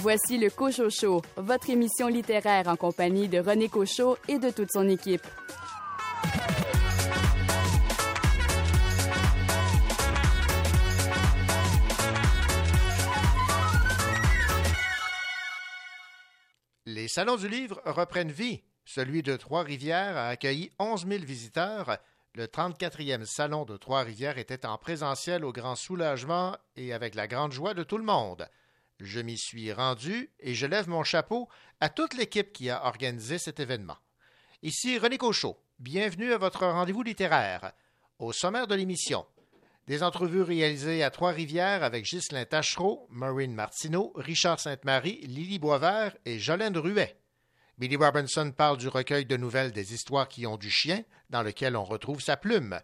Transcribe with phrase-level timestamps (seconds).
[0.00, 4.70] Voici le Cochot Show, votre émission littéraire en compagnie de René Cochot et de toute
[4.70, 5.26] son équipe.
[16.86, 18.62] Les salons du livre reprennent vie.
[18.84, 21.98] Celui de Trois-Rivières a accueilli 11 000 visiteurs.
[22.36, 27.50] Le 34e salon de Trois-Rivières était en présentiel au grand soulagement et avec la grande
[27.50, 28.48] joie de tout le monde.
[29.00, 31.48] Je m'y suis rendu et je lève mon chapeau
[31.80, 33.96] à toute l'équipe qui a organisé cet événement.
[34.62, 35.56] Ici René Cochot.
[35.78, 37.72] Bienvenue à votre rendez-vous littéraire.
[38.18, 39.24] Au sommaire de l'émission,
[39.86, 46.40] des entrevues réalisées à Trois-Rivières avec Ghislain Tachereau, Maureen Martineau, Richard Sainte-Marie, Lily Boisvert et
[46.40, 47.20] Jolène Ruet.
[47.78, 51.76] Billy Robinson parle du recueil de nouvelles des histoires qui ont du chien, dans lequel
[51.76, 52.80] on retrouve sa plume.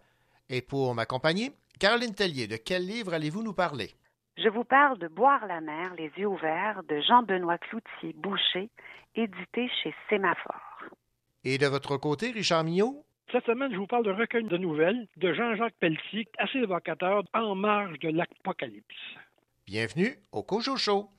[0.47, 3.93] Et pour m'accompagner, Caroline Tellier, de quel livre allez-vous nous parler?
[4.37, 8.69] Je vous parle de Boire la mer, les yeux ouverts de Jean-Benoît Cloutier-Boucher,
[9.15, 10.83] édité chez Sémaphore.
[11.45, 13.05] Et de votre côté, Richard Millot?
[13.31, 17.55] Cette semaine, je vous parle d'un recueil de nouvelles de Jean-Jacques Pelletier, assez évocateur, en
[17.55, 18.95] marge de l'apocalypse.
[19.65, 21.09] Bienvenue au Cojo Show.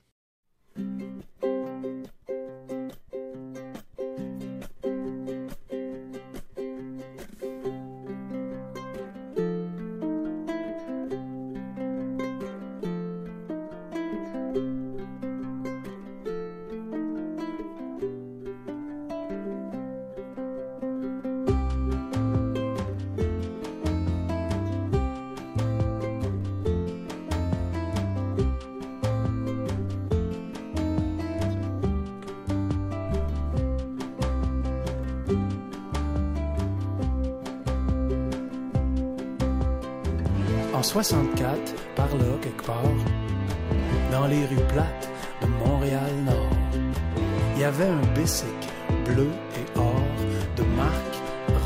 [41.03, 42.81] 64, par là, quelque part,
[44.11, 45.07] dans les rues plates
[45.43, 46.49] de Montréal-Nord,
[47.53, 48.71] il y avait un bicycle
[49.05, 50.01] bleu et or
[50.55, 51.17] de marque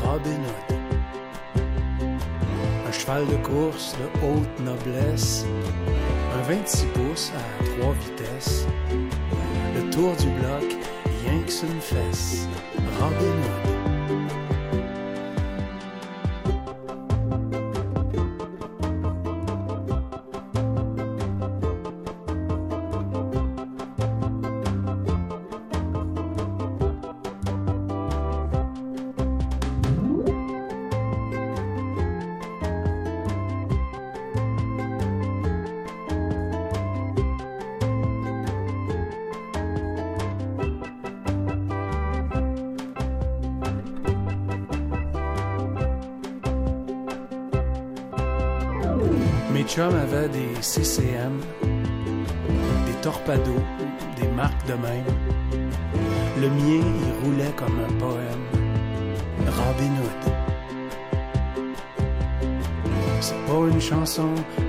[0.04, 0.76] Robin Hood.
[2.86, 5.46] Un cheval de course de haute noblesse,
[6.38, 8.66] un 26 pouces à trois vitesses,
[9.74, 10.76] le tour du bloc,
[11.24, 12.46] rien que une fesse,
[13.00, 13.71] Robin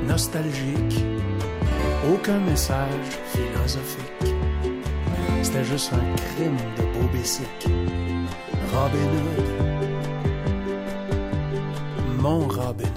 [0.08, 1.04] nostalgique,
[2.12, 4.34] aucun message philosophique.
[5.42, 7.70] C'était juste un crime de beau bicycle.
[8.74, 9.48] Robin Hood.
[12.20, 12.93] Mon Robin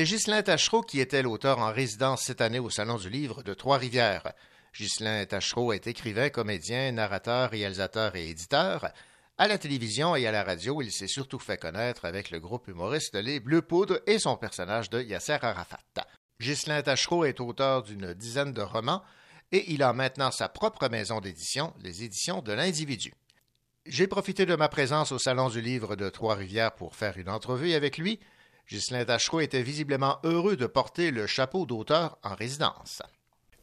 [0.00, 3.52] C'est Ghislain Tachereau qui était l'auteur en résidence cette année au Salon du Livre de
[3.52, 4.32] Trois-Rivières.
[4.74, 8.88] Ghislain Tachereau est écrivain, comédien, narrateur, réalisateur et éditeur.
[9.36, 12.68] À la télévision et à la radio, il s'est surtout fait connaître avec le groupe
[12.68, 15.80] humoriste Les Bleus Poudres et son personnage de Yasser Arafat.
[16.40, 19.02] Ghislain Tachereau est auteur d'une dizaine de romans
[19.52, 23.12] et il a maintenant sa propre maison d'édition, les éditions de l'individu.
[23.84, 27.74] J'ai profité de ma présence au Salon du Livre de Trois-Rivières pour faire une entrevue
[27.74, 28.18] avec lui.
[28.70, 33.02] Ghislain Tachereau était visiblement heureux de porter le chapeau d'auteur en résidence.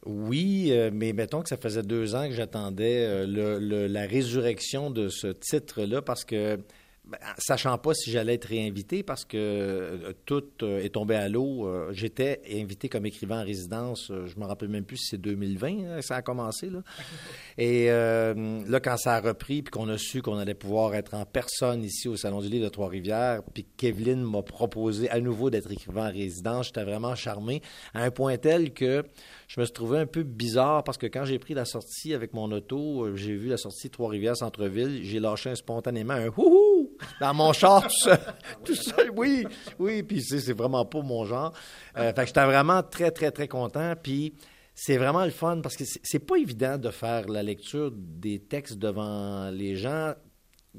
[0.04, 5.08] Oui, euh, mais mettons que ça faisait deux ans que j'attendais euh, la résurrection de
[5.08, 6.60] ce titre-là parce que
[7.08, 11.26] ben, sachant pas si j'allais être réinvité parce que euh, tout euh, est tombé à
[11.30, 11.66] l'eau.
[11.66, 15.68] Euh, j'étais invité comme écrivain en résidence, je me rappelle même plus si c'est 2020
[15.68, 16.68] hein, ça a commencé.
[16.68, 16.82] Là.
[17.58, 21.24] Et là, quand ça a repris, puis qu'on a su qu'on allait pouvoir être en
[21.24, 25.72] personne ici au Salon du Livre de Trois-Rivières, puis Kevin m'a proposé à nouveau d'être
[25.72, 27.62] écrivain en résidence, j'étais vraiment charmé,
[27.94, 29.02] à un point tel que
[29.48, 32.34] je me suis trouvé un peu bizarre parce que quand j'ai pris la sortie avec
[32.34, 36.90] mon auto, j'ai vu la sortie Trois-Rivières Centre-Ville, j'ai lâché spontanément un «houhou»
[37.20, 38.18] dans mon char tout seul.
[38.64, 39.46] tout seul, oui,
[39.78, 40.02] oui.
[40.02, 41.54] Puis c'est vraiment pas mon genre.
[41.96, 43.94] Euh, fait que j'étais vraiment très, très, très content.
[44.02, 44.34] Puis
[44.74, 48.76] c'est vraiment le fun parce que c'est pas évident de faire la lecture des textes
[48.78, 50.12] devant les gens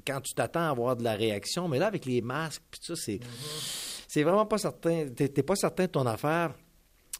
[0.05, 1.67] quand tu t'attends à avoir de la réaction.
[1.67, 3.19] Mais là, avec les masques, puis ça, c'est...
[4.11, 5.07] C'est vraiment pas certain.
[5.15, 6.55] T'es pas certain de ton affaire.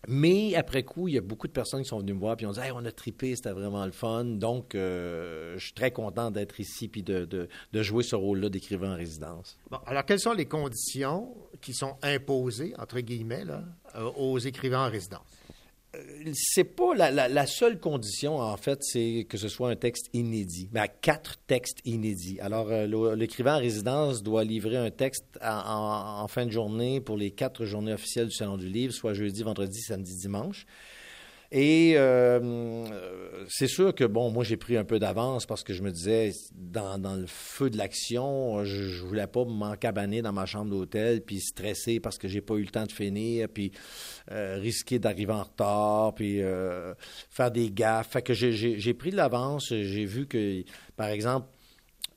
[0.07, 2.45] Mais après coup, il y a beaucoup de personnes qui sont venues me voir et
[2.45, 4.23] ont dit on a tripé, c'était vraiment le fun.
[4.23, 8.95] Donc, euh, je suis très content d'être ici puis de, jouer ce rôle-là d'écrivain en
[8.95, 9.57] résidence.
[9.69, 13.43] Bon, alors, quelles sont les conditions qui sont imposées, entre guillemets,
[13.95, 15.38] euh, aux écrivains en résidence?
[15.95, 20.69] Euh, c'est pas la, seule condition, en fait, c'est que ce soit un texte inédit.
[20.71, 22.39] Mais à quatre textes inédits.
[22.41, 27.31] Alors, euh, l'écrivain en résidence doit livrer un texte en, fin de journée pour les
[27.31, 30.65] quatre journées officielles du Salon du Livre, soit jeudi, vendredi, samedi, dimanche.
[31.51, 32.85] Et euh,
[33.47, 36.31] c'est sûr que, bon, moi, j'ai pris un peu d'avance parce que je me disais,
[36.53, 41.39] dans, le feu de l'action, je, je voulais pas m'encabaner dans ma chambre d'hôtel puis
[41.39, 43.71] stresser parce que j'ai pas eu le temps de finir, puis
[44.31, 46.93] euh, risquer d'arriver en retard, puis euh,
[47.31, 48.11] faire des gaffes.
[48.11, 49.69] Fait que j'ai pris de l'avance.
[49.69, 50.63] J'ai vu que,
[50.95, 51.47] par exemple,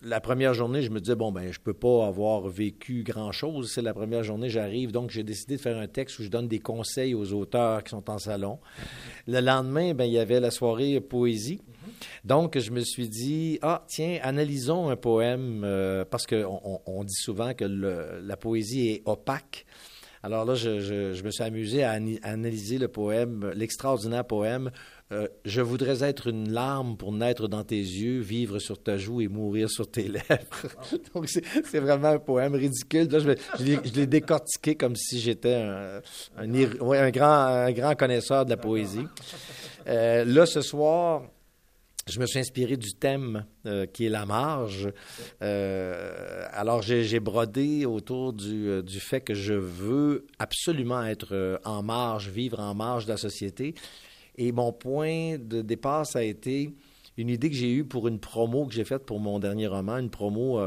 [0.04, 3.70] la première journée, je me disais, bon, ben, je peux pas avoir vécu grand-chose.
[3.72, 4.92] C'est la première journée, j'arrive.
[4.92, 7.90] Donc, j'ai décidé de faire un texte où je donne des conseils aux auteurs qui
[7.90, 8.58] sont en salon.
[9.26, 11.60] Le lendemain, ben, il y avait la soirée poésie.
[12.24, 17.14] Donc, je me suis dit, ah, tiens, analysons un poème, euh, parce qu'on on dit
[17.14, 19.66] souvent que la poésie est opaque.
[20.24, 24.70] Alors là, je, me suis amusé à, analyser le poème, l'extraordinaire poème
[25.12, 29.20] euh, Je voudrais être une larme pour naître dans tes yeux, vivre sur ta joue
[29.20, 30.24] et mourir sur tes lèvres.
[31.14, 33.08] Donc, c'est vraiment un poème ridicule.
[33.10, 39.06] Là, je, l'ai décortiqué comme si j'étais un, grand, connaisseur de la poésie.
[39.86, 41.24] Euh, là, ce soir,
[42.08, 44.88] je me suis inspiré du thème euh, qui est la marge.
[45.40, 52.74] Alors, j'ai brodé autour du, fait que je veux absolument être en marge, vivre en
[52.74, 53.74] marge de la société.
[54.36, 56.74] Et mon point de départ, ça a été
[57.18, 59.98] une idée que j'ai eue pour une promo que j'ai faite pour mon dernier roman,
[59.98, 60.58] une promo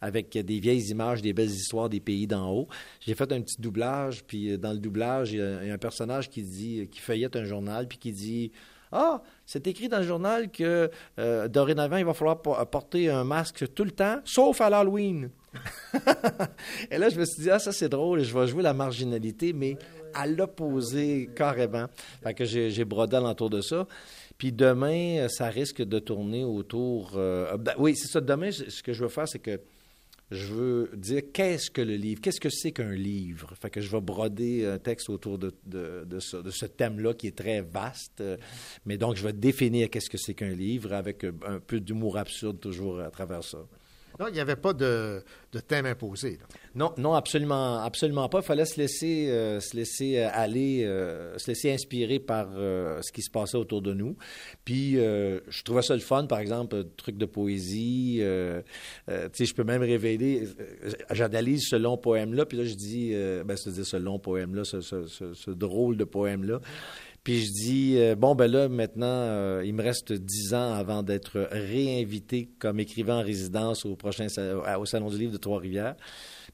[0.00, 2.68] avec des vieilles images, des belles histoires des pays d'en haut.
[3.00, 6.42] J'ai fait un petit doublage, puis dans le doublage, il y a un personnage qui
[6.42, 8.52] dit, qui feuillette un journal, puis qui dit
[8.92, 13.72] ah, c'est écrit dans le journal que euh, dorénavant, il va falloir porter un masque
[13.74, 15.30] tout le temps, sauf à l'Halloween.
[16.90, 19.52] et là, je me suis dit, ah, ça c'est drôle, je vais jouer la marginalité,
[19.52, 19.76] mais
[20.16, 21.86] à l'opposé carrément.
[22.22, 23.86] Fait que j'ai brodé alentour de ça.
[24.38, 27.12] Puis demain, ça risque de tourner autour.
[27.16, 28.20] Euh, ben, oui, c'est ça.
[28.20, 29.60] Demain, ce que je veux faire, c'est que
[30.30, 33.54] je veux dire qu'est-ce que le livre, qu'est-ce que c'est qu'un livre?
[33.60, 37.14] Fait que je vais broder un texte autour de, de, de ce, de ce thème-là
[37.14, 38.22] qui est très vaste.
[38.84, 42.58] Mais donc, je vais définir qu'est-ce que c'est qu'un livre avec un peu d'humour absurde
[42.60, 43.58] toujours à travers ça.
[44.28, 45.22] Il n'y avait pas de,
[45.68, 46.38] thème imposé.
[46.74, 48.38] Non, non, absolument, absolument pas.
[48.38, 53.12] Il fallait se laisser, euh, se laisser euh, aller, euh, se laisser inspirer par ce
[53.12, 54.16] qui se passait autour de nous.
[54.64, 58.16] Puis, je trouvais ça le fun, par exemple, truc de poésie.
[58.20, 60.48] tu sais, je peux même révéler,
[61.10, 63.12] j'analyse ce long poème-là, puis là, je dis,
[63.44, 66.60] ben, c'est-à-dire ce long poème-là, ce, drôle de poème-là.
[67.26, 71.02] Puis je dis, euh, bon, ben là, maintenant, euh, il me reste dix ans avant
[71.02, 74.28] d'être réinvité comme écrivain en résidence au prochain
[74.78, 75.96] au Salon du Livre de Trois-Rivières.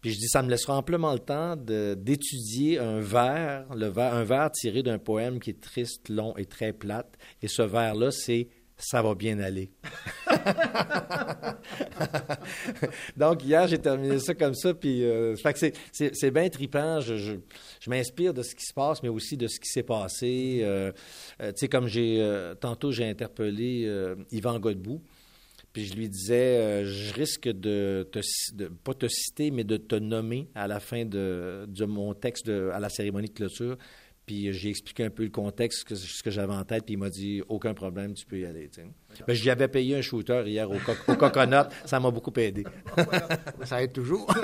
[0.01, 4.51] Puis je dis, ça me laissera amplement le temps d'étudier un vers, le un vers
[4.51, 7.19] tiré d'un poème qui est triste, long et très plate.
[7.43, 9.71] Et ce vers-là, c'est ça va bien aller.
[13.17, 15.35] Donc, hier, j'ai terminé ça comme ça, puis euh,
[15.93, 17.01] c'est bien trippant.
[17.01, 17.37] Je,
[17.87, 20.61] m'inspire de ce qui se passe, mais aussi de ce qui s'est passé.
[20.63, 20.93] Euh,
[21.41, 23.89] euh, tu sais, comme j'ai, tantôt, j'ai interpellé
[24.31, 25.03] Yvan Godbout,
[25.73, 28.21] puis je lui disais, je risque de, te,
[28.85, 32.89] pas te citer, mais de te nommer à la fin de, mon texte à la
[32.89, 33.77] cérémonie de clôture.
[34.33, 37.11] Puis j'ai expliqué un peu le contexte, ce que, j'avais en tête, puis il m'a
[37.11, 38.71] dit aucun problème, tu peux y aller.
[39.27, 40.79] Ben, j'y avais payé un shooter hier au,
[41.17, 42.65] coconut, ça m'a beaucoup aidé.
[43.65, 44.35] ça aide toujours.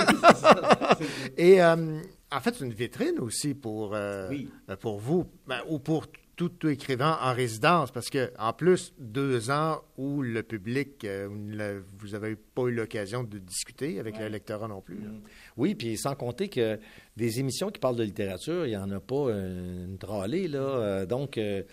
[1.38, 4.30] Et euh, en fait, c'est une vitrine aussi pour, euh,
[4.78, 6.04] pour vous, ben, ou pour
[6.38, 11.28] tout écrivain en résidence, parce que en plus, deux ans où le public, euh,
[11.98, 14.98] vous n'avez pas eu l'occasion de discuter avec le lectorat non plus.
[14.98, 15.20] Mm.
[15.56, 16.78] Oui, puis sans compter que
[17.16, 20.60] des émissions qui parlent de littérature, il n'y en a pas une tralée, là.
[20.60, 21.64] Euh, donc, euh,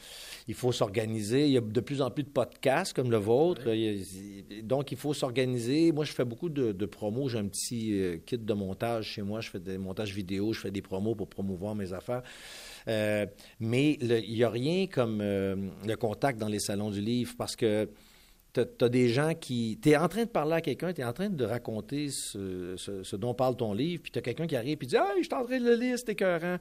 [0.47, 1.45] il faut s'organiser.
[1.45, 3.69] Il y a de plus en plus de podcasts comme le vôtre.
[4.63, 5.91] donc, il faut s'organiser.
[5.91, 7.29] Moi, je fais beaucoup de, de promos.
[7.29, 9.41] J'ai un petit kit de montage chez moi.
[9.41, 12.23] Je fais des montages vidéo, je fais des promos pour promouvoir mes affaires.
[12.87, 13.25] Euh,
[13.59, 17.55] mais il n'y a rien comme euh, le contact dans les salons du livre parce
[17.55, 17.89] que
[18.53, 19.79] tu as, des gens qui.
[19.81, 23.15] Tu es en train de parler à quelqu'un, tu es en train de raconter ce,
[23.15, 25.33] dont parle ton livre, puis tu as quelqu'un qui arrive et dit Hey, je suis
[25.33, 26.57] en train de le lire, c'est écœurant.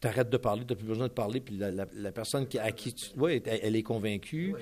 [0.00, 2.72] Tu arrêtes de parler, tu n'as plus besoin de parler, puis la, personne qui, à
[2.72, 3.06] qui tu.
[3.16, 4.54] Oui, elle, est convaincue.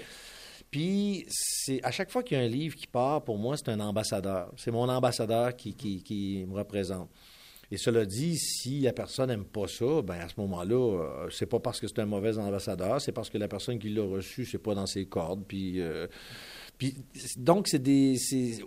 [0.71, 3.71] Puis, c'est à chaque fois qu'il y a un livre qui part, pour moi, c'est
[3.71, 4.53] un ambassadeur.
[4.57, 7.09] C'est mon ambassadeur qui, qui, qui me représente.
[7.71, 11.47] Et cela dit, si la personne n'aime pas ça, ben à ce moment-là, euh, c'est
[11.47, 14.45] pas parce que c'est un mauvais ambassadeur, c'est parce que la personne qui l'a reçu,
[14.45, 15.45] c'est pas dans ses cordes.
[15.47, 16.07] Puis, euh,
[16.79, 16.97] puis
[17.37, 18.17] donc, c'est des.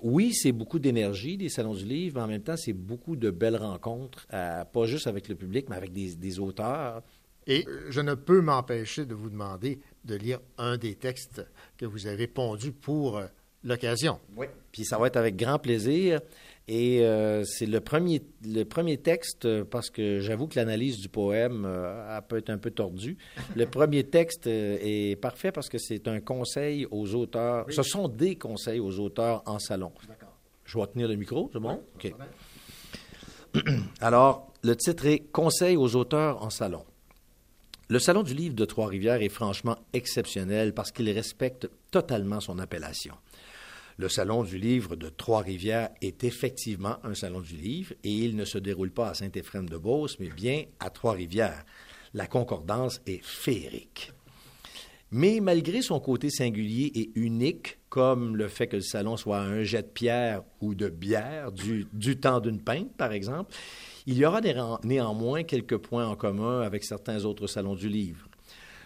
[0.02, 3.30] Oui, c'est beaucoup d'énergie, des salons du livre, mais en même temps, c'est beaucoup de
[3.30, 7.02] belles rencontres, pas juste avec le public, mais avec des, des auteurs.
[7.48, 11.46] Et je ne peux m'empêcher de vous demander de lire un des textes
[11.78, 13.26] que vous avez pondus pour euh,
[13.64, 14.20] l'occasion.
[14.36, 14.48] Oui.
[14.72, 16.22] Puis ça va être avec grand plaisir.
[16.68, 21.10] Et euh, c'est le premier, le premier texte, euh, parce que j'avoue que l'analyse du
[21.10, 23.18] poème euh, a peut être un peu tordue.
[23.56, 27.66] Le premier texte est parfait parce que c'est un conseil aux auteurs.
[27.70, 29.92] Ce sont des conseils aux auteurs en salon.
[30.64, 31.82] Je vais tenir le micro, c'est bon?
[31.96, 32.14] OK.
[34.00, 36.86] Alors, le titre est Conseil aux auteurs en salon.
[37.90, 43.14] Le Salon du livre de Trois-Rivières est franchement exceptionnel parce qu'il respecte totalement son appellation.
[43.98, 48.44] Le Salon du livre de Trois-Rivières est effectivement un salon du livre et il ne
[48.44, 51.64] se déroule pas à Saint-Éphrem-de-Beauce, mais bien à Trois-Rivières.
[52.16, 54.12] La concordance est féerique.
[55.12, 59.62] Mais malgré son côté singulier et unique, comme le fait que le salon soit un
[59.62, 61.86] jet de pierre ou de bière du,
[62.20, 63.54] temps d'une pinte, par exemple,
[64.08, 64.42] il y aura
[64.84, 68.28] néanmoins quelques points en commun avec certains autres salons du livre.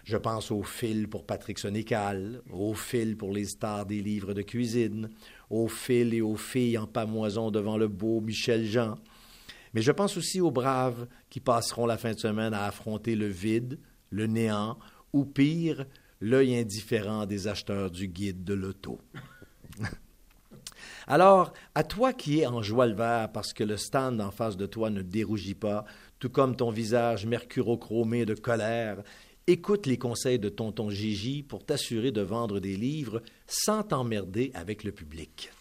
[0.08, 4.42] Je pense au fil pour Patrick Sonical, au fil pour les stars des livres de
[4.42, 5.10] cuisine,
[5.50, 8.96] au fil et aux filles en pamoison devant le beau Michel Jean.
[9.74, 13.28] Mais je pense aussi aux braves qui passeront la fin de semaine à affronter le
[13.28, 14.80] vide, le néant,
[15.12, 15.86] ou pire,
[16.22, 19.02] l'œil indifférent des acheteurs du guide de l'auto.
[21.08, 24.56] Alors, à toi qui es en joie le vert parce que le stand en face
[24.56, 25.84] de toi ne dérougit pas,
[26.20, 29.04] tout comme ton visage mercurochromé de colère
[29.50, 34.84] Écoute les conseils de tonton Gigi pour t'assurer de vendre des livres sans t'emmerder avec
[34.84, 35.54] le public.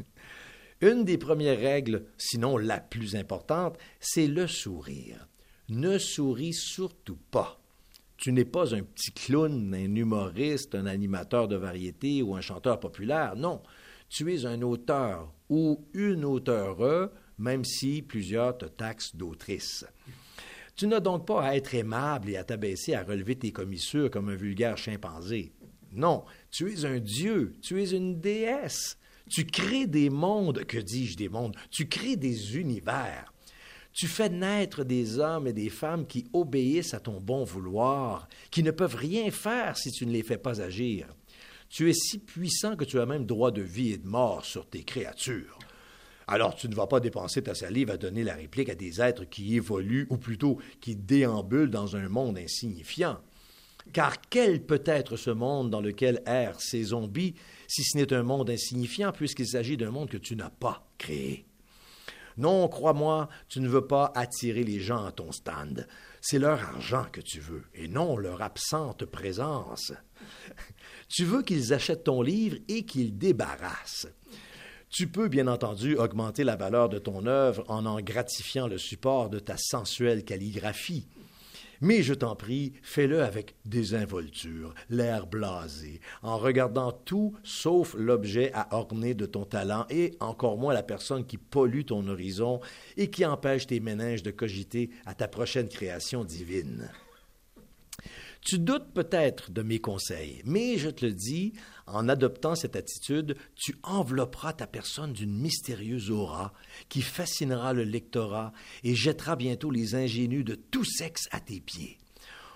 [0.80, 5.28] Une des premières règles, sinon la plus importante, c'est le sourire.
[5.68, 7.60] Ne souris surtout pas.
[8.16, 12.80] Tu n'es pas un petit clown, un humoriste, un animateur de variété ou un chanteur
[12.80, 13.36] populaire.
[13.36, 13.60] Non,
[14.08, 19.84] tu es un auteur ou une auteure, même si plusieurs te taxent d'autrice.
[20.78, 24.28] Tu n'as donc pas à être aimable et à t'abaisser à relever tes commissures comme
[24.28, 25.50] un vulgaire chimpanzé.
[25.90, 28.96] Non, tu es un dieu, tu es une déesse.
[29.28, 33.34] Tu crées des mondes, que dis-je des mondes, tu crées des univers.
[33.92, 38.62] Tu fais naître des hommes et des femmes qui obéissent à ton bon vouloir, qui
[38.62, 41.08] ne peuvent rien faire si tu ne les fais pas agir.
[41.68, 44.64] Tu es si puissant que tu as même droit de vie et de mort sur
[44.64, 45.57] tes créatures.
[46.30, 49.24] Alors tu ne vas pas dépenser ta salive à donner la réplique à des êtres
[49.24, 53.18] qui évoluent, ou plutôt qui déambulent dans un monde insignifiant.
[53.94, 57.34] Car quel peut être ce monde dans lequel errent ces zombies,
[57.66, 61.46] si ce n'est un monde insignifiant, puisqu'il s'agit d'un monde que tu n'as pas créé?
[62.36, 65.88] Non, crois-moi, tu ne veux pas attirer les gens à ton stand.
[66.20, 69.94] C'est leur argent que tu veux, et non leur absente présence.
[71.08, 74.08] tu veux qu'ils achètent ton livre et qu'ils débarrassent.
[74.90, 79.28] Tu peux, bien entendu, augmenter la valeur de ton œuvre en en gratifiant le support
[79.28, 81.06] de ta sensuelle calligraphie.
[81.80, 88.74] Mais je t'en prie, fais-le avec désinvolture, l'air blasé, en regardant tout sauf l'objet à
[88.74, 92.60] orner de ton talent et encore moins la personne qui pollue ton horizon
[92.96, 96.90] et qui empêche tes méninges de cogiter à ta prochaine création divine.
[98.40, 101.52] Tu doutes peut-être de mes conseils, mais je te le dis,
[101.86, 106.52] en adoptant cette attitude, tu envelopperas ta personne d'une mystérieuse aura
[106.88, 108.52] qui fascinera le lectorat
[108.84, 111.98] et jettera bientôt les ingénus de tout sexe à tes pieds.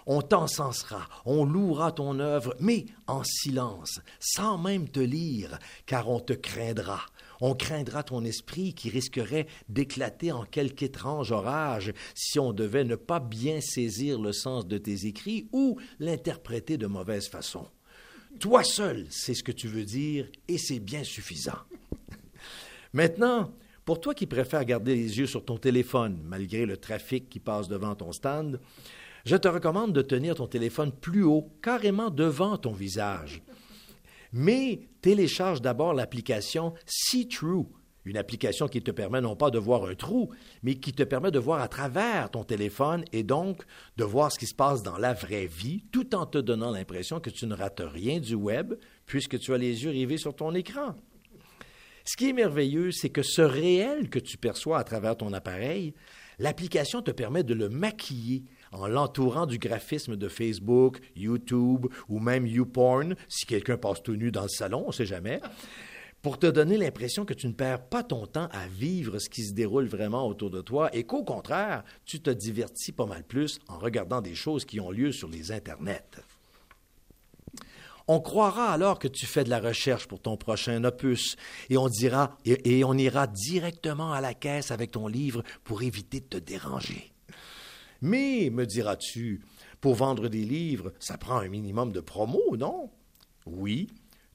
[0.07, 6.21] On t'encensera, on louera ton œuvre, mais en silence, sans même te lire, car on
[6.21, 7.01] te craindra.
[7.45, 12.95] On craindra ton esprit qui risquerait d'éclater en quelque étrange orage si on devait ne
[12.95, 17.67] pas bien saisir le sens de tes écrits ou l'interpréter de mauvaise façon.
[18.39, 21.59] Toi seul sais ce que tu veux dire et c'est bien suffisant.
[22.93, 23.53] Maintenant,
[23.85, 27.67] pour toi qui préfères garder les yeux sur ton téléphone malgré le trafic qui passe
[27.67, 28.61] devant ton stand,
[29.25, 33.43] je te recommande de tenir ton téléphone plus haut, carrément devant ton visage.
[34.33, 37.67] Mais télécharge d'abord l'application See True,
[38.05, 40.31] une application qui te permet non pas de voir un trou,
[40.62, 43.62] mais qui te permet de voir à travers ton téléphone et donc
[43.97, 47.21] de voir ce qui se passe dans la vraie vie, tout en te donnant l'impression
[47.21, 48.75] que tu ne rates rien du web,
[49.07, 50.95] puisque tu as les yeux rivés sur ton écran.
[52.05, 55.95] Ce qui est merveilleux, c'est que ce réel que tu perçois à travers ton appareil,
[56.41, 62.47] l'application te permet de le maquiller en l'entourant du graphisme de Facebook, YouTube ou même
[62.47, 65.41] YouPorn, si quelqu'un passe tout nu dans le salon, on ne sait jamais,
[66.23, 69.45] pour te donner l'impression que tu ne perds pas ton temps à vivre ce qui
[69.45, 73.59] se déroule vraiment autour de toi et qu'au contraire, tu te divertis pas mal plus
[73.69, 76.21] en regardant des choses qui ont lieu sur les internets.
[78.09, 81.37] On croira alors que tu fais de la recherche pour ton prochain opus
[81.71, 86.21] et on dira et, on ira directement à la caisse avec ton livre pour éviter
[86.21, 87.12] de te déranger.
[88.02, 89.40] Mais, me diras-tu,
[89.80, 92.90] pour vendre des livres, ça prend un minimum de promo, non?
[93.47, 93.88] Oui.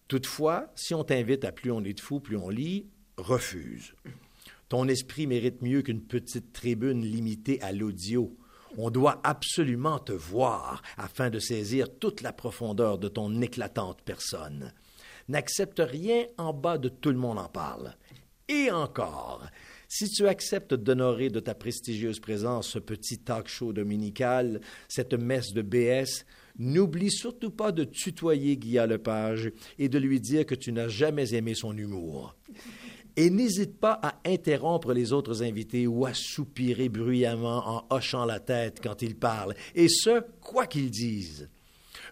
[0.08, 3.94] Toutefois, si on t'invite à plus on est de fou, plus on lit, refuse.
[4.70, 8.38] Ton esprit mérite mieux qu'une petite tribune limitée à l'audio.
[8.78, 14.74] On doit absolument te voir afin de saisir toute la profondeur de ton éclatante personne.
[15.30, 17.96] N'accepte rien en bas de tout le monde en parle.
[18.50, 19.46] Et encore,
[19.88, 25.54] si tu acceptes d'honorer de ta prestigieuse présence ce petit talk show dominical, cette messe
[25.54, 26.26] de BS,
[26.60, 31.34] n'oublie surtout pas de tutoyer Guy Lepage et de lui dire que tu n'as jamais
[31.34, 32.36] aimé son humour.
[33.16, 38.40] Et n'hésite pas à interrompre les autres invités ou à soupirer bruyamment en hochant la
[38.40, 41.50] tête quand ils parlent, et ce, quoi qu'ils disent.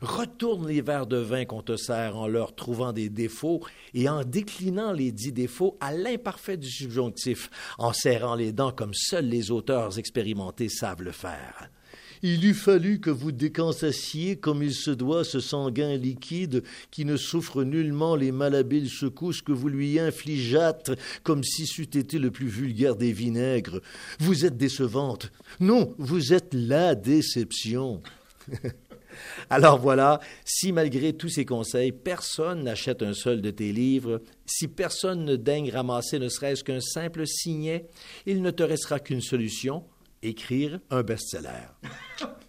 [0.02, 3.62] Retourne les verres de vin qu'on te sert en leur trouvant des défauts
[3.94, 8.94] et en déclinant les dix défauts à l'imparfait du subjonctif, en serrant les dents comme
[8.94, 11.70] seuls les auteurs expérimentés savent le faire.
[12.22, 17.18] Il eût fallu que vous décansassiez comme il se doit ce sanguin liquide qui ne
[17.18, 20.92] souffre nullement les malhabiles secousses que vous lui infligeâtes
[21.24, 23.82] comme si c'eût été le plus vulgaire des vinaigres.
[24.20, 25.31] Vous êtes décevante.
[25.60, 28.01] Non, vous êtes la déception.
[29.50, 34.67] Alors voilà, si malgré tous ces conseils, personne n'achète un seul de tes livres, si
[34.67, 37.87] personne ne daigne ramasser ne serait-ce qu'un simple signet,
[38.25, 39.83] il ne te restera qu'une solution,
[40.21, 41.67] écrire un best-seller.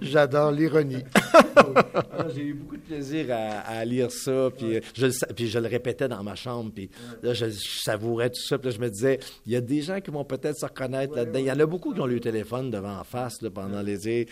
[0.00, 1.02] J'adore l'ironie.
[1.58, 6.06] Ah, j'ai eu beaucoup de plaisir à, lire ça, puis, je, puis je le répétais
[6.06, 6.90] dans ma chambre, puis
[7.22, 10.10] là, je, savourais tout ça, puis je me disais, il y a des gens qui
[10.10, 11.38] vont peut-être se reconnaître là-dedans.
[11.38, 14.26] Il y en a beaucoup qui ont le téléphone devant en face pendant les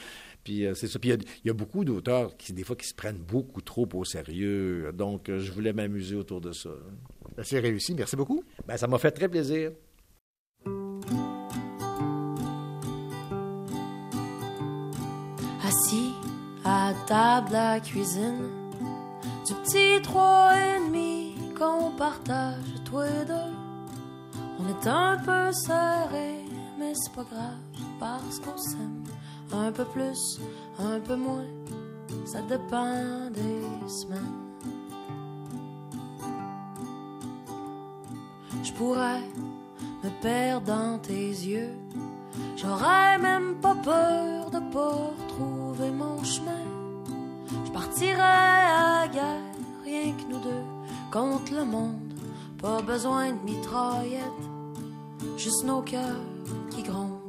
[0.44, 0.98] puis euh, c'est ça.
[0.98, 4.04] Puis il y, a beaucoup d'auteurs qui, des fois, qui se prennent beaucoup trop au
[4.04, 4.92] sérieux.
[4.92, 6.70] Donc, euh, je voulais m'amuser autour de ça.
[7.42, 7.94] C'est réussi.
[7.94, 8.44] Merci beaucoup.
[8.66, 9.72] Ben, ça m'a fait très plaisir.
[17.06, 18.48] Table à cuisine,
[19.46, 23.52] du petit trois et demi qu'on partage toi et deux.
[24.58, 26.44] On est un peu serré,
[26.78, 27.58] mais c'est pas grave
[28.00, 29.04] parce qu'on s'aime
[29.52, 30.40] un peu plus,
[30.78, 31.44] un peu moins.
[32.24, 34.44] Ça dépend des semaines.
[38.62, 39.20] Je pourrais
[40.02, 41.76] me perdre dans tes yeux.
[42.56, 46.63] J'aurais même pas peur de pas retrouver mon chemin.
[47.64, 49.40] Je partirais à guerre,
[49.84, 50.64] rien que nous deux,
[51.12, 52.14] contre le monde.
[52.60, 54.46] Pas besoin de mitraillettes,
[55.36, 56.24] juste nos cœurs
[56.70, 57.20] qui grondent.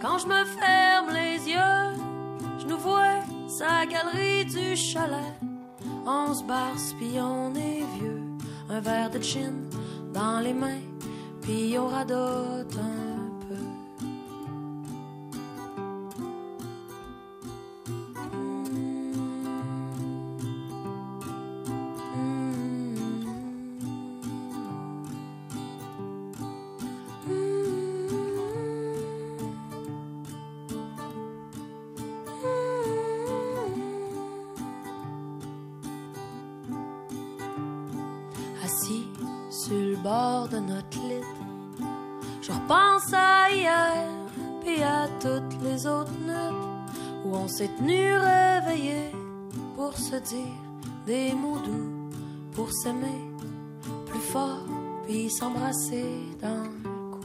[0.00, 2.02] Quand je me ferme les yeux,
[2.58, 5.34] je nous vois sa galerie du chalet
[6.06, 8.22] on se barre, puis on est vieux.
[8.68, 9.52] Un verre de chin
[10.12, 10.82] dans les mains,
[11.42, 11.76] puis
[47.52, 49.12] s'est tenu réveillé
[49.76, 50.56] pour se dire
[51.04, 52.08] des mots doux,
[52.54, 53.20] pour s'aimer
[54.06, 54.64] plus fort,
[55.04, 57.20] puis s'embrasser dans le cou.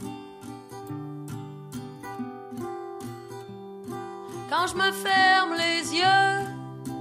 [4.50, 6.34] Quand je me ferme les yeux,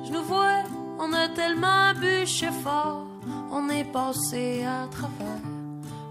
[0.05, 0.63] je nous vois,
[0.97, 3.07] on a tellement bûché fort,
[3.51, 5.43] on est passé à travers.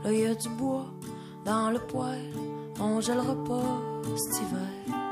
[0.05, 0.87] A du bois
[1.47, 2.35] dans le poêle,
[2.79, 3.81] on gèlera pas
[4.17, 5.06] cet hiver.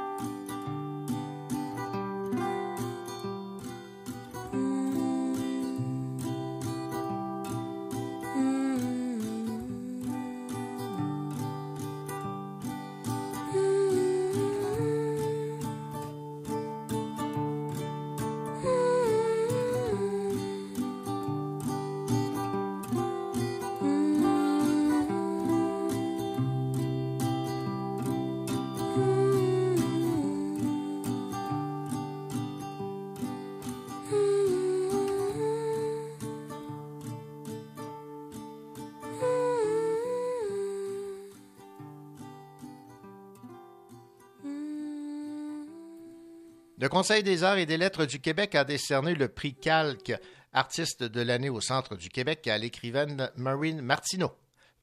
[47.05, 50.14] Conseil des arts et des lettres du Québec a décerné le prix Calque,
[50.55, 54.33] artiste de l'année au Centre du Québec, à l'écrivaine Maureen Martineau.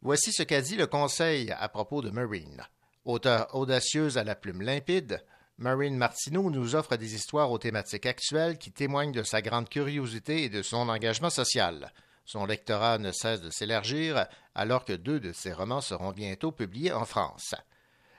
[0.04, 2.62] Voici ce qu'a dit le Conseil à propos de Maureen.
[3.06, 5.26] Auteur audacieuse à la plume limpide,
[5.58, 10.44] Maureen Martineau nous offre des histoires aux thématiques actuelles qui témoignent de sa grande curiosité
[10.44, 11.92] et de son engagement social.
[12.26, 16.94] Son lectorat ne cesse de s'élargir alors que deux de ses romans seront bientôt publiés
[16.94, 17.56] en France.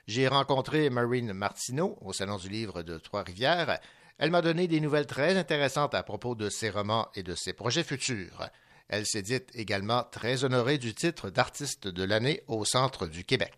[0.09, 3.79] J'ai rencontré Marine Martineau au Salon du Livre de Trois-Rivières.
[4.19, 7.53] Elle m'a donné des nouvelles très intéressantes à propos de ses romans et de ses
[7.53, 8.49] projets futurs.
[8.89, 13.53] Elle s'est dite également très honorée du titre d'artiste de l'année au Centre du Québec.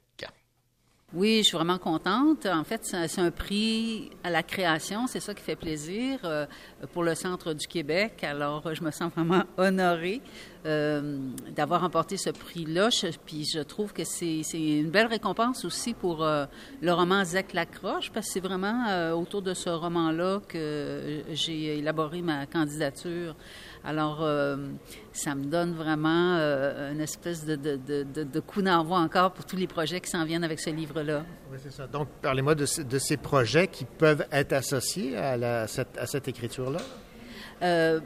[1.16, 2.44] Oui, je suis vraiment contente.
[2.44, 6.44] En fait, c'est un prix à la création, c'est ça qui fait plaisir euh,
[6.92, 8.24] pour le Centre du Québec.
[8.24, 10.20] Alors, je me sens vraiment honorée
[10.66, 11.18] euh,
[11.54, 12.88] d'avoir remporté ce prix-là.
[13.24, 16.46] Puis je trouve que c'est une belle récompense aussi pour euh,
[16.82, 22.22] le roman Zach Lacroche, parce que c'est vraiment autour de ce roman-là que j'ai élaboré
[22.22, 23.36] ma candidature.
[23.86, 24.56] Alors, euh,
[25.12, 29.66] ça me donne vraiment euh, une espèce de, de, coup d'envoi encore pour tous les
[29.66, 31.22] projets qui s'en viennent avec ce livre-là.
[31.52, 31.86] Oui, c'est ça.
[31.86, 36.80] Donc, parlez-moi de, ces projets qui peuvent être associés à, la, cette, à cette écriture-là.
[37.62, 38.00] Euh,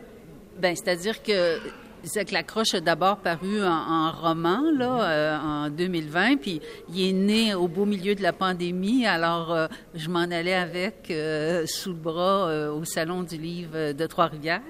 [0.58, 1.58] ben, c'est-à-dire que
[2.04, 6.60] Isaac Lacroche a d'abord paru en, roman là, euh, en 2020, puis
[6.94, 9.06] il est né au beau milieu de la pandémie.
[9.06, 14.06] Alors, euh, je m'en allais avec euh, sous le bras au Salon du livre de
[14.06, 14.60] Trois-Rivières,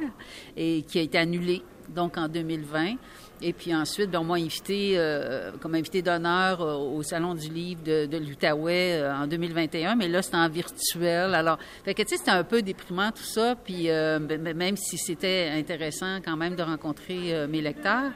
[0.57, 1.63] et qui a été annulé
[1.95, 2.95] donc en 2020.
[3.41, 7.49] Et puis ensuite, ben, on m'a invité euh, comme invité d'honneur euh, au Salon du
[7.49, 11.35] livre de, de l'Outaouais euh, en 2021, mais là, c'était en virtuel.
[11.35, 14.99] Alors, fait que, tu sais, c'était un peu déprimant tout ça, puis ben, même si
[14.99, 18.11] c'était intéressant quand même de rencontrer mes lecteurs,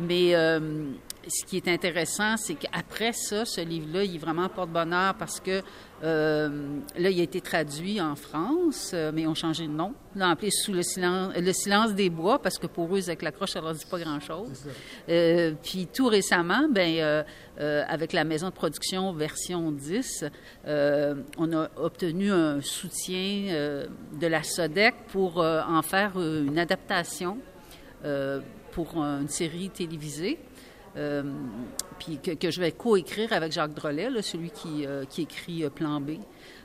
[0.00, 0.34] mais
[1.28, 5.62] ce qui est intéressant, c'est qu'après ça, ce livre-là, il est vraiment porte-bonheur parce que
[6.02, 6.48] euh,
[6.98, 9.94] là, il a été traduit en France, euh, mais ils ont changé de nom.
[10.16, 13.32] Ils appelé Sous le silence, le silence des bois parce que pour eux, avec la
[13.32, 14.66] croche, ça leur dit pas grand-chose.
[15.08, 17.24] Euh, puis tout récemment, ben,
[17.56, 20.24] avec la maison de production version 10,
[20.66, 23.86] on a obtenu un soutien
[24.20, 27.38] de la SODEC pour en faire une adaptation
[28.72, 30.38] pour une série télévisée.
[30.96, 31.22] Euh,
[31.98, 36.12] puis que, je vais coécrire avec Jacques Drolet, celui qui, euh, écrit euh, Plan B.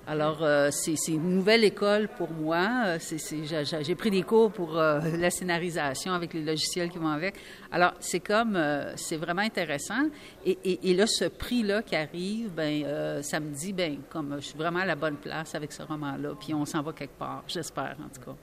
[0.07, 2.97] Alors, c'est une nouvelle école pour moi.
[2.97, 7.35] J'ai pris des cours pour la scénarisation avec les logiciels qui vont avec.
[7.71, 8.59] Alors, c'est comme,
[8.95, 10.07] c'est vraiment intéressant.
[10.43, 10.57] Et,
[10.89, 14.79] et, là, ce prix-là qui arrive, ben, ça me dit, ben, comme je suis vraiment
[14.79, 18.09] à la bonne place avec ce roman-là, puis on s'en va quelque part, j'espère en
[18.09, 18.35] tout cas.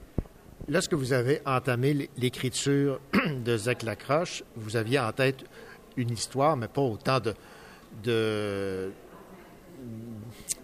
[0.68, 3.01] Lorsque vous avez entamé l'écriture
[3.44, 5.44] de Zach Lacroche, vous aviez en tête
[5.96, 7.35] une histoire, mais pas autant de.
[8.04, 8.92] de,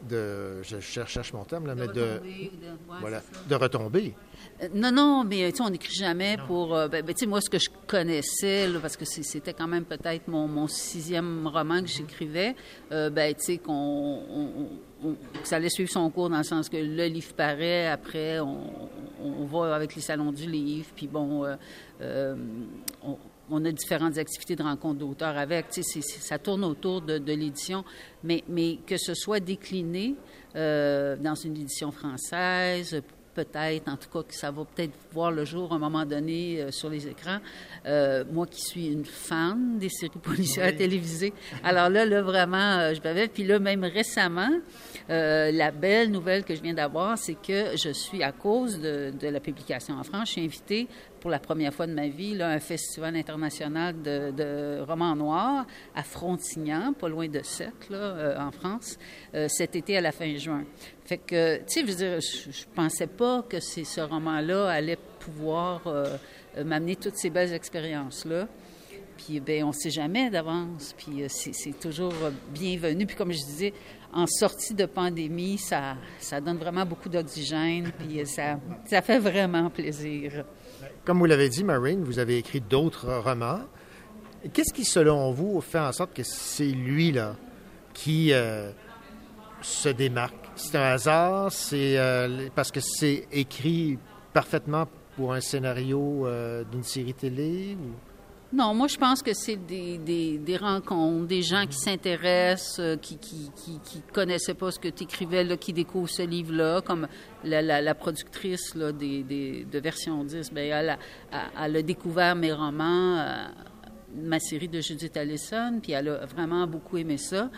[0.09, 2.21] de je cherche, mon terme, là, mais de.
[3.01, 4.15] voilà, de retomber.
[4.63, 6.75] Euh, non, non, mais on n'écrit jamais pour.
[6.75, 9.85] Euh, ben, ben, tu sais, moi, ce que je connaissais, parce que c'était quand même
[9.85, 12.55] peut-être mon, mon, sixième roman que j'écrivais,
[12.91, 14.69] euh, ben, tu sais, qu'on.
[15.03, 18.91] que ça allait suivre son cours dans le sens que le livre paraît, après, on,
[19.21, 21.45] on va avec les salons du livre, puis bon,
[23.03, 23.19] on,
[23.53, 25.67] on a différentes activités de rencontre d'auteurs avec.
[25.71, 27.85] ça tourne autour de, l'édition,
[28.25, 30.15] mais, mais, que ce soit décliné
[30.57, 33.03] euh, dans une édition française,
[33.35, 36.61] peut-être, en tout cas, que ça va peut-être voir le jour à un moment donné
[36.61, 37.39] euh, sur les écrans.
[37.87, 41.33] Euh, moi qui suis une fan des séries policières télévisées.
[41.65, 43.29] Alors là, là, vraiment, euh, je m'avais...
[43.29, 44.51] Puis là, même récemment,
[45.09, 49.29] la belle nouvelle que je viens d'avoir, c'est que je suis, à cause de, de,
[49.29, 50.89] la publication en France, je suis invitée
[51.23, 56.93] pour la première fois de ma vie, un festival international de, romans noirs à Frontignan,
[56.95, 58.99] pas loin de Sète, là, euh, en France,
[59.33, 60.65] euh, cet été à la fin juin.
[61.05, 66.19] Fait que, tu sais, je veux pensais pas que ce roman-là allait pouvoir euh,
[66.65, 68.49] m'amener toutes ces belles expériences-là.
[69.17, 70.93] Puis, ben, on sait jamais d'avance.
[70.99, 72.15] Puis, c'est toujours
[72.53, 73.07] bienvenu.
[73.07, 73.73] Puis, comme je disais,
[74.13, 77.93] en sortie de pandémie, ça, ça donne vraiment beaucoup d'oxygène.
[77.97, 80.45] Puis, ça, ça fait vraiment plaisir.
[81.05, 83.61] Comme vous l'avez dit, Marine, vous avez écrit d'autres romans.
[84.53, 87.35] Qu'est-ce qui, selon vous, fait en sorte que c'est lui-là
[87.93, 88.71] qui euh,
[89.61, 90.35] se démarque?
[90.55, 91.51] C'est un hasard?
[91.51, 93.99] C'est euh, parce que c'est écrit
[94.33, 94.87] parfaitement
[95.17, 97.77] pour un scénario euh, d'une série télé?
[98.53, 103.17] Non, moi je pense que c'est des, des, rencontres, des gens qui s'intéressent, euh, qui,
[103.17, 107.09] qui, qui, connaissaient pas ce que tu écrivais, qui découvrent ce livre-là, comme
[107.45, 110.99] la, la, productrice des, des, de version 10, bien, elle, a,
[111.65, 113.47] elle a découvert mes romans, euh,
[114.17, 117.49] ma série de Judith Allison, puis elle a vraiment beaucoup aimé ça.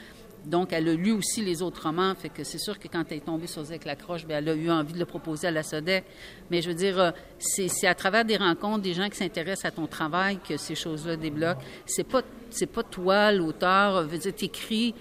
[0.46, 3.18] Donc, elle a lu aussi les autres romans, fait que c'est sûr que quand elle
[3.18, 5.62] est tombée sur Zek Lacroche, bien, elle a eu envie de le proposer à la
[5.62, 6.04] SODEC.
[6.50, 9.70] Mais je veux dire, euh, c'est à travers des rencontres, des gens qui s'intéressent à
[9.70, 11.60] ton travail que ces choses-là débloquent.
[11.86, 14.94] C'est pas, c'est pas toi, l'auteur, veux dire, t'écris,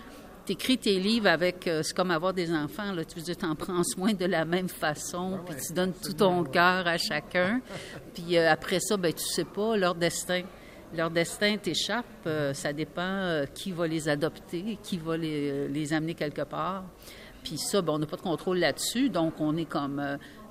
[0.46, 3.56] t'écris tes livres avec, euh, c'est comme avoir des enfants, là, tu veux dire, t'en
[3.56, 7.62] prends soin de la même façon, puis tu donnes tout ton cœur à chacun.
[8.14, 10.44] Puis euh, après ça, ben tu sais pas leur destin
[10.96, 12.06] leur destin t'échappe.
[12.28, 16.44] Euh, ça dépend euh, qui va les adopter, qui va les, euh, les amener quelque
[16.44, 16.84] part.
[17.44, 20.02] Puis ça, ben, on n'a pas de contrôle là-dessus, donc on est comme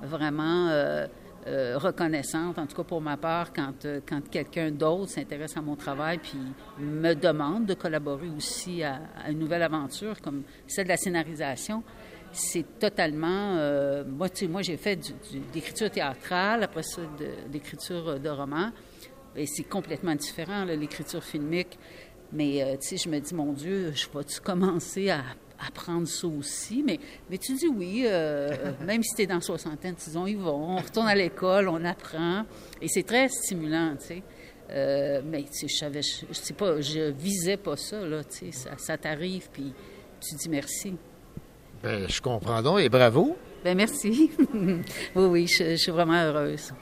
[0.03, 0.69] vraiment
[1.47, 3.73] reconnaissante, en tout cas pour ma part, quand,
[4.07, 6.39] quand quelqu'un d'autre s'intéresse à mon travail puis
[6.79, 9.01] me demande de collaborer aussi à,
[9.31, 11.83] une nouvelle aventure comme celle de la scénarisation
[12.31, 13.55] c'est totalement.
[14.07, 15.15] moi, moi, j'ai fait de
[15.55, 18.71] l'écriture théâtrale, après ça, de, d'écriture de romans.
[19.37, 21.79] Et c'est complètement différent, l'écriture filmique.
[22.33, 25.23] Mais, euh, tu sais, je me dis, mon Dieu, je vais-tu commencer à
[25.67, 26.83] apprendre ça aussi?
[26.85, 26.99] Mais,
[27.31, 30.77] mais tu dis oui, euh, même si tu es dans la soixantaine, disons, ils vont,
[30.77, 32.45] on retourne à l'école, on apprend.
[32.81, 34.23] Et c'est très stimulant, tu sais.
[34.71, 38.51] Euh, mais, tu sais, je savais, je, sais pas, je visais pas ça, là, tu
[38.51, 38.53] sais.
[38.53, 39.73] Ça, ça t'arrive, puis
[40.21, 40.95] tu dis merci.
[41.83, 43.37] Bien, je comprends donc, et bravo.
[43.63, 44.31] Bien, merci.
[44.55, 44.83] oui,
[45.15, 46.73] oui, je suis vraiment heureuse.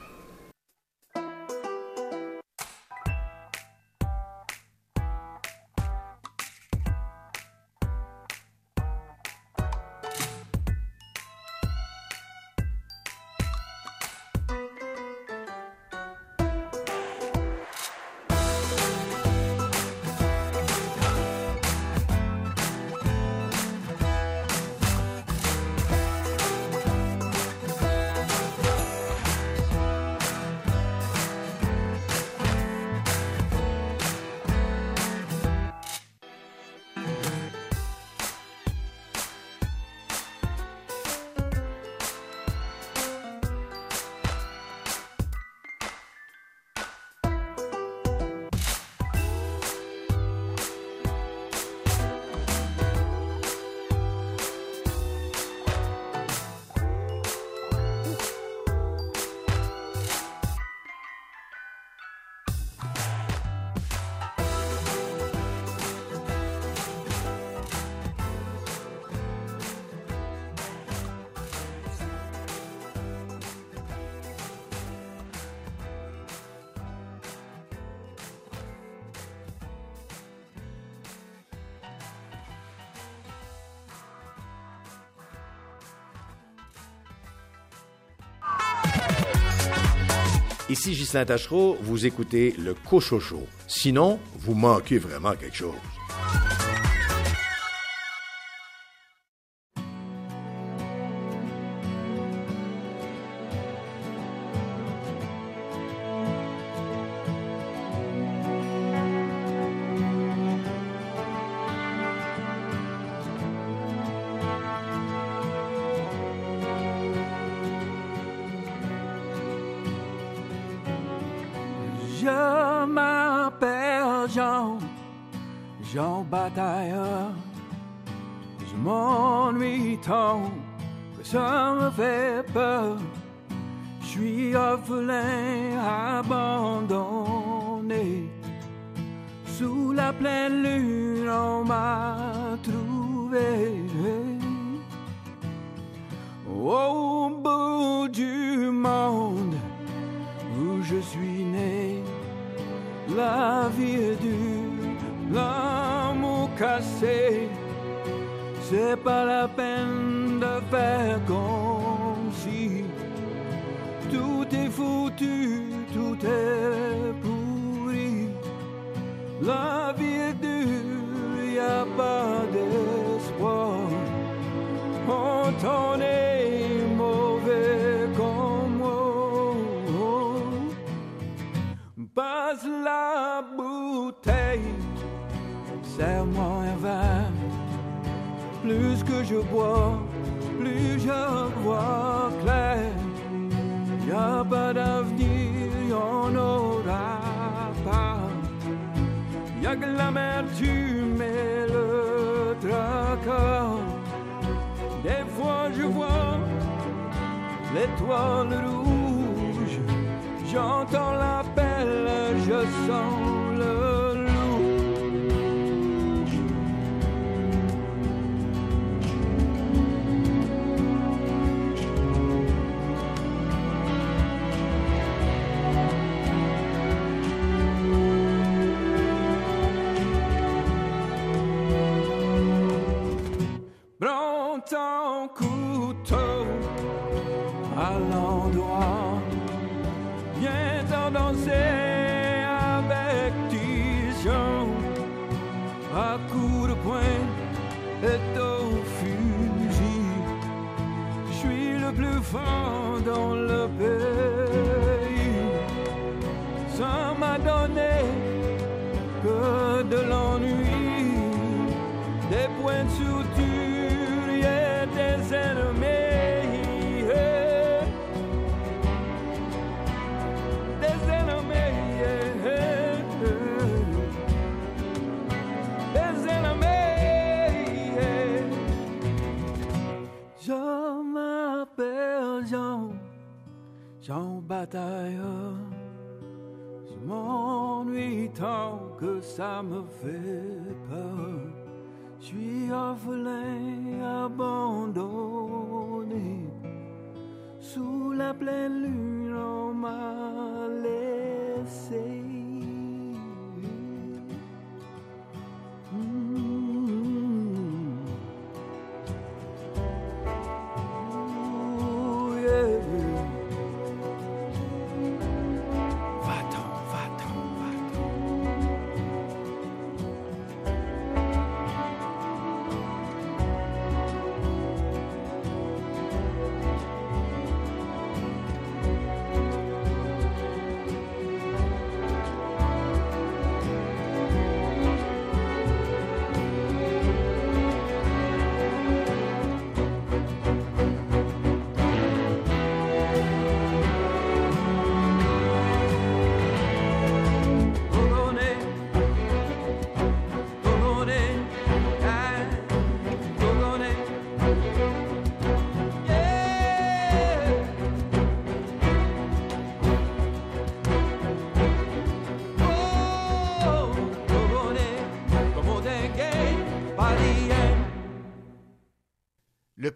[90.71, 93.45] Ici Ghislain Tachereau, vous écoutez le Cochocho.
[93.67, 95.75] Sinon, vous manquez vraiment quelque chose.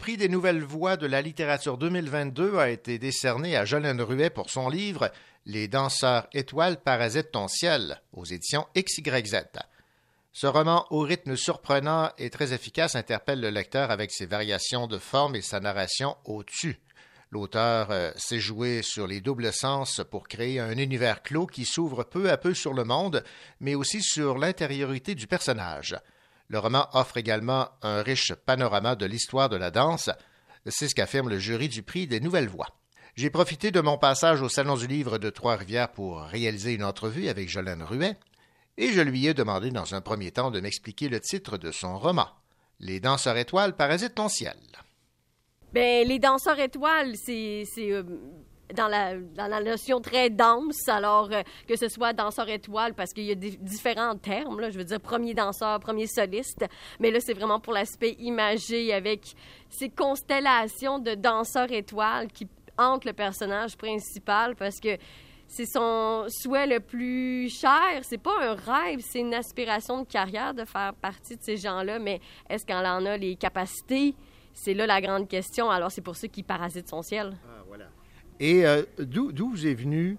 [0.05, 4.51] Prix des nouvelles voix de la littérature 2022 a été décerné à Jolene Ruet pour
[4.51, 5.09] son livre
[5.47, 9.45] Les danseurs étoiles parasitent ton ciel aux éditions XYZ.
[10.31, 14.99] Ce roman au rythme surprenant et très efficace interpelle le lecteur avec ses variations de
[14.99, 16.79] forme et sa narration au-dessus.
[17.31, 22.03] L'auteur euh, s'est joué sur les doubles sens pour créer un univers clos qui s'ouvre
[22.03, 23.23] peu à peu sur le monde,
[23.59, 25.95] mais aussi sur l'intériorité du personnage.
[26.47, 30.09] Le roman offre également un riche panorama de l'histoire de la danse.
[30.67, 32.69] C'est ce qu'affirme le jury du prix des Nouvelles Voix.
[33.15, 37.29] J'ai profité de mon passage au Salon du Livre de Trois-Rivières pour réaliser une entrevue
[37.29, 38.17] avec Jolene Ruet,
[38.77, 41.97] et je lui ai demandé dans un premier temps de m'expliquer le titre de son
[41.97, 42.27] roman.
[42.79, 44.57] Les danseurs étoiles parasitent ton ciel.
[45.73, 48.03] Ben, les danseurs étoiles, c'est c'est, euh,
[48.73, 53.31] dans, la, notion très dense, alors euh, que ce soit danseur étoile, parce qu'il y
[53.31, 56.65] a différents termes, là, je veux dire premier danseur, premier soliste,
[56.99, 59.35] mais là, c'est vraiment pour l'aspect imagé avec
[59.69, 64.97] ces constellations de danseurs étoiles qui hante le personnage principal parce que
[65.47, 68.01] c'est son souhait le plus cher.
[68.01, 71.99] C'est pas un rêve, c'est une aspiration de carrière de faire partie de ces gens-là,
[71.99, 72.19] mais
[72.49, 74.15] est-ce qu'elle en a les capacités?
[74.53, 75.69] C'est là la grande question.
[75.69, 77.37] Alors, c'est pour ça qu'il parasite son ciel.
[78.39, 80.17] Et euh, d'où vous est venue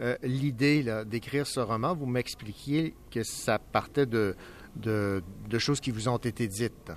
[0.00, 1.94] euh, l'idée d'écrire ce roman?
[1.94, 4.34] Vous m'expliquiez que ça partait de,
[4.76, 6.92] de choses qui vous ont été dites.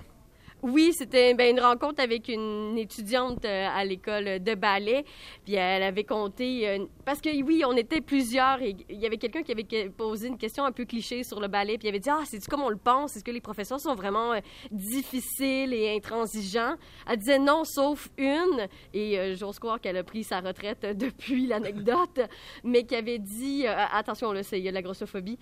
[0.63, 5.05] Oui, c'était ben, une rencontre avec une étudiante euh, à l'école de ballet.
[5.45, 6.67] Puis elle avait compté.
[6.67, 10.27] euh, parce que oui, on était plusieurs et il y avait quelqu'un qui avait posé
[10.27, 11.77] une question un peu cliché sur le ballet.
[11.77, 13.15] Puis il avait dit Ah, c'est-tu comme on le pense?
[13.15, 14.39] Est-ce que les professeurs sont vraiment euh,
[14.71, 16.75] difficiles et intransigeants
[17.07, 18.67] Elle disait non, sauf une.
[18.95, 22.19] Et j'ose croire qu'elle a pris sa retraite depuis l'anecdote,
[22.63, 25.37] mais qui avait dit Attention, là, c'est- il y a de la grossophobie.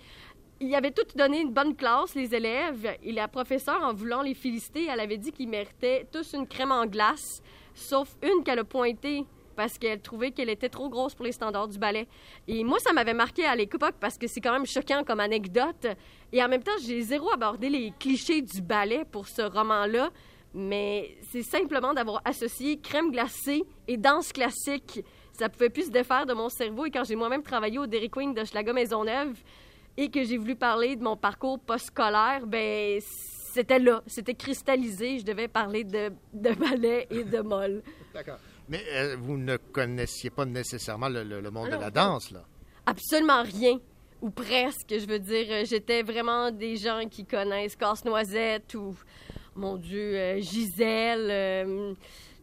[0.58, 4.32] Ils avaient tous donné une bonne classe, les élèves, et la professeure, en voulant les
[4.32, 7.42] féliciter, elle avait dit qu'ils méritaient tous une crème en glace,
[7.74, 11.68] sauf une qu'elle a pointée parce qu'elle trouvait qu'elle était trop grosse pour les standards
[11.68, 12.06] du ballet.
[12.46, 15.86] Et moi, ça m'avait marqué à l'époque parce que c'est quand même choquant comme anecdote.
[16.32, 20.10] Et en même temps, j'ai zéro abordé les clichés du ballet pour ce roman-là,
[20.54, 25.02] mais c'est simplement d'avoir associé crème glacée et danse classique.
[25.32, 26.86] Ça pouvait plus se défaire de mon cerveau.
[26.86, 29.36] Et quand j'ai moi-même travaillé au Dairy Queen de Schlager Maisonneuve,
[29.96, 33.00] et que j'ai voulu parler de mon parcours post-scolaire, ben
[33.54, 35.18] c'était là, c'était cristallisé.
[35.20, 37.82] Je devais parler de, de ballet et de molle.
[38.12, 38.38] D'accord.
[38.68, 42.30] Mais euh, vous ne connaissiez pas nécessairement le, le- le monde Ah de la danse,
[42.32, 42.44] là?
[42.84, 43.78] Absolument rien,
[44.20, 44.90] ou presque.
[44.90, 48.94] Je veux dire, euh, j'étais vraiment des gens qui connaissent Casse-Noisette ou,
[49.54, 51.94] mon Dieu, euh, Gisèle, euh,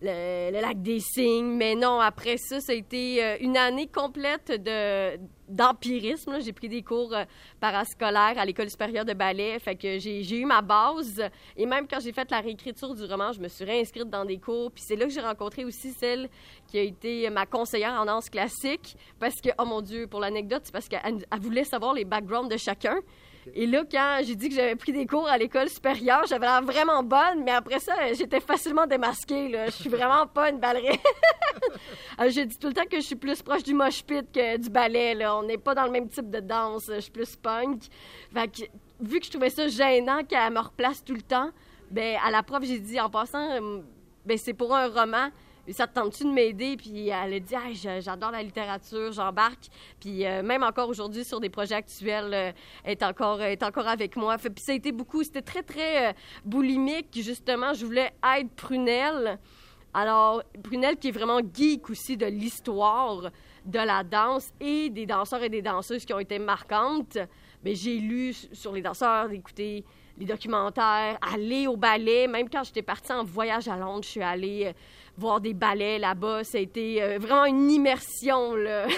[0.04, 1.56] le, lac des Cygnes.
[1.56, 5.18] Mais non, après ça, ça a été euh, une année complète de
[5.50, 6.40] d'empirisme.
[6.40, 7.26] J'ai pris des cours euh,
[7.60, 9.60] parascolaires à l'école supérieure de ballet.
[9.60, 11.22] Fait que j'ai eu ma base.
[11.58, 14.38] Et même quand j'ai fait la réécriture du roman, je me suis réinscrite dans des
[14.38, 14.72] cours.
[14.72, 16.30] Puis c'est là que j'ai rencontré aussi celle
[16.68, 18.96] qui a été ma conseillère en danse classique.
[19.20, 22.52] Parce que, oh mon Dieu, pour l'anecdote, c'est parce qu'elle elle voulait savoir les backgrounds
[22.52, 22.98] de chacun.
[23.54, 26.62] Et là, quand j'ai dit que j'avais pris des cours à l'école supérieure, j'avais l'air
[26.62, 29.50] vraiment bonne, mais après ça, j'étais facilement démasquée.
[29.50, 29.66] Là.
[29.68, 30.98] Je suis vraiment pas une ballerine.
[32.20, 34.58] Euh, je dis tout le temps que je suis plus proche du mosh pit que
[34.58, 35.16] du ballet.
[35.16, 35.36] Là.
[35.38, 36.86] On n'est pas dans le même type de danse.
[36.94, 37.84] Je suis plus punk.
[38.32, 38.64] Fait que,
[39.00, 41.50] vu que je trouvais ça gênant qu'elle me replace tout le temps,
[41.90, 43.80] ben à la prof, j'ai dit en passant, euh,
[44.26, 45.30] ben c'est pour un roman.
[45.70, 46.76] Ça te tente-tu de m'aider?
[46.76, 49.68] Puis elle a dit, je- j'adore la littérature, j'embarque.
[50.00, 52.52] Puis euh, même encore aujourd'hui, sur des projets actuels, euh,
[52.84, 54.38] est encore, elle est encore avec moi.
[54.38, 57.08] Puis ça a été beaucoup, c'était très, très euh, boulimique.
[57.14, 59.40] Justement, je voulais être prunelle.
[59.94, 63.30] Alors, Prunelle qui est vraiment geek aussi de l'histoire
[63.64, 67.18] de la danse et des danseurs et des danseuses qui ont été marquantes.
[67.64, 69.86] Mais j'ai lu sur les danseurs, d'écouter
[70.18, 72.28] les documentaires, aller au ballet.
[72.28, 74.74] Même quand j'étais partie en voyage à Londres, je suis allée euh,
[75.18, 76.44] voir des ballets là-bas.
[76.44, 78.88] Ça a été euh, vraiment une immersion, là.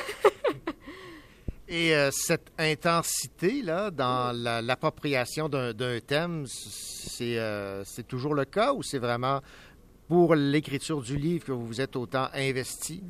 [1.68, 8.46] Et euh, cette intensité-là dans la- l'appropriation d'un d'un thème, c'est euh, c'est toujours le
[8.46, 9.42] cas ou c'est vraiment
[10.08, 13.02] pour l'écriture du livre que vous vous êtes autant investi?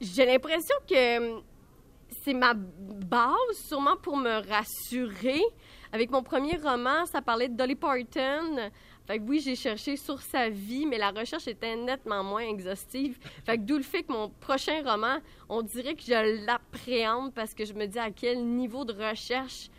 [0.00, 1.42] J'ai l'impression que hum,
[2.24, 3.30] c'est ma base,
[3.68, 5.40] sûrement pour me rassurer.
[5.94, 8.68] Avec mon premier roman, ça parlait de Dolly Parton.
[9.06, 13.16] Fait oui, j'ai cherché sur sa vie, mais la recherche était nettement moins exhaustive.
[13.46, 15.18] Fait d'où le fait que mon prochain roman,
[15.48, 19.70] on dirait que je l'appréhende parce que je me dis à quel niveau de recherche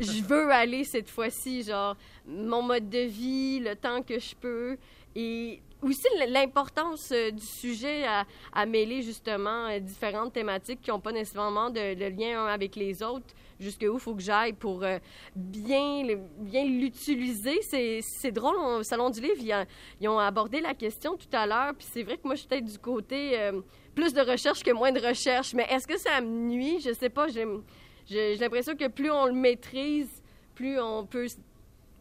[0.00, 4.78] je veux aller cette fois-ci, genre mon mode de vie, le temps que je peux,
[5.14, 8.06] et aussi l'importance euh, du sujet
[8.54, 13.02] à, mêler justement euh, différentes thématiques qui n'ont pas nécessairement de, de lien avec les
[13.02, 14.98] autres, jusqu'où il faut que j'aille pour euh,
[15.34, 16.02] bien,
[16.38, 17.60] bien l'utiliser.
[17.62, 19.66] C'est drôle, au Salon du Livre,
[20.00, 22.48] ils, ont abordé la question tout à l'heure, puis c'est vrai que moi, je suis
[22.48, 23.60] peut-être du côté euh,
[23.94, 26.80] plus de recherche que moins de recherche, mais est-ce que ça me nuit?
[26.80, 30.22] Je sais pas, j'ai l'impression que plus on le maîtrise,
[30.54, 31.26] plus on peut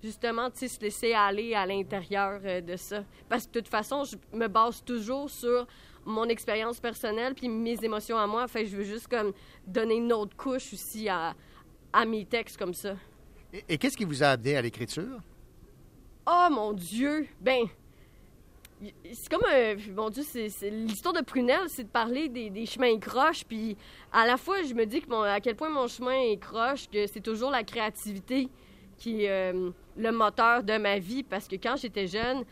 [0.03, 3.03] justement se laisser aller à l'intérieur euh, de ça.
[3.29, 5.67] Parce que de toute façon, je me base toujours sur
[6.07, 8.45] mon expérience personnelle puis mes émotions à moi.
[8.55, 9.33] Je veux juste comme
[9.67, 11.35] donner une autre couche aussi à,
[11.93, 12.95] à mes textes comme ça.
[13.53, 15.19] Et, et qu'est-ce qui vous a amené à l'écriture?
[16.25, 17.27] Oh mon Dieu!
[17.39, 17.65] Ben,
[19.11, 19.75] c'est comme un.
[19.95, 23.43] Mon Dieu, c'est, c'est- l'histoire de Prunelle, c'est de parler des, des chemins croches.
[23.43, 23.75] Puis
[24.11, 26.87] à la fois, je me dis que mon- à quel point mon chemin est croche,
[26.89, 28.49] que c'est toujours la créativité
[28.97, 31.23] qui est euh, le moteur de ma vie.
[31.23, 32.43] Parce que quand j'étais jeune,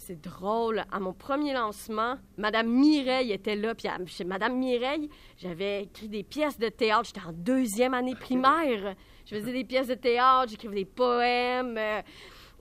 [0.00, 0.82] c'est drôle.
[0.90, 3.74] À mon premier lancement, Madame Mireille était là.
[3.74, 7.04] Puis à- chez Madame Mireille, j'avais écrit des pièces de théâtre.
[7.04, 8.94] J'étais en deuxième année primaire.
[9.26, 11.76] Je faisais des pièces de théâtre, j'écrivais des poèmes.
[11.76, 12.00] euh,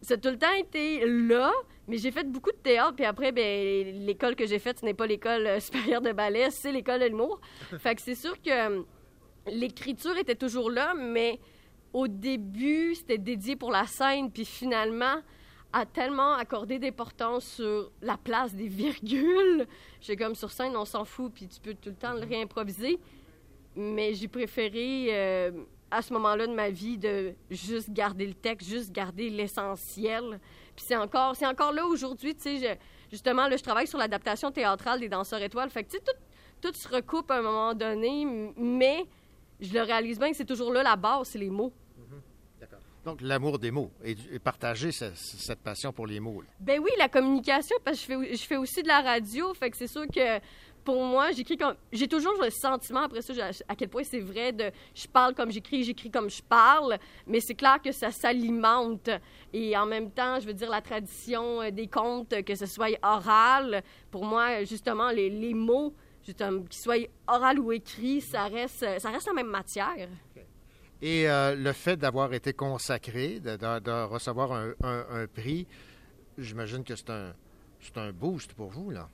[0.02, 1.52] ça a tout le temps été là,
[1.88, 4.94] Mais j'ai fait beaucoup de théâtre, puis après, ben, l'école que j'ai faite, ce n'est
[4.94, 7.40] pas l'école euh, supérieure de ballet, c'est l'école de l'humour.
[7.80, 8.82] fait que c'est sûr que euh,
[9.48, 11.40] l'écriture était toujours là, mais
[11.94, 15.16] au début, c'était dédié pour la scène, puis finalement,
[15.72, 19.68] a tellement accordé d'importance sur la place des virgules.
[20.02, 23.00] J'ai comme sur scène, on s'en fout, puis tu peux tout le temps le réimproviser.
[23.76, 25.52] Mais j'ai préféré, euh,
[25.92, 30.40] à ce moment-là de ma vie, de juste garder le texte, juste garder l'essentiel.
[30.76, 32.80] Puis c'est encore, c'est encore là aujourd'hui, tu sais,
[33.12, 35.70] justement, là, je travaille sur l'adaptation théâtrale des Danseurs étoiles.
[35.70, 38.26] Fait que, tu sais, tout, tout se recoupe à un moment donné,
[38.58, 39.06] mais
[39.60, 41.74] je le réalise bien que c'est toujours là la base, c'est les mots.
[43.10, 46.42] Donc, l'amour des mots et, partager ce- cette passion pour les mots.
[46.42, 46.48] là.
[46.60, 49.70] Ben oui, la communication, parce que je fais, je fais aussi de la radio, fait
[49.72, 50.40] que c'est sûr que
[50.84, 51.76] pour moi, j'écris comme.
[51.92, 53.34] J'ai toujours le sentiment, après ça,
[53.68, 54.72] à quel point c'est vrai de.
[54.96, 56.98] Je parle comme j'écris, j'écris comme je parle,
[57.28, 59.10] mais c'est clair que ça s'alimente.
[59.54, 62.98] Et en même temps, je veux dire, la tradition euh, des contes, que ce soit
[63.04, 65.94] oral, pour moi, justement, les, les mots,
[66.24, 66.36] qu'ils
[66.72, 66.96] soient
[67.28, 70.08] oral ou écrit, ça reste, ça reste la même matière.
[71.02, 75.66] Et euh, le fait d'avoir été consacré, de, recevoir un, prix,
[76.38, 77.34] j'imagine que c'est un,
[77.96, 79.10] un boost pour vous, là.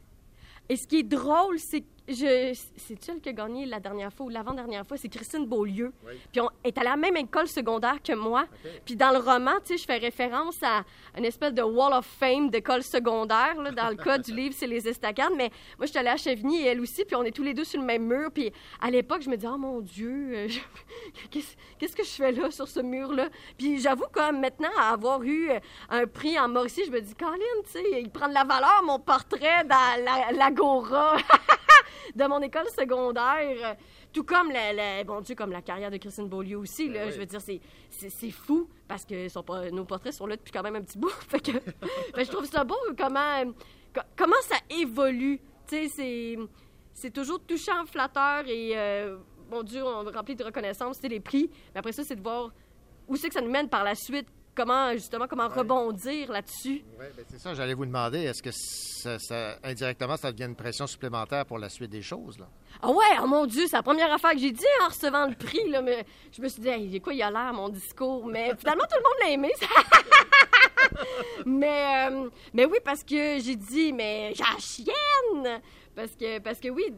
[0.68, 4.14] Et ce qui est drôle, c'est que je, c'est elle qui a gagné la dernière
[4.14, 5.91] fois ou l'avant-dernière fois, c'est Christine Beaulieu.
[6.32, 8.45] Puis on est à la même école secondaire que moi.
[8.86, 10.84] Puis dans le roman, tu sais, je fais référence à
[11.18, 13.56] une espèce de Wall of Fame d'école secondaire.
[13.62, 13.72] là.
[13.72, 15.34] Dans le cas du livre, c'est les estacades.
[15.36, 17.53] Mais moi, je suis allée à Chevigny et elle aussi, puis on est tous les
[17.53, 18.30] deux sur le même mur.
[18.32, 18.51] Puis
[18.82, 20.60] à l'époque, je me dis, oh mon Dieu, euh, je-
[21.80, 23.30] qu'est-ce que je fais là sur ce mur-là?
[23.58, 27.16] Puis j'avoue, comme maintenant, à avoir eu euh, un prix en Mauricie, je me dis,
[27.16, 27.32] Colin,
[27.66, 31.18] tu sais, il prend de la valeur, mon portrait dans la- l'Agora.
[32.16, 33.76] de mon école secondaire.
[34.14, 36.89] Tout comme la, la- bon Dieu, comme la carrière de Christine Beaulieu aussi.
[36.89, 37.60] Là, Je veux dire, c'est,
[38.32, 41.10] fou parce que son nos portraits sont là depuis quand même un petit bout.
[41.28, 43.43] fait que, que je trouve ça beau comment,
[43.93, 45.39] co- comment ça évolue.
[45.68, 46.38] Tu sais,
[46.93, 49.18] c'est, toujours touchant, flatteur et, euh,
[49.52, 51.50] mon Dieu, on rempli de reconnaissance, c'est les prix.
[51.74, 52.52] Mais après ça, c'est de voir
[53.08, 54.28] où c'est que ça nous mène par la suite.
[54.56, 56.84] Comment, justement, comment rebondir là-dessus.
[56.97, 60.56] Oui, ben c'est ça, j'allais vous demander, est-ce que ça, ça- indirectement, ça devient une
[60.56, 62.47] pression supplémentaire pour la suite des choses, là?
[62.82, 65.36] Ah ouais, oh mon Dieu, c'est la première affaire que j'ai dit en recevant le
[65.36, 65.70] prix.
[65.70, 68.26] Là, mais je me suis dit, hey, quoi, il a l'air, mon discours.
[68.28, 69.51] Mais finalement, tout le monde l'a aimé.
[71.45, 75.62] mais, euh, mais oui, parce que j'ai dit, mais j'ai la chienne.
[75.95, 76.93] Parce que, parce que oui,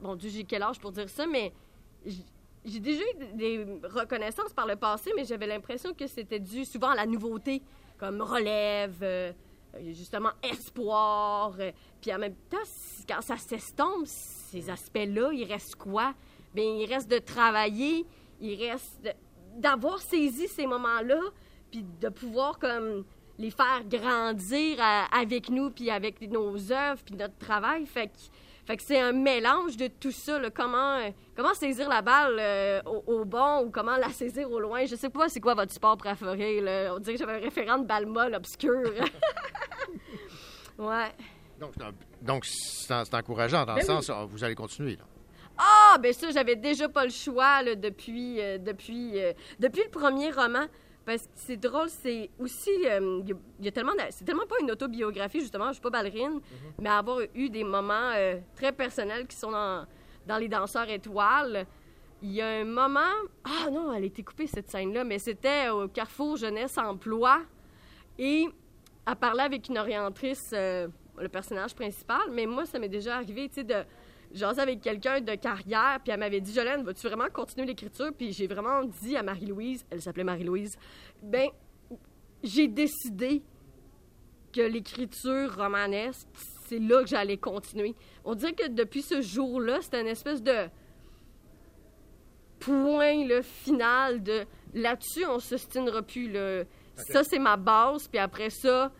[0.00, 1.52] mon Dieu, j'ai quel âge pour dire ça, mais
[2.64, 6.90] j'ai déjà eu des reconnaissances par le passé, mais j'avais l'impression que c'était dû souvent
[6.90, 7.62] à la nouveauté,
[7.98, 8.98] comme relève.
[9.02, 9.32] euh,
[9.92, 11.54] justement espoir.
[11.60, 12.56] euh, Puis en même temps,
[13.08, 16.14] quand ça s'estompe, ces aspects-là, il reste quoi?
[16.54, 18.04] Bien, il reste de travailler,
[18.40, 19.14] il reste
[19.56, 21.20] d'avoir saisi ces moments-là,
[21.70, 23.04] puis de pouvoir comme
[23.38, 24.78] les faire grandir
[25.12, 27.86] avec nous, puis avec nos œuvres, puis notre travail.
[27.86, 28.12] Fait que,
[28.70, 30.38] fait que c'est un mélange de tout ça.
[30.38, 30.48] là.
[30.48, 34.60] Comment, euh, comment saisir la balle euh, au, au bon ou comment la saisir au
[34.60, 34.84] loin?
[34.84, 36.60] Je sais pas c'est quoi votre sport préféré.
[36.60, 36.94] Là.
[36.94, 38.80] On dirait que j'avais un référent de balle molle obscur.
[40.78, 41.12] ouais.
[41.58, 41.72] Donc,
[42.44, 43.86] c'est donc, encourageant dans Ben le oui.
[43.86, 45.04] sens, ah, vous allez continuer, là.
[45.58, 49.14] Ah, ben ça, j'avais déjà pas le choix là, depuis, euh, depuis,
[49.58, 50.66] depuis le premier roman.
[51.04, 52.70] Parce que c'est drôle, c'est aussi.
[52.86, 53.92] euh, Il y a- il y, a tellement.
[54.10, 56.40] C'est tellement pas une autobiographie, justement, je suis pas ballerine,
[56.78, 59.86] mais avoir eu des moments euh, très personnels qui sont dans,
[60.26, 61.66] dans Les Danseurs Étoiles.
[62.22, 63.00] Il y a un moment.
[63.44, 67.40] Ah non, elle a été coupée cette scène-là, mais c'était au Carrefour Jeunesse Emploi.
[68.18, 68.46] Et
[69.06, 70.86] elle parlait avec une orientrice, euh,
[71.18, 73.74] le personnage principal, mais moi, ça m'est déjà arrivé, tu sais, de
[74.32, 78.10] jaser avec quelqu'un de carrière, puis elle m'avait dit, Jolène, vas-tu vraiment continuer l'écriture?
[78.16, 80.76] Puis j'ai vraiment dit à Marie-Louise, elle s'appelait Marie-Louise,
[81.22, 81.48] ben,
[82.42, 83.42] j'ai décidé
[84.52, 86.26] que l'écriture romanesque,
[86.66, 87.94] c'est là que j'allais continuer.
[88.24, 90.68] On dirait que depuis ce jour-là, c'était une espèce de
[92.58, 96.30] point le final de là-dessus, on se stinera plus.
[96.30, 96.64] Là.
[96.94, 98.92] Ça, c'est ma base, puis après ça,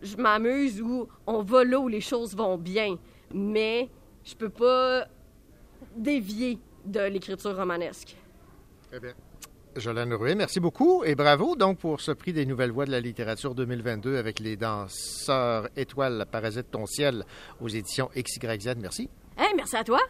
[0.00, 2.96] je m'amuse où on va là où les choses vont bien.
[3.34, 3.88] Mais
[4.28, 5.06] je peux pas
[5.96, 8.16] dévier de l'écriture romanesque.
[8.90, 9.12] Très bien.
[9.76, 13.00] Jolène Rouet, merci beaucoup et bravo donc pour ce prix des Nouvelles Voix de la
[13.00, 17.24] littérature 2022 avec les danseurs étoiles Parasite ton ciel
[17.60, 18.74] aux éditions XYZ.
[18.78, 19.08] Merci.
[19.36, 20.00] Hey, merci à toi.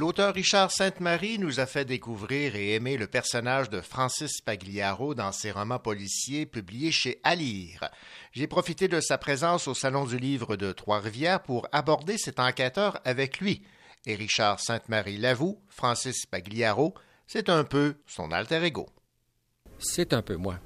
[0.00, 5.30] L'auteur Richard Sainte-Marie nous a fait découvrir et aimer le personnage de Francis Pagliaro dans
[5.30, 7.86] ses romans policiers publiés chez Alire.
[8.32, 12.98] J'ai profité de sa présence au Salon du Livre de Trois-Rivières pour aborder cet enquêteur
[13.04, 13.62] avec lui.
[14.06, 16.94] Et Richard Sainte-Marie l'avoue, Francis Pagliaro,
[17.26, 18.88] c'est un peu son alter ego.
[19.82, 20.56] C'est un peu moi.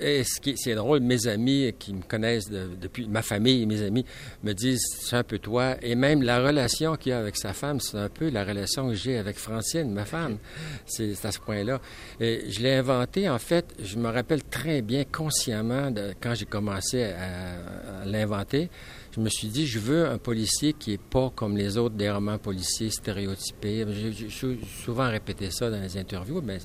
[0.00, 3.66] Et ce qui c'est drôle, mes amis qui me connaissent de- depuis, ma famille et
[3.66, 4.04] mes amis
[4.44, 5.74] me disent c'est un peu toi.
[5.82, 8.94] Et même la relation qu'il a avec sa femme, c'est un peu la relation que
[8.94, 10.38] j'ai avec Francine, ma femme.
[10.86, 11.80] C'est c'est à ce point-là.
[12.20, 16.46] Et je l'ai inventé, en fait, je me rappelle très bien consciemment de, quand j'ai
[16.46, 18.70] commencé à, à l'inventer.
[19.12, 22.08] Je me suis dit, je veux un policier qui est pas comme les autres des
[22.10, 23.84] romans policiers stéréotypés.
[23.90, 26.58] J'ai j'ai sou- souvent répété ça dans les interviews, mais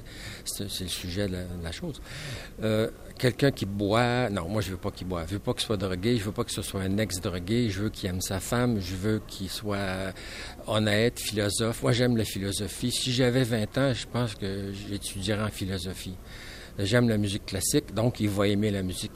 [0.46, 2.00] c'est le sujet de la, chose.
[2.62, 5.26] Euh, Quelqu'un qui boit, non, moi je veux pas qu'il boive.
[5.30, 7.84] Je veux pas qu'il soit drogué, je veux pas que ce soit un ex-drogué, je
[7.84, 10.14] veux qu'il aime sa femme, je veux qu'il soit
[10.68, 11.82] honnête, philosophe.
[11.82, 12.92] Moi j'aime la philosophie.
[12.92, 16.16] Si j'avais 20 ans, je pense que j'étudierais en philosophie.
[16.78, 19.14] J'aime la musique classique, donc il va aimer la musique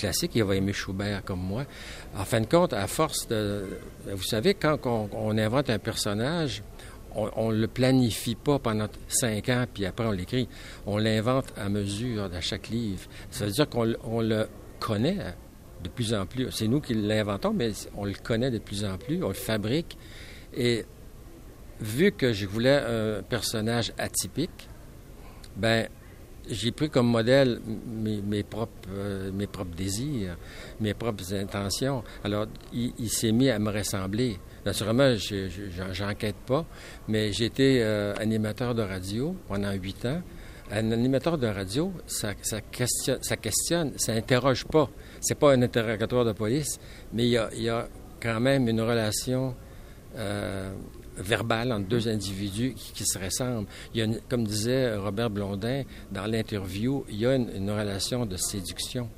[0.00, 1.64] classique, il va aimer Schubert comme moi.
[2.16, 3.66] En fin de compte, à force de...
[4.06, 6.62] Vous savez, quand on, invente un personnage,
[7.14, 10.48] on ne le planifie pas pendant cinq ans, puis après on l'écrit.
[10.86, 13.02] On l'invente à mesure de chaque livre.
[13.30, 14.48] Ça veut dire qu'on le- on le
[14.78, 15.34] connaît
[15.82, 16.50] de plus en plus.
[16.50, 19.98] C'est nous qui l'inventons, mais on le connaît de plus en plus, on le fabrique.
[20.54, 20.84] Et
[21.80, 24.68] vu que je voulais un personnage atypique,
[25.56, 25.88] ben
[26.50, 30.36] j'ai pris comme modèle mes, propres, euh, mes propres désirs,
[30.80, 32.02] mes propres intentions.
[32.24, 34.38] Alors, il, s'est mis à me ressembler.
[34.66, 36.66] Naturellement, je je- j'enquête pas,
[37.08, 40.20] mais été euh, animateur de radio pendant huit ans.
[40.72, 42.34] Un animateur de radio, ça,
[42.70, 44.88] questionne, ça questionne, ça interroge pas.
[45.20, 46.78] C'est pas un interrogatoire de police,
[47.12, 47.88] mais il y a, il y a
[48.22, 49.54] quand même une relation
[50.16, 50.72] euh,
[51.20, 53.68] verbale entre deux individus qui, se ressemblent.
[53.94, 58.36] Il y a, comme disait Robert Blondin dans l'interview, il y a une, relation de
[58.36, 59.08] séduction.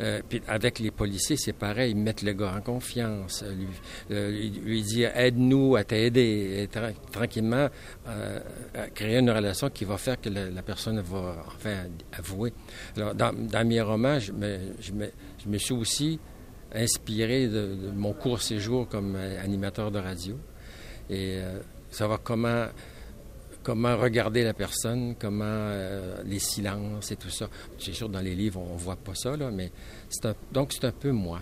[0.00, 3.66] Euh, puis avec les policiers, c'est pareil, ils mettent le gars en confiance, euh, lui,
[4.10, 7.68] euh, lui, lui dire aide-nous à t'aider, et tra- tranquillement
[8.92, 12.52] créer une relation qui va faire que la, personne va enfin avouer.
[12.96, 13.32] Alors, dans,
[13.64, 16.18] mes romans, je me, je me- suis aussi
[16.74, 20.36] inspiré de, mon court séjour comme animateur de radio
[21.10, 21.58] et euh,
[21.90, 22.66] savoir comment
[23.62, 27.48] comment regarder la personne, comment euh, les silences et tout ça.
[27.78, 29.70] C'est sûr dans les livres on voit pas ça là, mais
[30.10, 31.40] c'est un- donc c'est un peu moi,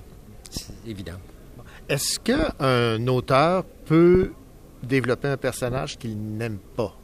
[0.51, 1.19] c'est évident.
[1.89, 4.31] Est-ce qu'un auteur peut
[4.83, 6.95] développer un personnage qu'il n'aime pas?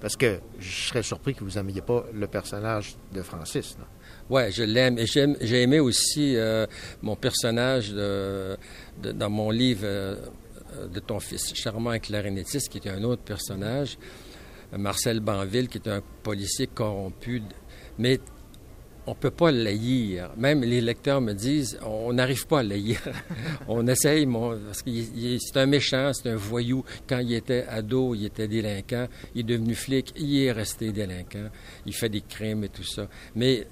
[0.00, 3.76] Parce que je serais surpris que vous n'aimiez pas le personnage de Francis.
[3.78, 3.84] là.
[4.30, 4.98] Ouais, je l'aime.
[4.98, 6.66] Et j'aime- j'ai aimé aussi euh,
[7.02, 8.56] mon personnage de-
[9.02, 10.16] de- dans mon livre euh,
[10.86, 13.98] de ton fils charmant et clarinettiste, qui était un autre personnage,
[14.72, 17.42] euh, Marcel Banville, qui est un policier corrompu.
[17.98, 18.20] Mais
[19.08, 20.30] on peut pas le haïr.
[20.36, 23.00] Même les lecteurs me disent, on n'arrive pas à le haïr.
[23.68, 24.90] on essaye, parce que
[25.38, 26.84] c'est un méchant, c'est un voyou.
[27.08, 29.08] Quand il était ado, il était délinquant.
[29.34, 31.48] Il est devenu flic, il est resté délinquant.
[31.86, 33.08] Il fait des crimes et tout ça.
[33.34, 33.66] Mais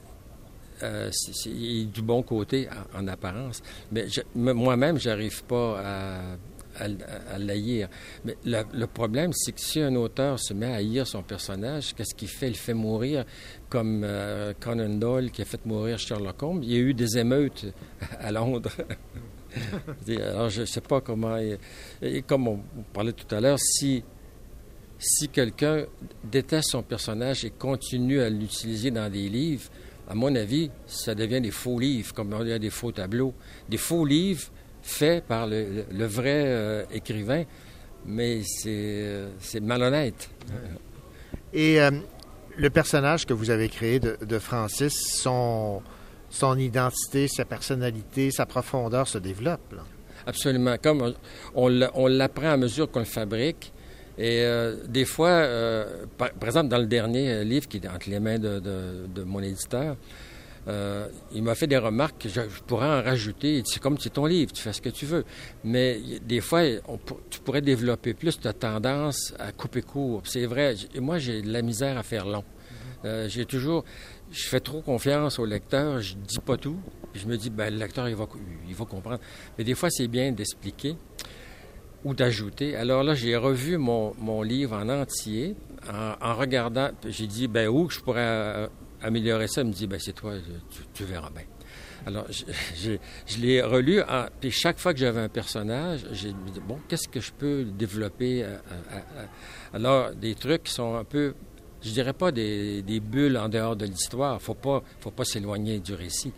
[0.82, 1.10] euh,
[1.44, 3.62] il est du bon côté en, en apparence.
[3.92, 6.36] Mais moi-même, j'arrive pas à,
[6.78, 7.88] à, à l'haïr.
[8.24, 12.14] Mais le, problème, c'est que si un auteur se met à haïr son personnage, qu'est-ce
[12.14, 12.48] qu'il fait?
[12.48, 13.24] Il fait mourir
[13.68, 16.62] comme euh, Conan Doyle qui a fait mourir Sherlock Holmes.
[16.62, 17.66] Il y a eu des émeutes
[18.18, 18.70] à Londres.
[20.08, 21.36] Alors, je ne sais pas comment...
[22.02, 22.60] Et comme on
[22.92, 24.04] parlait tout à l'heure, si
[24.98, 25.84] si quelqu'un
[26.24, 29.68] déteste son personnage et continue à l'utiliser dans des livres,
[30.08, 33.34] à mon avis, ça devient des faux livres, comme il y a des faux tableaux.
[33.68, 34.50] Des faux livres
[34.86, 37.42] faits par le, vrai euh, écrivain,
[38.06, 40.30] mais c'est malhonnête.
[41.52, 41.90] Et euh,
[42.56, 45.82] le personnage que vous avez créé de, de Francis, son,
[46.30, 49.72] son identité, sa personnalité, sa profondeur se développe.
[49.72, 49.82] là.
[50.26, 50.76] Absolument.
[50.82, 51.14] Comme on-
[51.54, 53.72] on, l'a- on l'apprend à mesure qu'on le fabrique.
[54.18, 55.46] Et euh, des fois,
[56.16, 59.22] par, par exemple, dans le dernier livre qui est entre les mains de, de- de
[59.24, 59.96] mon éditeur,
[60.68, 63.62] euh, il m'a fait des remarques que je, pourrais en rajouter.
[63.64, 65.24] C'est comme c'est ton livre, tu fais ce que tu veux.
[65.64, 66.62] Mais des fois,
[67.30, 70.22] tu pourrais développer plus ta tendance à couper court.
[70.24, 72.44] C'est vrai, moi, j'ai de la misère à faire long.
[73.04, 73.84] Euh, j'ai toujours,
[74.32, 76.78] je fais trop confiance au lecteur, je dis pas tout.
[77.14, 78.26] Je me dis, ben, le lecteur, il va,
[78.84, 79.20] comprendre.
[79.56, 80.96] Mais des fois, c'est bien d'expliquer
[82.04, 82.76] ou d'ajouter.
[82.76, 85.54] Alors là, j'ai revu mon, livre en entier
[85.88, 86.90] en, regardant.
[87.08, 88.66] J'ai dit, ben où je pourrais euh,
[89.06, 89.62] améliorer ça?
[89.62, 90.34] Il me dit, ben c'est toi,
[90.94, 91.44] tu, verras bien.
[92.06, 92.96] Alors, je,
[93.40, 97.20] l'ai relu, en- puis chaque fois que j'avais un personnage, j'ai dit, bon, qu'est-ce que
[97.20, 98.44] je peux développer?
[98.44, 98.48] à-
[98.90, 101.34] à- à- Alors, des trucs qui sont un peu,
[101.82, 105.80] je dirais pas des, des bulles en dehors de l'histoire, faut pas, faut pas s'éloigner
[105.80, 106.32] du récit,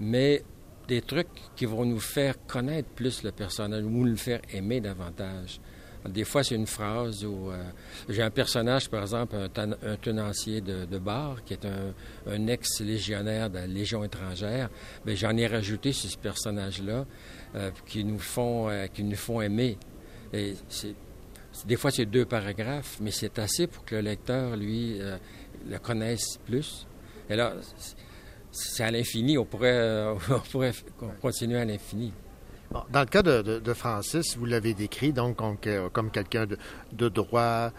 [0.00, 0.42] mais
[0.88, 4.80] des trucs qui vont nous faire connaître plus le personnage ou nous le faire aimer
[4.80, 5.60] davantage.
[6.08, 7.62] Des fois, c'est une phrase où euh,
[8.08, 13.50] j'ai un personnage, par exemple, un, ten- un tenancier de, bar qui est un, ex-légionnaire
[13.50, 14.68] de la Légion étrangère.
[15.04, 17.04] Bien, j'en ai rajouté sur ce personnage-là
[17.54, 19.78] euh, qui nous font euh, qui nous font aimer.
[20.32, 20.54] Et
[21.66, 24.98] des fois, c'est deux paragraphes, mais c'est assez pour que le lecteur, lui,
[25.68, 26.86] le connaisse plus.
[27.30, 27.54] Et là,
[28.50, 29.36] c'est- à l'infini.
[29.38, 30.72] On pourrait, on pourrait
[31.20, 32.12] continuer à l'infini.
[32.92, 36.56] Dans le cas de, de- Francis, vous l'avez décrit donc comme, que- comme quelqu'un de,
[36.92, 37.70] de droit,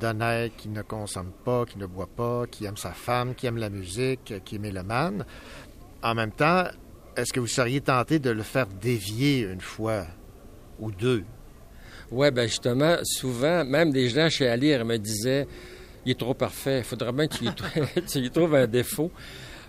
[0.00, 3.56] d'honnête, qui ne consomme pas, qui ne boit pas, qui aime sa femme, qui aime
[3.58, 5.24] la musique, qui est mélomane.
[6.02, 6.64] En même temps,
[7.16, 10.04] est-ce que vous seriez tenté de le faire dévier une fois
[10.78, 11.24] ou deux?
[12.10, 15.46] Oui, ben justement, souvent, même des gens chez Alire me disaient
[16.04, 19.10] il est trop parfait, il faudra bien que tu trou- tu y trouves un défaut.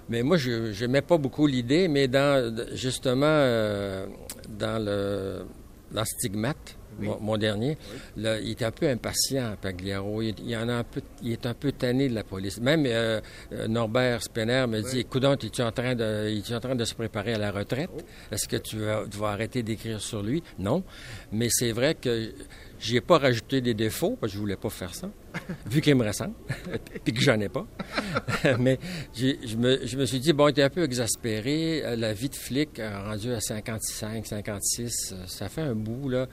[0.10, 4.06] Mais moi, je n'aimais pas beaucoup l'idée, mais dans justement euh,
[4.50, 5.46] dans le
[5.92, 7.08] dans Stigmate, Oui.
[7.08, 7.78] mon, mon dernier,
[8.18, 10.22] là, il était un peu impatient, Pagliaro.
[10.22, 12.60] Il, il en a un peu, il est un peu tanné de la police.
[12.60, 13.22] Même euh,
[13.54, 16.94] euh, Norbert Spener me dit, écoute, es-tu en train de, es en train de se
[16.94, 17.90] préparer à la retraite?
[18.32, 20.44] Est-ce que tu vas, tu vas arrêter d'écrire sur lui?
[20.60, 20.84] Non,
[21.32, 22.32] mais c'est vrai que
[22.80, 25.10] j'y ai pas rajouté des défauts parce que je voulais pas faire ça,
[25.70, 26.34] vu qu'il me ressemble,
[27.04, 27.66] puis que j'en ai pas.
[28.60, 28.80] mais
[29.14, 31.84] j'ai- je me, je me suis dit, bon, était un peu exaspéré.
[31.86, 36.10] Euh, La vie de flic, euh, rendu à 55, 56, euh, ça fait un bout,
[36.10, 36.28] là.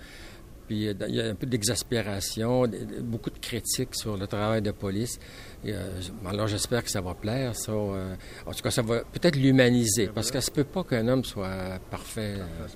[0.66, 2.64] Puis il y a un peu d'exaspération,
[3.02, 5.18] beaucoup de critiques sur le travail de police.
[5.62, 7.54] Et, euh, alors j'espère que ça va plaire.
[7.54, 8.14] Ça, euh,
[8.46, 11.22] en tout cas, ça va peut-être l'humaniser, parce que ça se peut pas qu'un homme
[11.24, 12.36] soit parfait.
[12.38, 12.66] euh,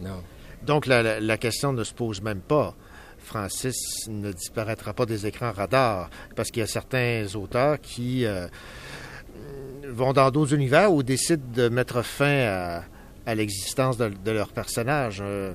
[0.00, 0.22] non.
[0.64, 2.74] Donc, la, la- la question ne se pose même pas.
[3.26, 8.46] Francis ne disparaîtra pas des écrans radars, parce qu'il y a certains auteurs qui euh,
[9.88, 12.84] vont dans d'autres univers ou décident de mettre fin
[13.26, 15.18] à, l'existence de, leur personnage.
[15.20, 15.52] Euh,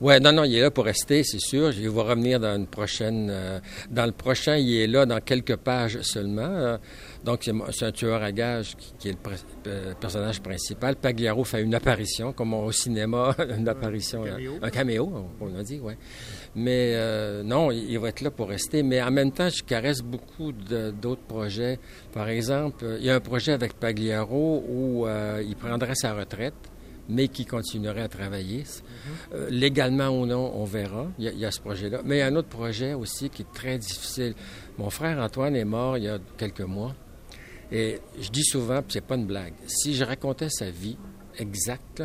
[0.00, 1.72] Ouais, non, non, il est là pour rester, c'est sûr.
[1.72, 3.30] Il va revenir dans une prochaine.
[3.32, 3.58] euh,
[3.90, 6.78] dans le prochain, il est là dans quelques pages seulement.
[7.24, 9.18] Donc, c'est un tueur à gages qui, qui est le
[9.66, 10.96] euh, personnage principal.
[10.96, 14.52] Pagliaro fait une apparition, comme au cinéma, une apparition, caméo.
[14.62, 15.96] un caméo, on a dit, ouais.
[16.54, 18.82] Mais euh, non, il il va être là pour rester.
[18.82, 21.78] Mais en même temps, je caresse beaucoup d'autres projets.
[22.12, 26.14] Par exemple, euh, il y a un projet avec Pagliaro où euh, il prendrait sa
[26.14, 26.54] retraite
[27.10, 28.64] mais qui continuerait à travailler.
[29.34, 31.06] Euh, légalement ou non, on verra.
[31.18, 32.00] Il y, a, il y a ce projet-là.
[32.04, 34.34] Mais il y a un autre projet aussi qui est très difficile.
[34.76, 36.94] Mon frère Antoine est mort il y a quelques mois.
[37.70, 40.96] Et je dis souvent, puis c'est pas une blague, si je racontais sa vie
[41.38, 42.02] exacte,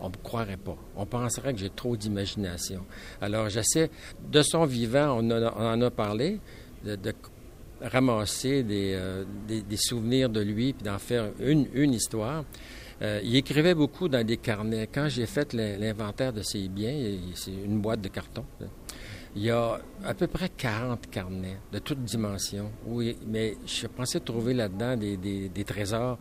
[0.00, 0.76] on ne me croirait pas.
[0.96, 2.84] On penserait que j'ai trop d'imagination.
[3.20, 3.90] Alors j'essaie,
[4.30, 6.38] de son vivant, on, en a- parlé,
[6.84, 6.96] de,
[7.80, 12.44] ramasser des, euh, des- souvenirs de lui, puis d'en faire une, histoire.
[13.00, 14.88] Euh, il écrivait beaucoup dans des carnets.
[14.92, 18.44] Quand j'ai fait l'in- l'inventaire de ses biens, c'est une boîte de carton.
[19.36, 22.70] Il y a à peu près 40 carnets de toutes dimensions.
[22.86, 26.18] Oui, mais je pensais trouver là-dedans des, des- des trésors,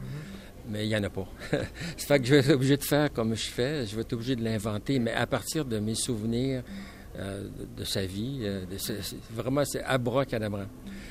[0.69, 1.27] mais il n'y en a pas.
[1.97, 3.85] Ça fait que je vais être obligé de faire comme je fais.
[3.85, 6.63] Je vais être obligé de l'inventer, mais à partir de mes souvenirs
[7.17, 8.39] euh, de, sa vie.
[8.43, 10.65] euh, de- c'est- c'est- vraiment, c'est abracadabra.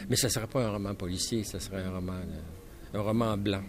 [0.08, 3.36] Mais ça ne serait pas un roman policier, ça serait un roman, euh, un roman
[3.36, 3.62] blanc.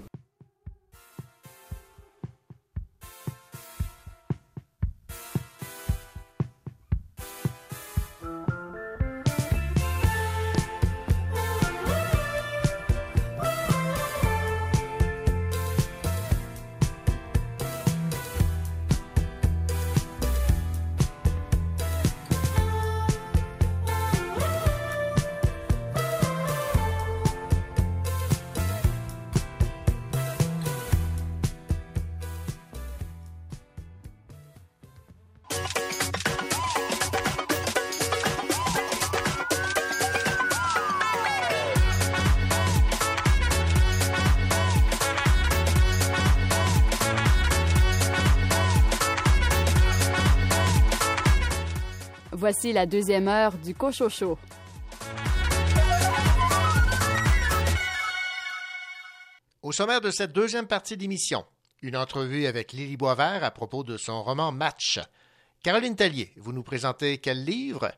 [52.49, 54.37] Voici la deuxième heure du Cochocho.
[59.61, 61.43] Au sommaire de cette deuxième partie d'émission,
[61.81, 64.97] une entrevue avec Lily Boisvert à propos de son roman Match.
[65.61, 67.91] Caroline Tellier, vous nous présentez quel livre?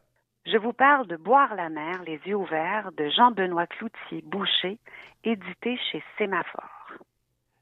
[0.48, 4.80] Je vous parle de Boire la mer, les yeux ouverts de Jean-Benoît Cloutier Boucher,
[5.24, 6.90] édité chez Sémaphore.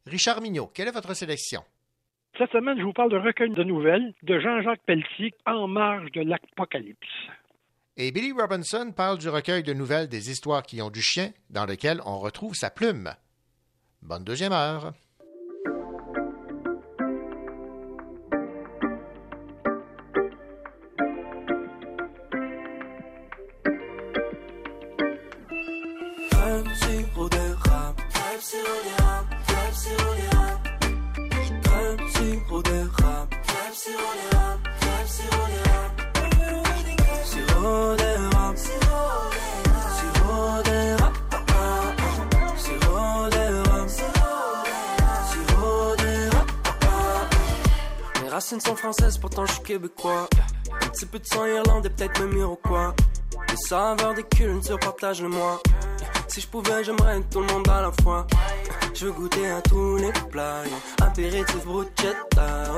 [0.06, 1.66] Richard Mignot, quelle est votre sélection?
[2.38, 6.22] Cette semaine, je vous parle de recueil de nouvelles de Jean-Jacques Pelletier en marge de
[6.22, 7.08] l'Apocalypse.
[7.96, 11.66] Et Billy Robinson parle du recueil de nouvelles des histoires qui ont du chien, dans
[11.66, 13.10] lequel on retrouve sa plume.
[14.04, 14.94] Bonne deuxième heure.
[48.48, 50.30] Racines sont françaises, pourtant je suis québécois.
[50.72, 52.96] Un petit peu de sang irlandais, peut-être même iroquois.
[53.50, 55.62] Les saveurs des cultures, partage-le-moi.
[56.30, 58.26] Si je pouvais, j'aimerais tout le monde à la fois.
[58.94, 60.64] Je veux goûter à tous les plats.
[61.02, 62.72] Apéritif bruschetta.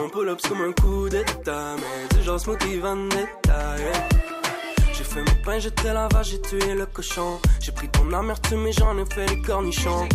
[0.00, 1.76] Mon pull-up c'est comme un coup d'état.
[1.76, 3.76] Mais du genre smoothie vendetta.
[4.92, 7.38] J'ai fait mon pain, j'étais la vache, j'ai tué le cochon.
[7.60, 10.08] J'ai pris ton amertume et j'en ai fait les cornichons.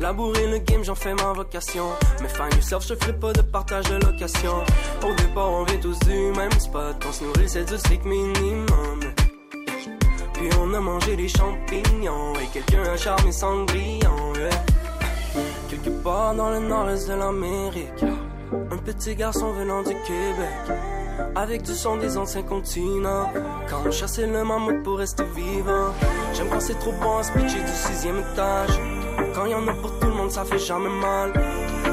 [0.00, 1.84] Labourer le game, j'en fais ma vocation.
[2.22, 4.64] Mais find yourself, je ferai pas de partage de location.
[5.02, 6.96] Au départ, on vient tous du même spot.
[7.06, 9.00] On se nourrit, c'est du strict minimum.
[10.32, 14.32] Puis on a mangé des champignons et quelqu'un a charmé Cendrillon.
[14.36, 14.64] yeah.
[15.68, 18.04] Quelque part dans le nord-est de l'Amérique,
[18.70, 20.78] un petit garçon venant du Québec.
[21.36, 23.30] Avec du son des anciens continents.
[23.68, 25.92] Quand on chassait le mammouth pour rester vivant.
[26.32, 28.99] J'aime quand c'est trop bon à se du sixième étage.
[29.34, 31.32] Quand y en a pour tout le monde, ça fait jamais mal.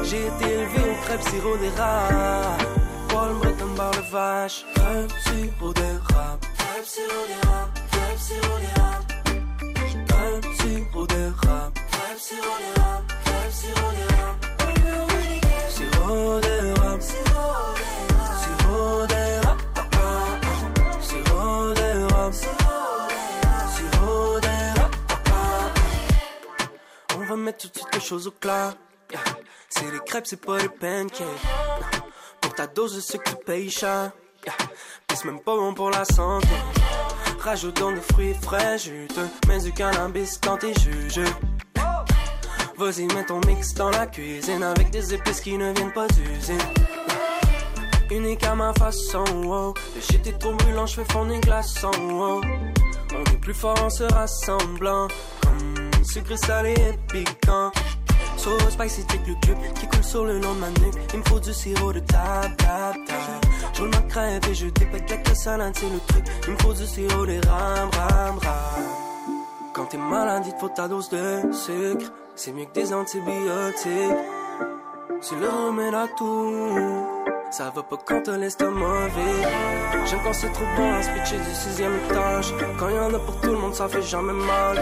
[0.02, 2.64] J'ai été élevé au crêpes sirop d'érable.
[3.08, 4.64] Paul Breton bar de vache.
[4.74, 6.40] Crêpes sirop d'érable.
[6.58, 7.72] Crêpes sirop d'érable.
[7.90, 9.02] Crêpes sirop d'érable.
[9.74, 11.74] Crêpes sirop d'érable.
[11.90, 13.06] Crêpes sirop d'érable.
[13.24, 14.38] Crêpes sirop d'érable.
[15.70, 17.27] Sirop d'érable.
[27.28, 28.74] Va mettre tout de suite les choses au clair.
[29.68, 31.22] C'est les crêpes, c'est pas les pancakes.
[32.40, 34.12] Pour ta dose de sucre, tu payes cher.
[34.44, 34.54] Yeah.
[35.14, 36.48] C'est même pas bon pour la santé.
[37.40, 39.28] Rajoute donc des fruits frais, juteux.
[39.46, 41.20] Mets du cannabis dans tes juges.
[42.78, 46.58] Vas-y, mets ton mix dans la cuisine avec des épices qui ne viennent pas d'usine.
[48.10, 49.74] Unique à ma façon, wow.
[49.94, 52.40] Le shit est brûlant, je fais fondre les glaçons, wow.
[53.14, 55.08] On est plus fort en se rassemblant.
[56.08, 57.70] Sucré salé et piquant.
[58.36, 60.94] So spicy, take le club qui coule sur le long de ma nuque.
[61.12, 63.54] Il me faut du sirop de table, table, table.
[63.74, 66.24] Je roule ma crêpe et je dépète avec la salade, c'est le truc.
[66.46, 68.84] Il me faut du sirop de ram, ram, ram.
[69.74, 72.12] Quand t'es malade, il te faut ta dose de sucre.
[72.36, 74.16] C'est mieux que des antibiotiques.
[75.20, 77.17] C'est le remède à tout.
[77.50, 79.48] Ça va pas quand t'as l'estomac vide.
[80.06, 82.52] J'aime quand c'est trop bon à se du sixième étage.
[82.78, 84.78] Quand y en a pour tout le monde, ça fait jamais mal.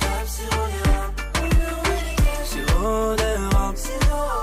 [0.00, 0.70] Crêpes sirop.
[2.44, 4.39] Sirop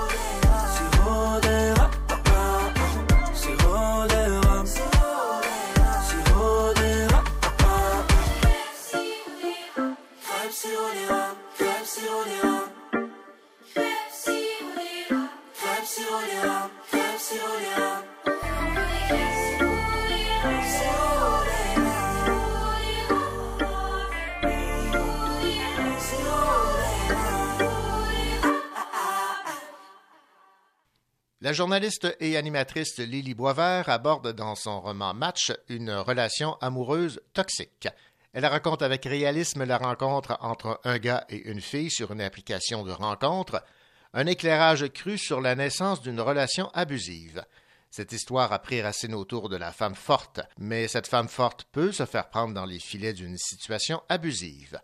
[31.48, 37.88] La journaliste et animatrice Lily Boisvert aborde dans son roman Match une relation amoureuse toxique.
[38.34, 42.84] Elle raconte avec réalisme la rencontre entre un gars et une fille sur une application
[42.84, 43.64] de rencontre,
[44.12, 47.42] un éclairage cru sur la naissance d'une relation abusive.
[47.90, 51.92] Cette histoire a pris racine autour de la femme forte, mais cette femme forte peut
[51.92, 54.78] se faire prendre dans les filets d'une situation abusive.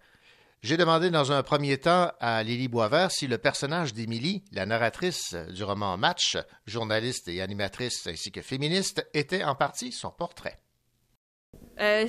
[0.64, 5.34] J'ai demandé dans un premier temps à Lily Boisvert si le personnage d'Émilie, la narratrice
[5.50, 10.58] du roman Match, journaliste et animatrice ainsi que féministe, était en partie son portrait.
[11.78, 12.06] Euh,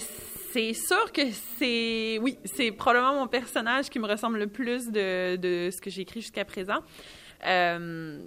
[0.54, 1.24] c'est sûr que
[1.60, 2.18] c'est.
[2.22, 5.38] Oui, c'est probablement mon personnage qui me ressemble le plus de,
[5.70, 6.80] ce que j'ai écrit jusqu'à présent.
[7.46, 8.22] Euh,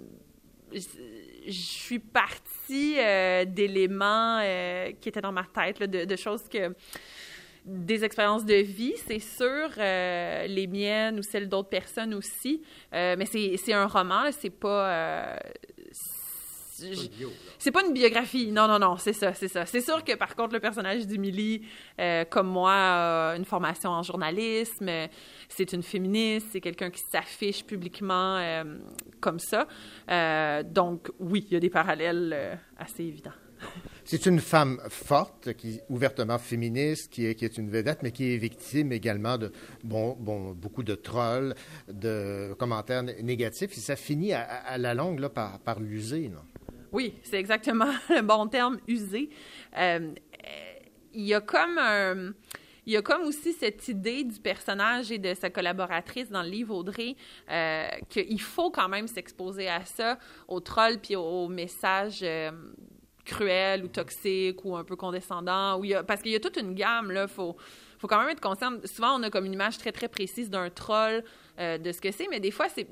[0.71, 4.43] je suis partie euh, d'éléments
[5.01, 6.75] qui étaient dans ma tête, de choses que
[7.69, 12.61] des expériences de vie, c'est sûr, euh, les miennes ou celles d'autres personnes aussi.
[12.93, 14.89] Euh, mais c'est un roman, c'est pas.
[14.89, 15.37] euh,
[17.57, 18.51] c'est- pas une biographie.
[18.51, 19.65] Non, non, non, c'est ça, c'est ça.
[19.65, 21.61] C'est sûr que par contre, le personnage d'Emily,
[21.99, 24.89] euh, comme moi, a une formation en journalisme.
[25.49, 28.63] C'est une féministe, c'est quelqu'un qui s'affiche publiquement euh,
[29.19, 29.67] comme ça.
[30.09, 33.31] Euh, donc, oui, il y a des parallèles assez évidents.
[34.05, 38.91] C'est une femme forte, qui ouvertement féministe, qui est, une vedette, mais qui est victime
[38.91, 39.51] également de
[39.83, 40.15] bon,
[40.53, 41.53] beaucoup de trolls,
[41.87, 43.77] de commentaires né- négatifs.
[43.77, 46.31] Et ça finit à, la longue là, par, l'user.
[46.91, 49.29] Oui, c'est exactement le bon terme usé.
[49.77, 50.11] Euh,
[51.13, 51.79] il y a comme
[52.89, 56.49] Il y a comme aussi cette idée du personnage et de sa collaboratrice dans le
[56.49, 57.15] livre Audrey
[57.51, 62.49] euh, qu'il faut quand même s'exposer à ça, aux trolls puis aux messages euh,
[63.29, 64.95] cruels ou toxiques ou un peu
[65.83, 67.27] y a- parce qu'il y a toute une gamme, là.
[67.27, 67.55] Faut,
[67.97, 68.71] faut quand même être conscient.
[68.85, 71.23] Souvent, on a comme une image très, très précise d'un troll,
[71.59, 72.87] euh, de ce que c'est, mais des fois, c'est...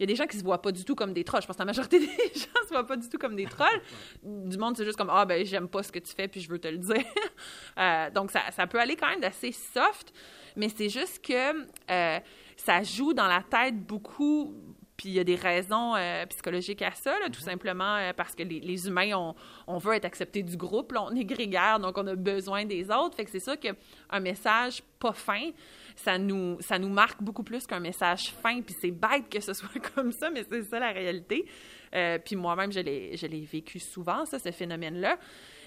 [0.00, 1.42] Il y a des gens qui se voient pas du tout comme des trolls.
[1.42, 3.82] Je pense que la majorité des gens se voient pas du tout comme des trolls.
[4.22, 6.48] Du monde, c'est juste comme Ah, ben, j'aime pas ce que tu fais, puis je
[6.48, 6.96] veux te le dire.
[7.78, 10.12] Euh, donc, ça, ça peut aller quand même d'assez soft,
[10.56, 12.18] mais c'est juste que euh,
[12.56, 14.52] ça joue dans la tête beaucoup.
[14.98, 18.34] Puis il y a des raisons euh, psychologiques à ça, là, tout simplement euh, parce
[18.34, 19.34] que les, les humains, on,
[19.68, 22.90] on veut être acceptés du groupe, là, on est grégaire, donc on a besoin des
[22.90, 23.14] autres.
[23.14, 25.50] Fait que c'est ça qu'un message pas fin,
[25.94, 28.60] ça nous, ça nous marque beaucoup plus qu'un message fin.
[28.60, 31.46] Puis c'est bête que ce soit comme ça, mais c'est ça la réalité.
[31.94, 35.16] Euh, puis moi-même, je l'ai je l'ai vécu souvent, ça, ce phénomène-là.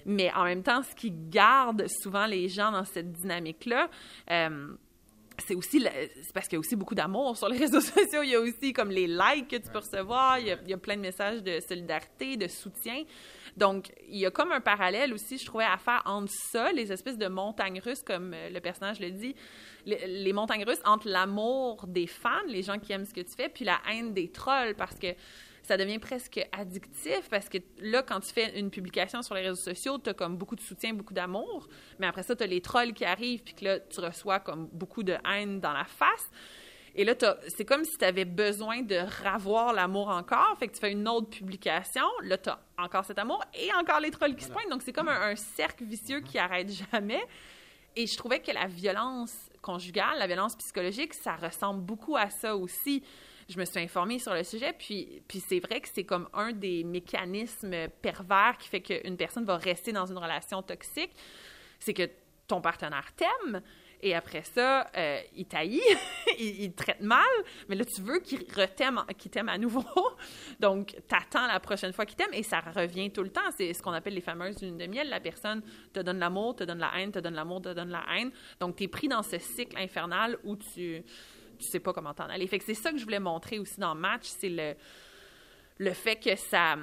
[0.04, 3.88] Mais en même temps, ce qui garde souvent les gens dans cette dynamique-là,
[4.30, 4.74] euh,
[5.38, 5.84] c'est aussi
[6.34, 8.22] parce qu'il y a aussi beaucoup d'amour sur les réseaux sociaux.
[8.22, 10.38] Il y a aussi comme les likes que tu peux recevoir.
[10.38, 13.04] Il y, a, il y a plein de messages de solidarité, de soutien.
[13.56, 16.90] Donc, il y a comme un parallèle aussi, je trouvais, à faire entre ça, les
[16.90, 19.34] espèces de montagnes russes, comme euh, le personnage le dit,
[19.84, 23.34] les, les montagnes russes entre l'amour des fans, les gens qui aiment ce que tu
[23.36, 25.08] fais, puis la haine des trolls, parce que
[25.62, 29.62] ça devient presque addictif parce que là, quand tu fais une publication sur les réseaux
[29.62, 32.60] sociaux, tu as comme beaucoup de soutien, beaucoup d'amour, mais après ça, tu as les
[32.60, 36.30] trolls qui arrivent, puis que là, tu reçois comme beaucoup de haine dans la face.
[36.94, 37.14] Et là,
[37.48, 40.54] c'est comme si tu avais besoin de ravoir l'amour encore.
[40.58, 42.04] Fait que tu fais une autre publication.
[42.22, 44.68] Là, tu as encore cet amour et encore les trolls qui se pointent.
[44.68, 47.22] Donc, c'est comme un, un cercle vicieux qui arrête jamais.
[47.96, 52.54] Et je trouvais que la violence conjugale, la violence psychologique, ça ressemble beaucoup à ça
[52.56, 53.02] aussi.
[53.52, 56.84] Je me suis informée sur le sujet, puis, c'est vrai que c'est comme un des
[56.84, 61.10] mécanismes pervers qui fait qu'une personne va rester dans une relation toxique.
[61.78, 62.08] C'est que
[62.48, 63.60] ton partenaire t'aime,
[64.00, 65.82] et après ça, euh, il t'haït,
[66.38, 67.20] il, te traite mal,
[67.68, 68.46] mais là, tu veux qu'il
[69.30, 69.84] t'aime à nouveau.
[70.60, 73.50] Donc, t'attends la prochaine fois qu'il t'aime, et ça revient tout le temps.
[73.54, 75.10] C'est ce qu'on appelle les fameuses lunes de miel.
[75.10, 78.04] La personne te donne l'amour, te donne la haine, te donne l'amour, te donne la
[78.14, 78.32] haine.
[78.60, 81.04] Donc, t'es pris dans ce cycle infernal où tu
[81.62, 82.48] tu sais pas comment t'en aller.
[82.48, 84.74] C'est ça que je voulais montrer aussi dans le match, c'est le,
[85.78, 86.76] le fait que ça...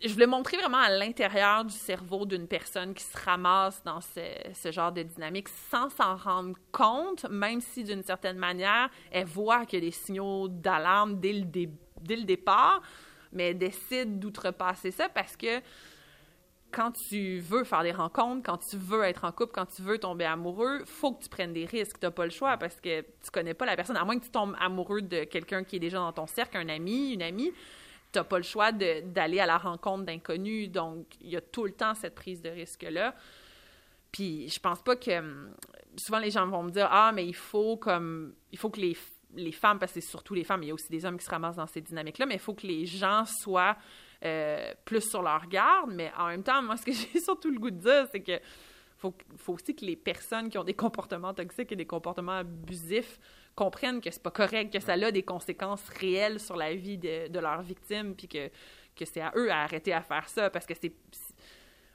[0.00, 4.20] Je voulais montrer vraiment à l'intérieur du cerveau d'une personne qui se ramasse dans ce,
[4.54, 9.66] ce genre de dynamique sans s'en rendre compte, même si d'une certaine manière, elle voit
[9.66, 12.80] qu'il y a des signaux d'alarme dès dès le départ,
[13.32, 15.60] mais elle décide d'outrepasser ça parce que
[16.70, 19.98] quand tu veux faire des rencontres, quand tu veux être en couple, quand tu veux
[19.98, 21.98] tomber amoureux, faut que tu prennes des risques.
[22.00, 23.96] T'as pas le choix parce que tu connais pas la personne.
[23.96, 26.68] À moins que tu tombes amoureux de quelqu'un qui est déjà dans ton cercle, un
[26.68, 27.52] ami, une amie,
[28.12, 30.70] t'as pas le choix d'aller à la rencontre d'inconnus.
[30.70, 33.14] Donc, il y a tout le temps cette prise de risque-là.
[34.12, 35.18] Puis, je pense pas que...
[35.18, 35.54] hum,
[35.96, 38.34] Souvent, les gens vont me dire «Ah, mais il faut comme...
[38.52, 38.96] Il faut que les,
[39.34, 41.24] les femmes, parce que c'est surtout les femmes, il y a aussi des hommes qui
[41.24, 43.76] se ramassent dans ces dynamiques-là, mais il faut que les gens soient
[44.24, 45.92] euh, plus sur leur garde.
[45.92, 48.40] Mais en même temps, moi, ce que j'ai surtout le goût de dire, c'est que
[48.98, 49.14] faut,
[49.46, 53.20] aussi que les personnes qui ont des comportements toxiques et des comportements abusifs
[53.54, 57.28] comprennent que c'est pas correct, que ça a des conséquences réelles sur la vie de,
[57.28, 58.48] de leurs victimes, puis que,
[58.96, 60.92] que c'est à eux à arrêter à faire ça, parce que c'est...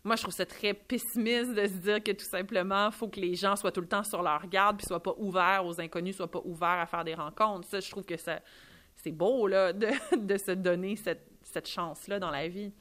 [0.05, 3.21] Moi, je trouve ça très pessimiste de se dire que tout simplement, il faut que
[3.21, 6.17] les gens soient tout le temps sur leur garde, puis soient pas ouverts aux inconnus,
[6.17, 7.69] soient pas ouverts à faire des rencontres.
[7.69, 8.41] Ça, je trouve que ça,
[8.97, 12.71] c'est beau, là, de, de se donner cette, cette chance-là dans la vie?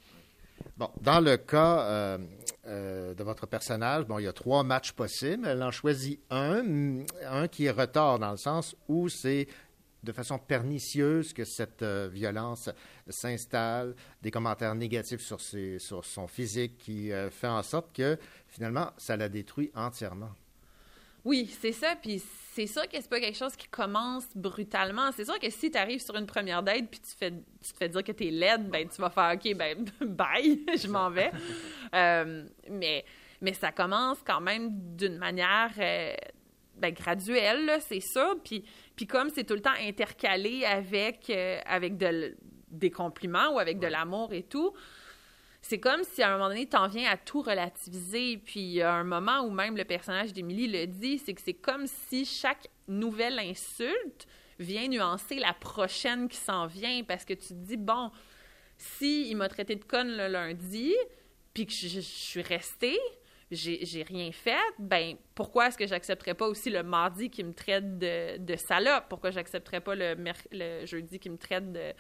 [0.77, 2.19] Bon, dans le cas euh,
[2.67, 5.47] euh, de votre personnage, bon, il y a trois matchs possibles.
[5.47, 9.47] Elle en choisit un, mm, un qui est retard dans le sens où c'est
[10.03, 12.71] de façon pernicieuse que cette euh, violence
[13.09, 19.17] s'installe, des commentaires négatifs sur, sur son physique qui fait en sorte que finalement, ça
[19.17, 20.31] la détruit entièrement.
[21.25, 21.95] Oui, c'est ça.
[22.01, 25.11] Puis c'est sûr que c'est pas quelque chose qui commence brutalement.
[25.13, 27.77] C'est sûr que si tu arrives sur une première date puis tu, fais, tu te
[27.77, 31.31] fais dire que t'es laide, ben tu vas faire OK, ben bye, je m'en vais.
[31.95, 33.05] Euh, mais
[33.43, 36.15] Mais ça commence quand même d'une manière euh,
[36.77, 38.33] ben, graduelle, c'est ça.
[38.43, 38.65] Puis,
[38.97, 42.35] puis comme c'est tout le temps intercalé avec, euh, avec de
[42.71, 44.73] des compliments ou avec de l'amour et tout,
[45.63, 48.37] c'est comme si à un moment donné, t'en viens à tout relativiser.
[48.37, 51.87] Puis à un moment où même le personnage d'Émilie le dit, c'est que c'est comme
[51.87, 54.27] si chaque nouvelle insulte
[54.59, 58.11] vient nuancer la prochaine qui s'en vient parce que tu te dis, bon,
[58.77, 60.93] si il m'a traité de conne le lundi,
[61.55, 62.99] puis que je, suis restée,
[63.53, 67.99] j'ai rien fait, ben pourquoi est-ce que j'accepterais pas aussi le mardi qui me traite
[67.99, 69.05] de, de salope?
[69.09, 70.17] Pourquoi j'accepterais pas le,
[70.51, 71.93] le jeudi qui me traite de...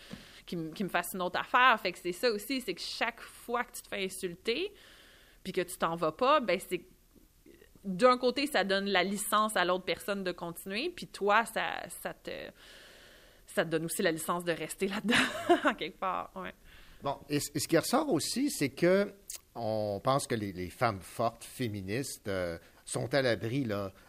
[0.46, 1.78] Qui me, fasse une autre affaire?
[1.80, 4.72] Fait que c'est ça aussi, c'est que chaque fois que tu te fais insulter,
[5.42, 6.84] puis que tu t'en vas pas, ben c'est...
[7.84, 12.30] D'un côté, ça donne la licence à l'autre personne de continuer, puis toi, ça, te...
[13.46, 16.32] Ça donne aussi la licence de rester là-dedans, en quelque part.
[17.02, 19.12] Bon, et, ce qui ressort aussi, c'est que
[19.54, 23.66] on pense que les, femmes fortes, féministes, euh, sont à l'abri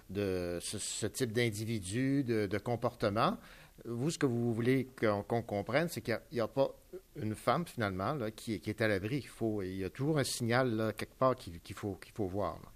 [0.10, 3.38] de ce, type d'individus, de, de comportement.
[3.85, 6.69] Vous, ce que vous voulez qu'on comprenne, c'est qu'il n'y a, pas
[7.18, 9.18] une femme, finalement, là, qui, est- qui est à l'abri.
[9.18, 12.27] Il, faut, il y a toujours un signal, là, quelque part, qu'il faut, qu'il faut
[12.27, 12.53] voir.
[12.64, 12.69] là.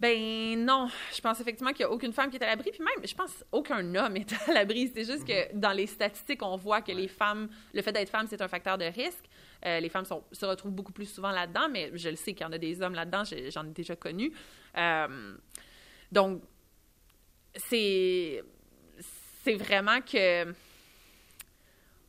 [0.00, 2.80] Ben non, je pense effectivement qu'il n'y a aucune femme qui est à l'abri, puis
[2.82, 4.90] même, je pense aucun homme est à l'abri.
[4.92, 8.26] C'est juste que dans les statistiques, on voit que les femmes, le fait d'être femme,
[8.28, 9.24] c'est un facteur de risque.
[9.64, 12.44] Euh, les femmes sont- se retrouvent beaucoup plus souvent là-dedans, mais je le sais qu'il
[12.44, 14.32] y en a des hommes là-dedans, j'en ai déjà connu.
[14.76, 15.36] Euh,
[16.10, 16.42] donc,
[17.54, 18.42] c'est
[19.42, 20.44] c'est vraiment que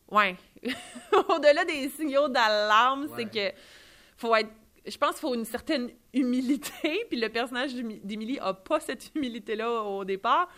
[0.10, 0.36] ouais
[1.30, 3.56] au-delà des signaux d'alarme c'est que
[4.18, 4.50] faut être
[4.86, 9.12] je pense qu'il faut une certaine humilité puis le personnage d'Émi- d'Émilie a pas cette
[9.16, 10.50] humilité là au départ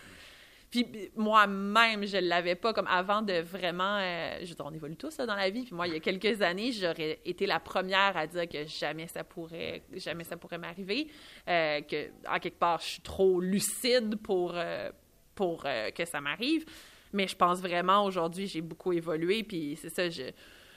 [0.71, 0.85] puis
[1.15, 3.97] moi-même, je l'avais pas comme avant de vraiment.
[3.97, 5.63] euh, je veux dire, on évolue tous là, dans la vie.
[5.63, 9.07] Puis moi, il y a quelques années, j'aurais été la première à dire que jamais
[9.07, 11.07] ça pourrait, jamais ça pourrait m'arriver.
[11.47, 14.91] Euh, que en quelque part, je suis trop lucide pour euh,
[15.35, 16.65] pour euh, que ça m'arrive.
[17.13, 19.43] Mais je pense vraiment aujourd'hui, j'ai beaucoup évolué.
[19.43, 20.23] Puis c'est ça, je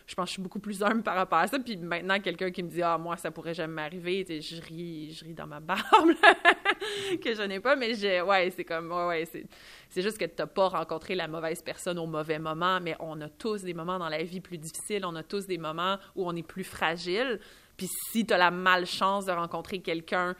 [0.06, 1.58] je pense que je suis beaucoup plus humble par rapport à ça.
[1.58, 5.12] Puis maintenant, quelqu'un qui me dit Ah, moi, ça pourrait jamais m'arriver, tu je ris,
[5.12, 5.82] je ris dans ma barbe
[7.22, 7.76] que je n'ai pas.
[7.76, 9.44] Mais je, ouais, c'est comme, ouais, ouais, c'est,
[9.90, 12.80] c'est juste que tu n'as pas rencontré la mauvaise personne au mauvais moment.
[12.80, 15.04] Mais on a tous des moments dans la vie plus difficiles.
[15.04, 17.38] On a tous des moments où on est plus fragile.
[17.76, 20.34] Puis si tu as la malchance de rencontrer quelqu'un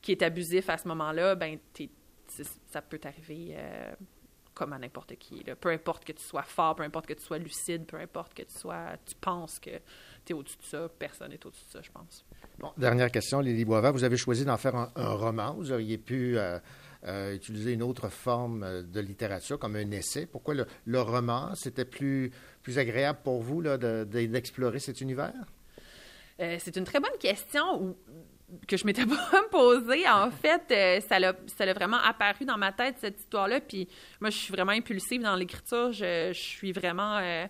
[0.00, 1.90] qui est abusif à ce moment-là, ben, c'est-
[2.70, 3.54] ça peut t'arriver.
[3.56, 3.94] euh,
[4.56, 5.42] comme à n'importe qui.
[5.42, 5.56] là.
[5.56, 8.42] Peu importe que tu sois fort, peu importe que tu sois lucide, peu importe que
[8.44, 9.70] tu sois, tu penses que
[10.24, 12.24] tu es au-dessus de ça, personne n'est au-dessus de ça, je pense.
[12.60, 13.92] Bon, dernière question, Lily Boisvert.
[13.92, 15.54] Vous avez choisi d'en faire un, un roman.
[15.54, 16.60] Vous auriez pu euh,
[17.04, 20.24] euh, utiliser une autre forme euh, de littérature, comme un essai.
[20.26, 21.52] Pourquoi le, le roman?
[21.56, 22.30] C'était plus,
[22.62, 25.34] plus agréable pour vous là, de- de- d'explorer cet univers?
[26.38, 27.96] Euh, c'est une très bonne question
[28.66, 30.08] que je m'étais pas posée.
[30.08, 33.60] En fait, euh, ça l'a ça l'a vraiment apparu dans ma tête, cette histoire-là.
[33.60, 33.88] Puis
[34.20, 35.92] moi, je suis vraiment impulsive dans l'écriture.
[35.92, 37.46] Je, je suis vraiment euh,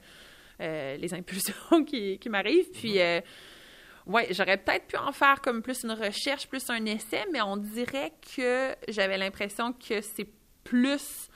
[0.61, 2.71] euh, les impulsions qui, qui m'arrivent.
[2.73, 3.21] Puis, euh,
[4.07, 7.57] ouais, j'aurais peut-être pu en faire comme plus une recherche, plus un essai, mais on
[7.57, 10.29] dirait que j'avais l'impression que c'est
[10.63, 11.29] plus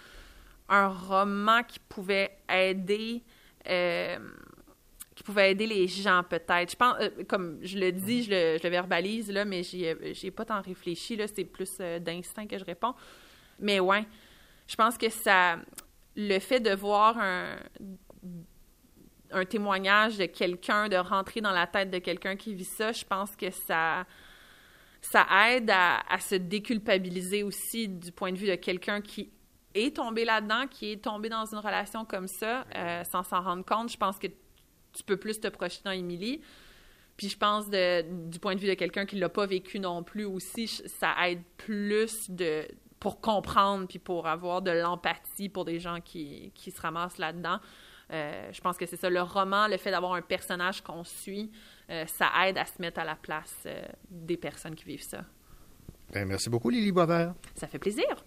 [0.68, 3.22] un roman qui pouvait aider.
[3.68, 4.18] euh,
[5.18, 6.70] qui pouvait aider les gens peut-être.
[6.70, 9.84] Je pense, euh, comme je le dis, je le, je le verbalise là, mais j'y
[9.84, 11.26] ai, j'y ai pas tant réfléchi là.
[11.26, 12.94] C'est plus euh, d'instinct que je réponds.
[13.58, 14.06] Mais ouais,
[14.68, 15.58] je pense que ça,
[16.14, 17.56] le fait de voir un
[19.30, 23.04] un témoignage de quelqu'un, de rentrer dans la tête de quelqu'un qui vit ça, je
[23.04, 24.06] pense que ça
[25.00, 29.30] ça aide à, se déculpabiliser aussi du point de vue de quelqu'un qui
[29.74, 33.64] est tombé là-dedans, qui est tombé dans une relation comme ça, euh, sans s'en rendre
[33.64, 33.90] compte.
[33.90, 34.28] Je pense que
[34.98, 36.40] tu peux plus te projeter dans Émilie.
[37.16, 40.02] Puis je pense de, du point de vue de quelqu'un qui l'a pas vécu non
[40.02, 42.66] plus aussi, ça aide plus de
[43.00, 47.60] pour comprendre puis pour avoir de l'empathie pour des gens qui, qui se ramassent là-dedans.
[48.10, 49.10] Euh, je pense que c'est ça.
[49.10, 51.50] Le roman, le fait d'avoir un personnage qu'on suit,
[51.90, 55.24] euh, ça aide à se mettre à la place euh, des personnes qui vivent ça.
[56.12, 57.34] Ben, merci beaucoup, Lily Boisvert.
[57.54, 58.24] Ça fait plaisir.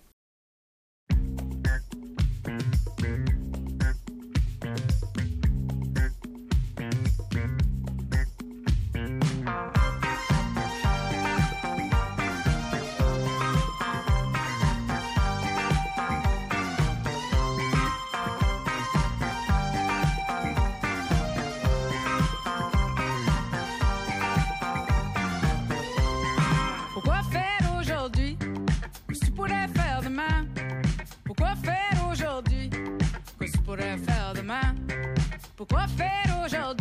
[35.67, 36.80] Pourquoi faire aujourd'hui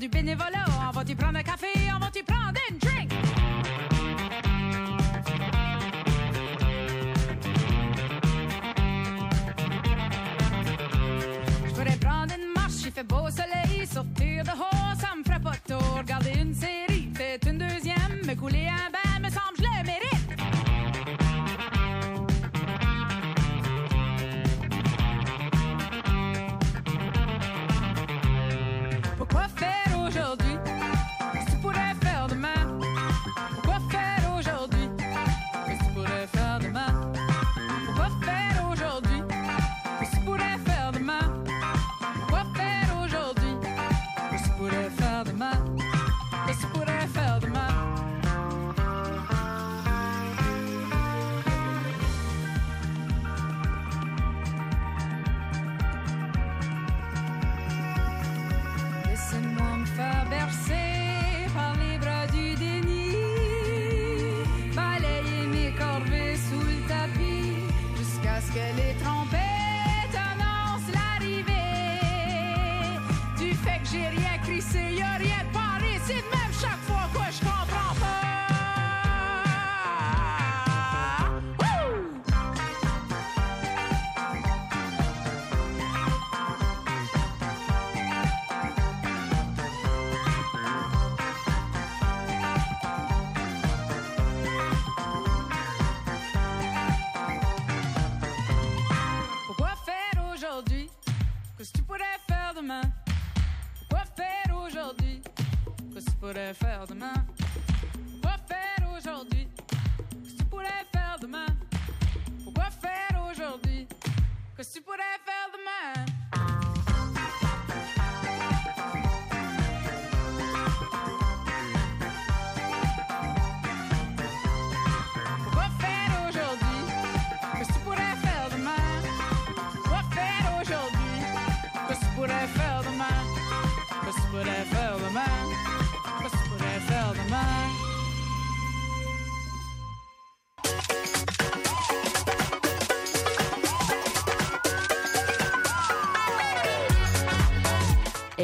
[0.00, 0.69] du bénévolat.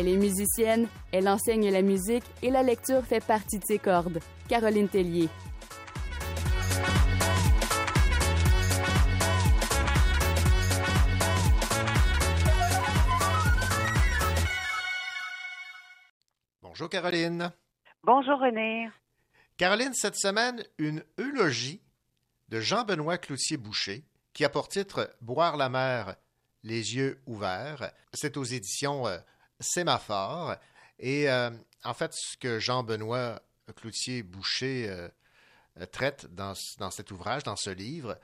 [0.07, 4.21] Elle est musicienne, elle enseigne la musique et la lecture fait partie de ses cordes.
[4.49, 5.29] Caroline Tellier.
[16.63, 17.53] Bonjour Caroline.
[18.05, 18.89] Bonjour René.
[19.57, 21.83] Caroline, cette semaine, une eulogie
[22.49, 26.15] de Jean-Benoît Cloutier-Boucher qui a pour titre Boire la mer,
[26.63, 27.91] les yeux ouverts.
[28.13, 29.19] C'est aux éditions euh,
[29.61, 30.57] Sémaphore.
[30.99, 31.51] Et euh,
[31.85, 33.41] en fait, ce que Jean-Benoît
[33.77, 35.09] Cloutier-Boucher euh,
[35.81, 38.19] euh, traite dans, dans cet ouvrage, dans ce livre,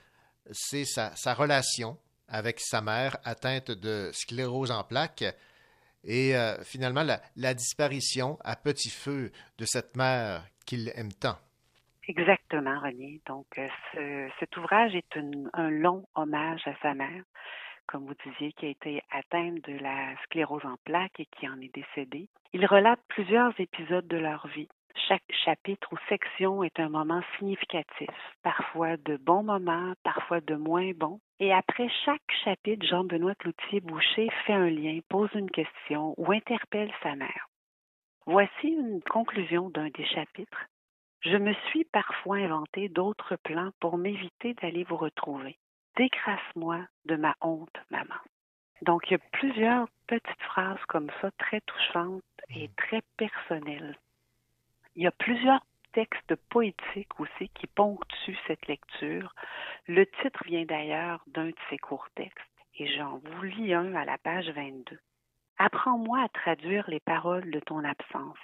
[0.50, 1.98] c'est sa, relation
[2.28, 5.24] avec sa mère atteinte de sclérose en plaques
[6.04, 6.34] et
[6.64, 7.04] finalement
[7.36, 11.38] la, disparition à petit feu de cette mère qu'il aime tant.
[12.08, 13.20] Exactement, René.
[13.26, 15.16] Donc, ce- cet ouvrage est
[15.52, 17.22] un long hommage à sa mère,
[17.92, 21.60] comme vous disiez, qui a été atteinte de la sclérose en plaques et qui en
[21.60, 22.26] est décédée.
[22.54, 24.68] Il relate plusieurs épisodes de leur vie.
[25.08, 28.08] Chaque chapitre ou section est un moment significatif,
[28.42, 31.20] parfois de bons moments, parfois de moins bons.
[31.38, 37.14] Et après chaque chapitre, Jean-Benoît Cloutier-Boucher fait un lien, pose une question ou interpelle sa
[37.14, 37.48] mère.
[38.24, 40.66] Voici une conclusion d'un des chapitres.
[41.20, 45.58] Je me suis parfois inventé d'autres plans pour m'éviter d'aller vous retrouver.
[45.96, 48.20] Dégrace-moi de ma honte, maman.
[48.82, 53.96] Donc, il y a plusieurs petites phrases comme ça, très touchantes et très personnelles.
[54.96, 59.34] Il y a plusieurs textes poétiques aussi qui ponctuent cette lecture.
[59.86, 62.38] Le titre vient d'ailleurs d'un de ces courts textes
[62.78, 64.98] et j'en vous lis un à la page 22.
[65.58, 68.38] Apprends-moi à traduire les paroles de ton absence,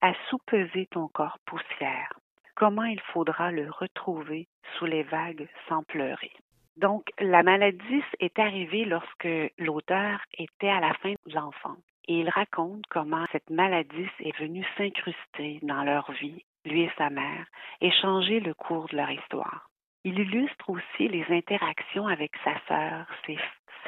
[0.00, 2.12] à soupeser ton corps poussière.
[2.56, 6.32] Comment il faudra le retrouver sous les vagues sans pleurer.
[6.78, 9.28] Donc, la maladie est arrivée lorsque
[9.58, 11.82] l'auteur était à la fin de l'enfance.
[12.06, 17.10] Et il raconte comment cette maladie est venue s'incruster dans leur vie, lui et sa
[17.10, 17.46] mère,
[17.80, 19.68] et changer le cours de leur histoire.
[20.04, 23.38] Il illustre aussi les interactions avec sa sœur, ses,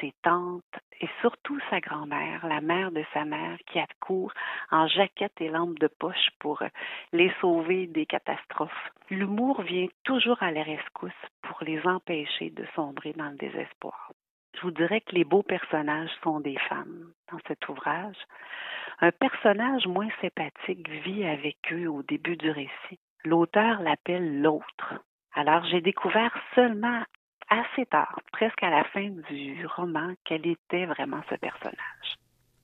[0.01, 0.63] ses tantes
[0.99, 4.33] et surtout sa grand-mère, la mère de sa mère, qui accourt
[4.71, 6.61] en jaquette et lampe de poche pour
[7.13, 8.91] les sauver des catastrophes.
[9.09, 11.11] L'humour vient toujours à leur rescousse
[11.41, 14.11] pour les empêcher de sombrer dans le désespoir.
[14.55, 18.17] Je vous dirais que les beaux personnages sont des femmes dans cet ouvrage.
[18.99, 22.99] Un personnage moins sympathique vit avec eux au début du récit.
[23.23, 24.93] L'auteur l'appelle l'autre.
[25.33, 27.01] Alors j'ai découvert seulement
[27.51, 32.15] assez tard, presque à la fin du roman, quel était vraiment ce personnage?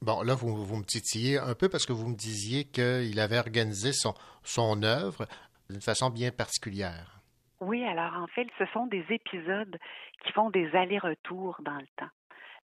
[0.01, 3.39] Bon, là, vous, vous me titillez un peu parce que vous me disiez qu'il avait
[3.39, 5.27] organisé son, son œuvre
[5.69, 7.19] d'une façon bien particulière.
[7.59, 9.77] Oui, alors en fait, ce sont des épisodes
[10.23, 12.11] qui font des allers-retours dans le temps.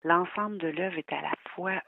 [0.04, 1.82] L'ensemble de l'œuvre est à la fois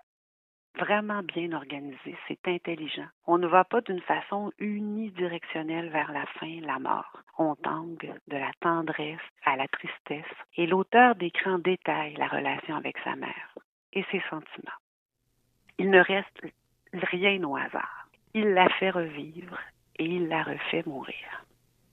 [0.78, 3.06] vraiment bien organisé, c'est intelligent.
[3.26, 7.22] On ne va pas d'une façon unidirectionnelle vers la fin, la mort.
[7.38, 10.24] On tangue de la tendresse à la tristesse
[10.56, 13.54] et l'auteur décrit en détail la relation avec sa mère
[13.92, 14.80] et ses sentiments.
[15.78, 16.40] Il ne reste
[16.92, 18.08] rien au hasard.
[18.34, 19.58] Il la fait revivre
[19.98, 21.44] et il la refait mourir.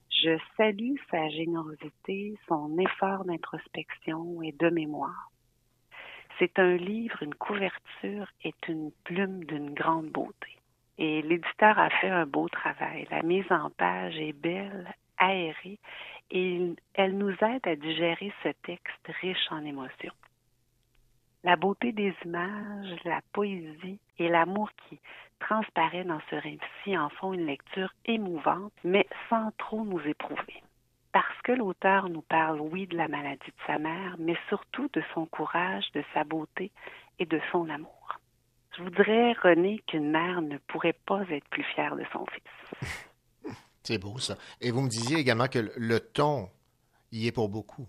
[0.09, 5.32] Je salue sa générosité, son effort d'introspection et de mémoire.
[6.43, 10.57] C'est un livre, une couverture est une plume d'une grande beauté.
[10.97, 13.07] Et l'éditeur a fait un beau travail.
[13.09, 15.79] La mise en page est belle, aérée,
[16.31, 16.59] et
[16.95, 20.11] elle nous aide à digérer ce texte riche en émotions.
[21.45, 24.99] La beauté des images, la poésie et l'amour qui
[25.39, 30.61] transparaît dans ce récit en font une lecture émouvante, mais sans trop nous éprouver.
[31.13, 35.03] Parce que l'auteur nous parle, oui, de la maladie de sa mère, mais surtout de
[35.13, 36.71] son courage, de sa beauté
[37.19, 38.19] et de son amour.
[38.75, 43.51] Je voudrais, René, qu'une mère ne pourrait pas être plus fière de son fils.
[43.83, 44.37] C'est beau, ça.
[44.59, 46.49] Et vous me disiez également que le ton
[47.11, 47.87] y est pour beaucoup.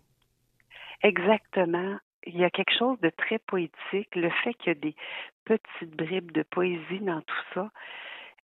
[1.02, 1.96] Exactement.
[2.26, 4.14] Il y a quelque chose de très poétique.
[4.14, 4.96] Le fait qu'il y a des
[5.44, 7.70] petites bribes de poésie dans tout ça,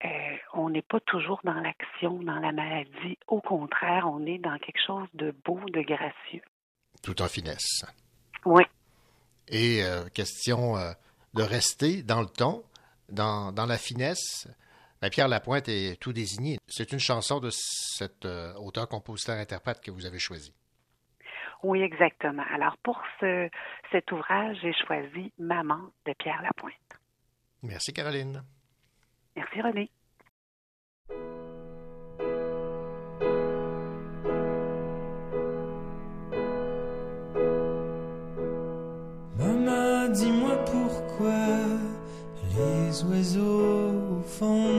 [0.04, 0.08] euh,
[0.52, 3.18] on n'est pas toujours dans l'action, dans la maladie.
[3.26, 6.42] Au contraire, on est dans quelque chose de beau, de gracieux.
[7.02, 7.84] Tout en finesse.
[8.44, 8.62] Oui.
[9.48, 10.92] Et euh, question euh,
[11.34, 12.62] de rester dans le ton,
[13.08, 14.48] dans, dans la finesse.
[15.00, 16.58] Ben, Pierre Lapointe est tout désigné.
[16.66, 20.52] C'est une chanson de cet euh, auteur-compositeur-interprète que vous avez choisi.
[21.62, 22.44] Oui, exactement.
[22.52, 23.48] Alors, pour ce,
[23.90, 26.74] cet ouvrage, j'ai choisi Maman de Pierre Lapointe.
[27.62, 28.42] Merci, Caroline.
[29.38, 29.88] Merci, René.
[39.38, 41.46] Maman, dis-moi pourquoi
[42.56, 44.77] les oiseaux font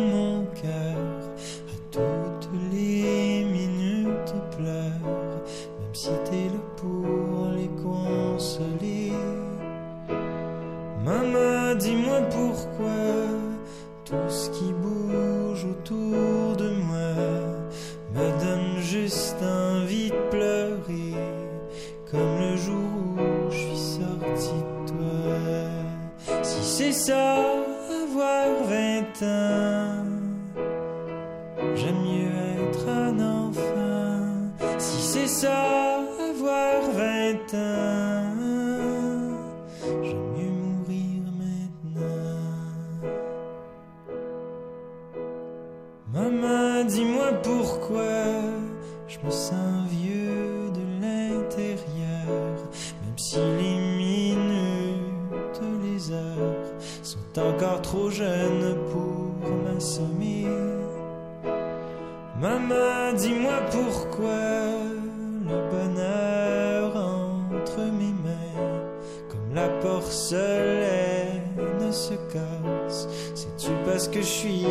[74.19, 74.65] je suis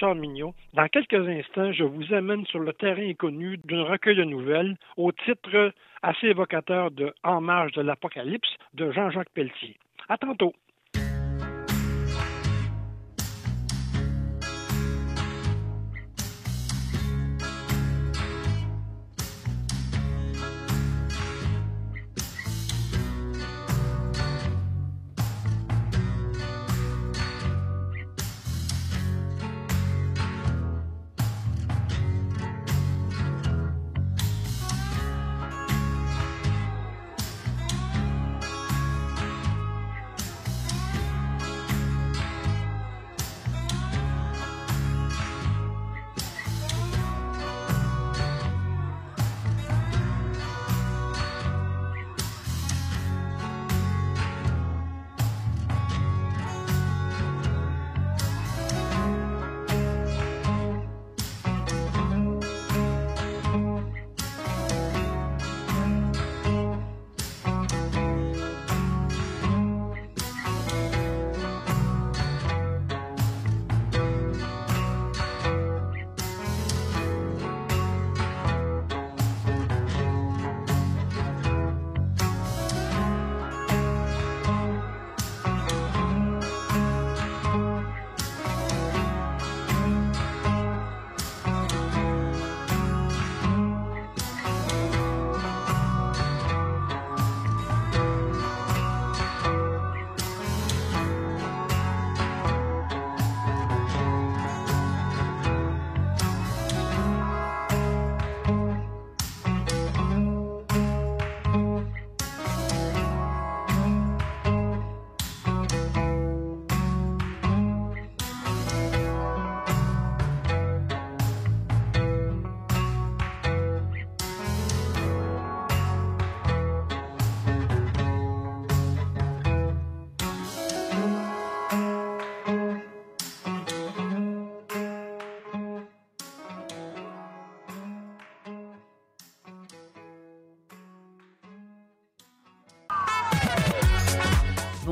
[0.00, 5.12] Dans quelques instants, je vous amène sur le terrain inconnu d'un recueil de nouvelles au
[5.12, 5.72] titre
[6.02, 9.76] assez évocateur de En marge de l'Apocalypse de Jean-Jacques Pelletier.
[10.08, 10.54] À tantôt.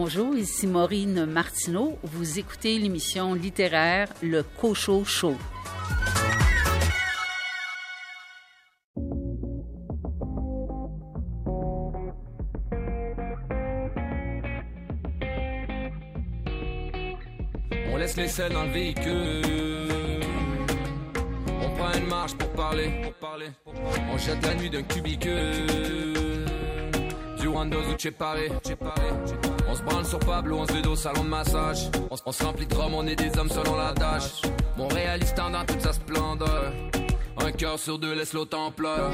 [0.01, 1.99] Bonjour, ici Maureen Martineau.
[2.05, 5.35] Vous écoutez l'émission littéraire Le Cochot Show.
[17.93, 20.23] On laisse les selles dans le véhicule.
[21.61, 23.01] On prend une marche pour parler.
[23.03, 23.47] Pour parler.
[23.67, 26.38] On jette la nuit d'un cubicule.
[29.69, 31.91] On se branle sur Pablo, on se au salon de massage.
[32.11, 34.43] On, se remplit de rhum, on est des hommes selon la tâche.
[34.77, 36.73] Mon réaliste dans toute sa splendeur.
[37.49, 39.11] Un cœur sur deux laisse l'autre en pleurs.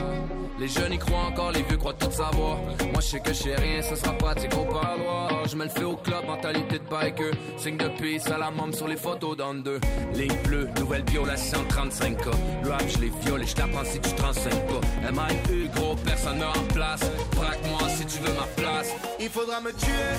[0.59, 2.59] Les jeunes y croient encore, les vieux croient tout savoir.
[2.93, 5.47] Moi je sais que je rien, ce sera pratique au parloir.
[5.47, 7.31] Je me le fais au club, mentalité de biker.
[7.56, 9.78] Signe de peace à la môme sur les photos dans deux.
[10.15, 12.35] Ligne bleue, nouvelle 135K.
[12.65, 15.12] Le rap, je les viole et je t'apprends si tu te renseignes pas.
[15.12, 17.09] MIU, gros, personne me remplace.
[17.36, 18.93] Braque-moi si tu veux ma place.
[19.20, 20.11] Il faudra me tuer,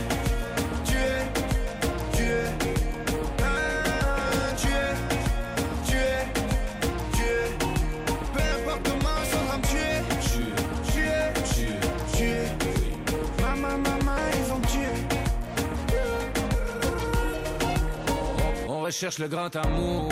[0.86, 1.44] tuer,
[2.14, 2.65] tuer.
[18.86, 20.10] Recherche le grand amour.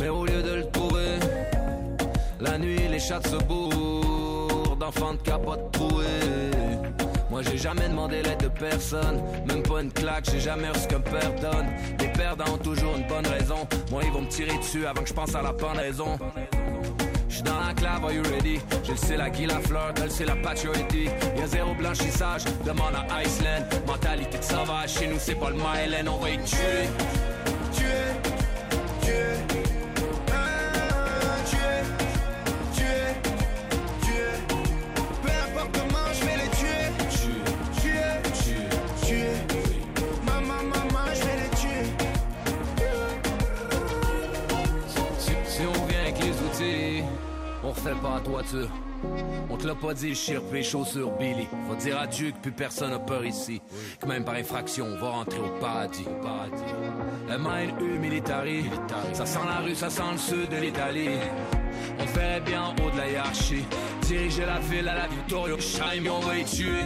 [0.00, 1.18] Mais au lieu de le trouver,
[2.40, 6.52] la nuit les chats se bourrent d'enfants de capote troués.
[7.28, 11.00] Moi j'ai jamais demandé l'aide de personne, même pas une claque, j'ai jamais reçu qu'un
[11.00, 11.66] père donne.
[11.98, 13.66] Les perdants ont toujours une bonne raison.
[13.90, 16.16] Moi ils vont me tirer dessus avant que je pense à la pendaison.
[17.34, 18.60] J'suis dans l'enclave, are you ready?
[18.84, 21.06] J'ai le c'est la Guy Lafleur, t'as le c'est la Paturity.
[21.36, 23.66] Y'a zéro blanchissage, demande à Iceland.
[23.88, 26.86] Mentalité de sauvage, chez nous c'est pas le Myland, on va y tuer.
[27.72, 27.86] Tuer,
[29.02, 29.43] tuer.
[47.84, 48.22] fait pas à.
[49.50, 51.46] On te l'a pas dit, chirpé, chaussures, Billy.
[51.68, 53.60] Faut dire à Dieu que plus personne a peur ici.
[54.00, 56.06] Que même par infraction, on va rentrer au paradis.
[56.22, 56.62] paradis.
[57.28, 58.64] Le main U militari.
[59.12, 61.18] Ça sent la rue, ça sent le sud de l'Italie.
[61.98, 63.64] On ferait bien en haut de la hiérarchie.
[64.02, 65.44] Diriger la ville à la victoire.
[65.44, 66.84] On va les tuer.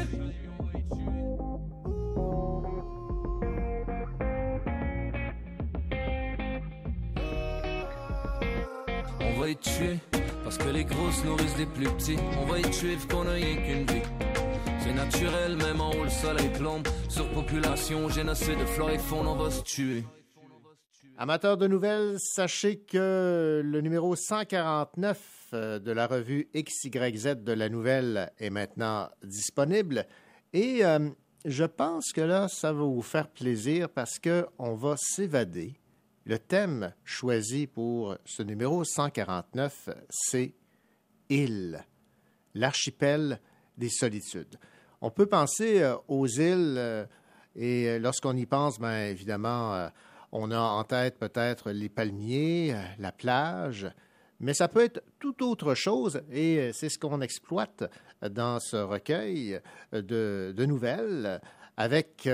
[9.21, 10.18] On va les tuer.
[10.49, 12.17] Parce que les grosses nourrissent les plus petits.
[12.41, 14.01] On va y tuer vu qu'on a rien qu'une vie.
[14.81, 16.89] C'est naturel, même en haut le soleil plombe.
[17.11, 20.05] Surpopulation, génocide, flore et faune, on va se tuer.
[21.19, 25.21] Amateurs de nouvelles, sachez que le numéro 149
[25.53, 30.07] euh, de la revue XYZ de la nouvelle est maintenant disponible.
[30.55, 31.11] Et euh,
[31.45, 35.78] je pense que là, ça va vous faire plaisir parce qu'on va s'évader.
[36.29, 40.53] Le thème choisi pour ce numéro 149, c'est
[41.31, 41.83] Île,
[42.55, 43.41] l'archipel
[43.79, 44.59] des solitudes.
[45.01, 47.07] On peut penser euh, aux îles euh,
[47.57, 49.89] et euh, lorsqu'on y pense, bien évidemment,
[50.31, 53.91] on a en tête peut-être les palmiers, la plage,
[54.39, 57.85] mais ça peut être tout autre chose et c'est ce qu'on exploite
[58.21, 59.61] dans ce recueil
[59.93, 61.41] de, nouvelles
[61.79, 62.29] avec,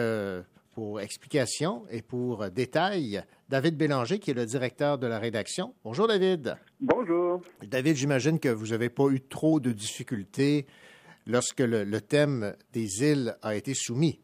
[0.74, 5.74] pour explication et pour détail, David Bélanger qui est le directeur de la rédaction.
[5.84, 6.56] Bonjour David.
[6.80, 7.40] Bonjour.
[7.62, 10.66] David, j'imagine que vous n'avez pas eu trop de difficultés
[11.26, 14.18] lorsque le, le thème des îles a été soumis.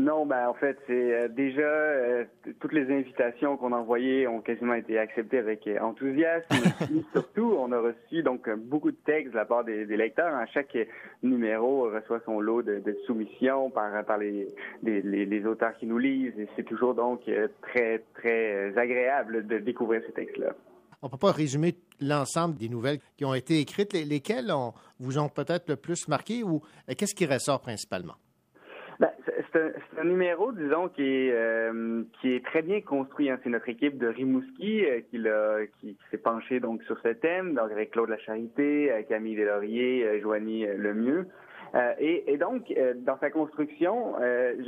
[0.00, 2.24] Non, ben en fait, c'est euh, déjà euh,
[2.60, 6.46] toutes les invitations qu'on a envoyées ont quasiment été acceptées avec euh, enthousiasme.
[6.86, 10.32] Puis, surtout, on a reçu donc beaucoup de textes de la part des, des lecteurs.
[10.32, 10.44] Hein.
[10.54, 10.76] Chaque
[11.24, 14.46] numéro reçoit son lot de, de soumissions par par les,
[14.84, 16.38] des- les les auteurs qui nous lisent.
[16.38, 17.22] Et c'est toujours donc
[17.62, 20.52] très très agréable de découvrir ces textes-là.
[21.02, 24.52] On ne peut pas résumer l'ensemble des nouvelles qui ont été écrites, les- lesquelles
[25.00, 26.60] vous ont peut-être le plus marqué ou
[26.96, 28.14] qu'est-ce qui ressort principalement?
[29.00, 29.10] Ben,
[29.52, 33.30] c'est un, un numéro, disons, qui est, euh, qui est très bien construit.
[33.30, 33.38] hein.
[33.42, 35.20] C'est notre équipe de Rimouski euh, qui,
[35.80, 40.04] qui, qui s'est penchée donc sur ce thème, donc avec Claude Lacharité, euh, Camille Deslauriers,
[40.04, 41.26] euh, Joanie euh, Lemieux.
[41.74, 42.72] Euh, et, et donc,
[43.04, 44.14] dans sa construction,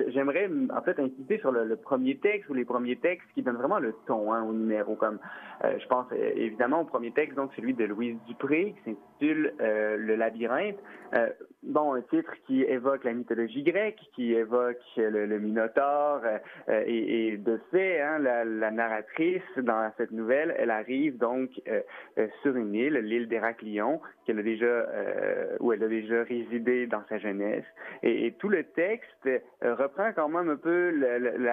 [0.09, 3.57] j'aimerais en fait insister sur le, le premier texte ou les premiers textes qui donnent
[3.57, 4.97] vraiment le ton hein, au numéro.
[4.97, 5.19] Comme
[5.63, 9.97] je pense euh, évidemment au premier texte, donc celui de Louise Dupré, qui s'intitule euh,
[9.97, 10.79] Le labyrinthe.
[11.15, 11.29] Euh,
[11.63, 16.39] bon, un titre qui évoque la mythologie grecque, qui évoque le, Minotaure, euh,
[16.69, 21.81] euh, et, et de fait, hein, la, narratrice dans cette nouvelle, elle arrive donc euh,
[22.19, 27.19] euh, sur une île, l'île d'Héraclion, qu'elle euh, où elle a déjà résidé dans sa
[27.19, 27.65] jeunesse.
[28.03, 30.93] Et, et tout le texte euh, reprend quand même un peu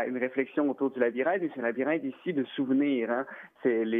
[0.07, 3.09] une réflexion autour du labyrinthe, mais c'est un labyrinthe ici de souvenirs.
[3.09, 3.25] Hein.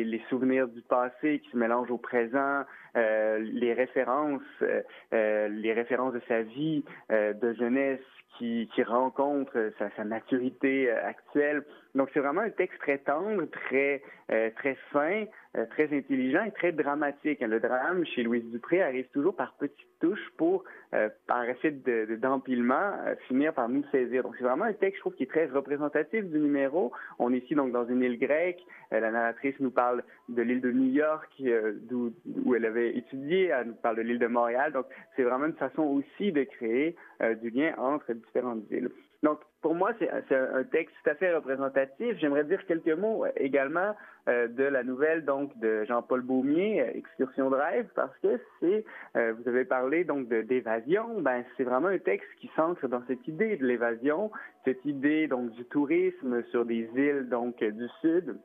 [0.03, 2.63] Les, souvenirs du passé qui se mélangent au présent,
[2.95, 4.81] euh, les références, euh,
[5.13, 7.99] euh, les références de sa vie de jeunesse
[8.37, 11.63] qui, qui rencontre sa, maturité actuelle.
[11.95, 15.25] Donc c'est vraiment un texte très tendre, très très fin,
[15.71, 17.39] très intelligent et très dramatique.
[17.41, 20.63] Le drame chez Louise Dupré arrive toujours par petites touches pour,
[20.93, 24.23] euh, par effet de- de- d'empilement, euh, finir par nous saisir.
[24.23, 26.91] Donc c'est vraiment un texte, je trouve, qui est très représentatif du numéro.
[27.19, 28.63] On est ici donc dans une île grecque.
[28.93, 32.13] Euh, la narratrice nous parle de l'île de New York, euh, d'où
[32.45, 33.45] où elle avait étudié.
[33.47, 34.71] Elle nous parle de l'île de Montréal.
[34.73, 36.95] Donc c'est vraiment une façon aussi de créer
[37.41, 38.89] du lien entre différentes îles.
[39.23, 42.15] Donc, pour moi, c'est un texte tout à fait représentatif.
[42.21, 43.97] J'aimerais dire quelques mots également
[44.29, 48.85] euh, de la nouvelle donc de Jean-Paul Baumier, euh, Excursion de rêve, parce que c'est,
[49.17, 53.27] euh, vous avez parlé donc d'évasion, ben c'est vraiment un texte qui s'ancre dans cette
[53.27, 54.31] idée de l'évasion,
[54.63, 58.37] cette idée donc du tourisme sur des îles donc du sud.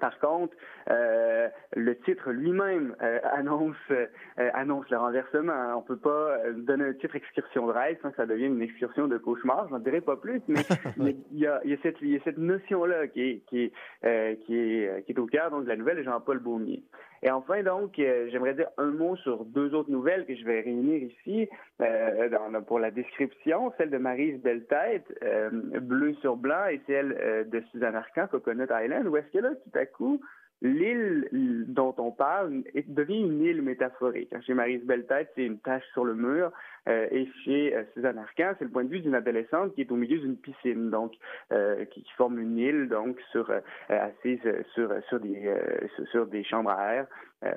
[0.00, 0.54] Par contre,
[0.90, 4.06] euh, le titre lui-même euh, annonce euh,
[4.54, 5.52] annonce le renversement.
[5.52, 5.74] hein.
[5.76, 8.62] On peut pas euh, donner un titre excursion de rêve sans que ça devienne une
[8.62, 9.68] excursion de cauchemar.
[9.70, 10.60] J'en dirais pas plus, mais
[11.32, 13.72] il y a, y a cette cette notion là qui est qui est
[14.04, 16.82] euh, qui est qui est au cœur donc de la nouvelle de Jean-Paul Baumier.
[17.22, 20.60] Et enfin donc euh, j'aimerais dire un mot sur deux autres nouvelles que je vais
[20.60, 21.48] réunir ici
[21.80, 22.28] euh,
[22.66, 27.60] pour la description, celle de Maryse Belletête, euh, bleu sur blanc, et celle euh, de
[27.72, 30.20] Suzanne Arcan, Coconut Island, où est-ce que là tout à coup
[30.62, 31.28] l'île
[31.68, 34.32] dont on parle devient une île métaphorique.
[34.46, 36.50] Chez Maryse Belletête, c'est une tache sur le mur,
[36.88, 39.90] euh, et chez euh, Suzanne Arcan, c'est le point de vue d'une adolescente qui est
[39.90, 41.12] au milieu d'une piscine, donc
[41.52, 45.52] euh, qui, forme une île donc sur euh, assise euh, sur sur des
[45.96, 47.06] sur, sur des chambres à air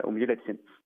[0.04, 0.40] au milieu de la.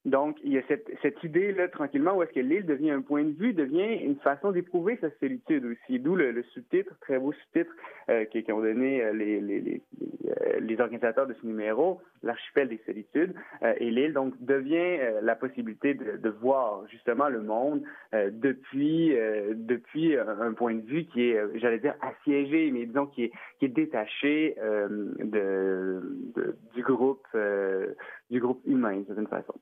[0.04, 3.00] Donc il y a cette cette idée là tranquillement où est-ce que l'île devient un
[3.00, 5.98] point de vue, devient une façon d'éprouver sa solitude aussi.
[5.98, 7.72] D'où le, sous-titre, très beau sous-titre
[8.10, 9.80] euh, qui, qui ont donné euh, les les,
[10.26, 13.34] euh, les organisateurs de ce numéro, l'archipel des solitudes.
[13.62, 17.82] Euh, et l'île donc devient euh, la possibilité de, voir justement le monde
[18.12, 22.86] euh, depuis euh, depuis un, point de vue qui est, euh, j'allais dire assiégé, mais
[22.86, 24.88] disons qui est qui est détaché euh,
[25.20, 26.00] de,
[26.34, 27.94] de- du groupe euh,
[28.30, 29.54] du groupe humain d'une façon.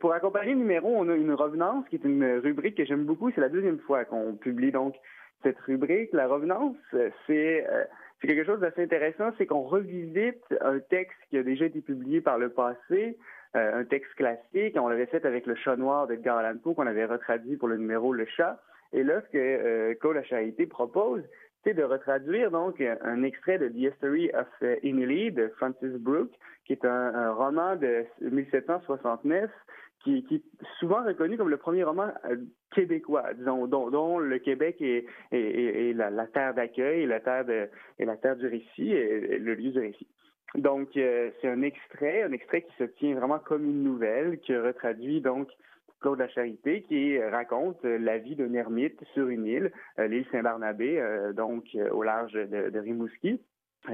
[0.00, 3.30] Pour accompagner le numéro, on a une revenance qui est une rubrique que j'aime beaucoup.
[3.30, 4.96] C'est la deuxième fois qu'on publie donc
[5.42, 6.12] cette rubrique.
[6.12, 7.84] La revenance, euh, c'est euh,
[8.20, 12.38] quelque chose d'assez intéressant, c'est qu'on revisite un texte qui a déjà été publié par
[12.38, 13.16] le passé
[13.54, 14.76] euh, un texte classique.
[14.76, 17.76] On l'avait fait avec Le Chat Noir d'Edgar Allan Poe qu'on avait retraduit pour le
[17.76, 18.58] numéro Le Chat.
[18.94, 21.22] Et là, ce que euh, Claude La Charité propose,
[21.70, 26.32] de retraduire donc un extrait de The History of euh, Emily de Francis Brooke,
[26.66, 29.50] qui est un, roman de 1769
[30.02, 30.42] qui, qui est
[30.80, 32.36] souvent reconnu comme le premier roman euh,
[32.74, 37.68] québécois, dont, dont le Québec est, est, la, terre d'accueil, la terre de,
[38.00, 40.08] est la terre du récit, et le lieu du récit.
[40.56, 44.54] Donc, euh, c'est un extrait, un extrait qui se tient vraiment comme une nouvelle, qui
[44.56, 45.48] retraduit donc
[46.02, 50.26] Claude La Charité, qui raconte euh, la vie d'un ermite sur une île, euh, l'île
[50.30, 53.40] Saint-Barnabé, euh, donc au large de, Rimouski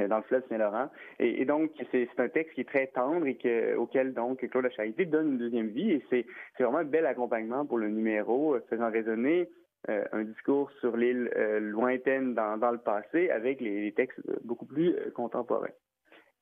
[0.09, 0.91] dans le fleuve Saint-Laurent.
[1.19, 4.71] Et, donc, c'est un texte qui est très tendre et que, auquel donc Claude La
[4.71, 5.93] Charité donne une deuxième vie.
[5.93, 6.27] Et c'est
[6.63, 9.49] vraiment un bel accompagnement pour le numéro, faisant résonner
[9.87, 11.31] un discours sur l'île
[11.61, 15.73] lointaine dans, le passé avec les, textes beaucoup plus contemporains.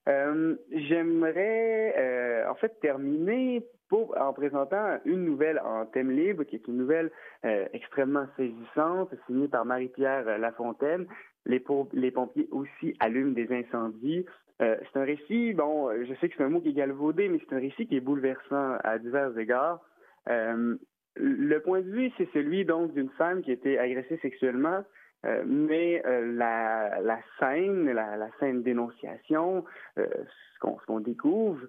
[0.09, 6.57] Euh, J'aimerais euh, en fait terminer pour, en présentant une nouvelle en thème libre, qui
[6.57, 7.11] est une nouvelle
[7.45, 11.07] euh, extrêmement saisissante, signée par Marie-Pierre Lafontaine.
[11.45, 11.63] Les,
[11.93, 14.27] les pompiers aussi allument des incendies.
[14.59, 17.55] C'est un récit, bon, je sais que c'est un mot qui est galvaudé, mais c'est
[17.55, 19.81] un récit qui est bouleversant à divers égards.
[20.27, 24.83] Le point de vue, c'est celui donc d'une femme qui a été agressée sexuellement,
[25.25, 29.65] euh, mais euh, la, scène, la, scène d'énonciation,
[29.99, 30.07] euh,
[30.55, 31.67] ce qu'on découvre,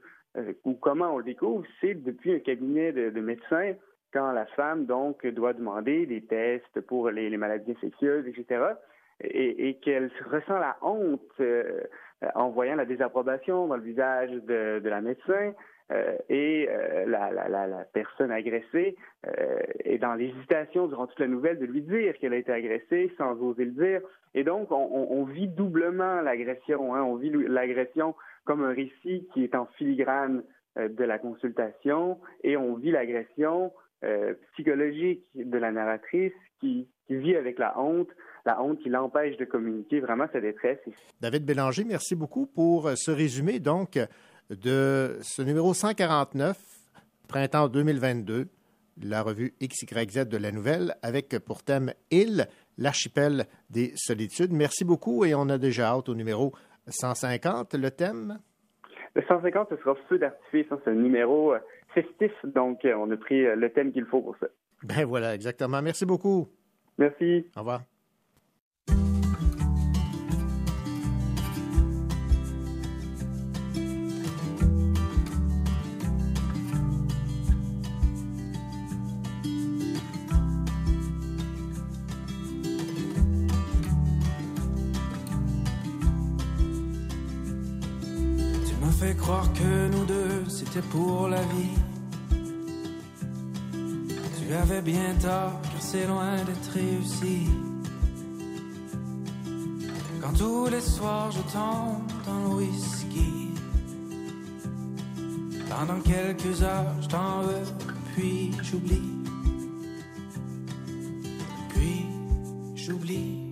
[0.65, 3.74] ou comment on le découvre, c'est depuis un cabinet de, de médecins,
[4.14, 8.64] quand la femme donc doit demander des tests pour les, maladies infectieuses, etc.,
[9.19, 11.41] et, qu'elle ressent la honte
[12.36, 15.53] en voyant la désapprobation dans le visage de la médecin,
[15.92, 18.96] euh, et euh, la, personne agressée
[19.26, 23.12] euh, est dans l'hésitation durant toute la nouvelle de lui dire qu'elle a été agressée
[23.18, 24.02] sans oser le dire.
[24.34, 26.94] Et donc, on, vit doublement l'agression.
[26.94, 27.04] Hein.
[27.04, 30.44] On vit l'agression comme un récit qui est en filigrane
[30.76, 33.72] de la consultation et on vit l'agression
[34.52, 38.10] psychologique de la narratrice qui, qui vit avec la honte,
[38.46, 40.78] la honte qui l'empêche de communiquer vraiment sa détresse.
[41.20, 43.98] David Bélanger, merci beaucoup pour ce résumé donc
[44.49, 46.57] de ce numéro 149,
[47.28, 48.48] printemps 2022,
[49.03, 52.48] la revue XYZ de la Nouvelle, avec pour thème Île,
[52.78, 54.52] l'archipel des solitudes.
[54.53, 56.53] Merci beaucoup et on a déjà hâte au numéro
[56.88, 57.76] 150.
[57.76, 58.40] Le thème?
[59.15, 60.68] Le 150, ce sera feu d'artifice.
[60.72, 60.80] hein.
[60.84, 61.60] C'est un numéro euh,
[61.94, 64.48] festif, donc euh, on a pris euh, le thème qu'il faut pour ça.
[64.84, 65.82] Ben voilà, exactement.
[65.82, 66.48] Merci beaucoup.
[66.98, 67.48] Merci.
[67.56, 67.82] Au revoir.
[90.82, 91.78] Pour la vie.
[94.40, 97.48] Tu avais bien tort, car c'est loin d'être réussi.
[100.22, 103.49] Quand tous les soirs je tombe dans le whisky.
[105.70, 107.66] Pendant quelques heures, je t'en veux,
[108.16, 109.12] puis j'oublie.
[111.70, 112.06] Puis
[112.76, 113.48] j'oublie.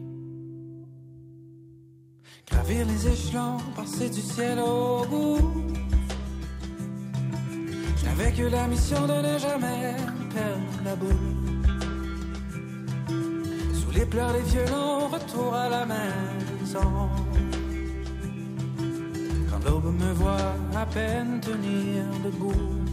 [2.50, 5.65] Gravir les échelons, passer du ciel au bout.
[8.36, 9.96] Que la mission de ne jamais
[10.34, 11.16] perdre la boule.
[13.74, 17.10] Sous les pleurs, les violons, retour à la maison.
[19.50, 22.85] Quand l'aube me voit à peine tenir debout.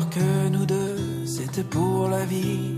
[0.00, 2.71] Que nous deux, c'était pour la vie.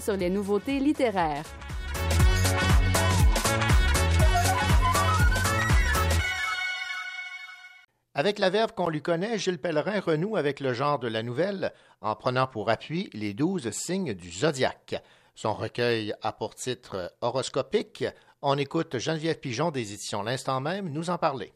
[0.00, 1.44] Sur les nouveautés littéraires.
[8.14, 11.72] Avec la verve qu'on lui connaît, Gilles Pellerin renoue avec le genre de la nouvelle
[12.00, 14.96] en prenant pour appui les douze signes du zodiaque.
[15.36, 18.04] Son recueil a pour titre Horoscopique.
[18.42, 21.52] On écoute Geneviève Pigeon des éditions L'Instant même nous en parler.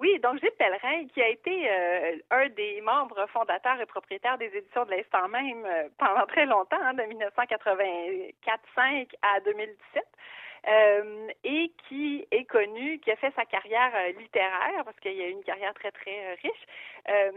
[0.00, 4.54] Oui, donc Gilles Pellerin, qui a été euh, un des membres fondateurs et propriétaires des
[4.54, 10.04] éditions de l'Instant même euh, pendant très longtemps, hein, de 1984-5 à 2017.
[10.68, 15.30] Euh, et qui est connu, qui a fait sa carrière littéraire, parce qu'il a eu
[15.30, 16.66] une carrière très, très riche,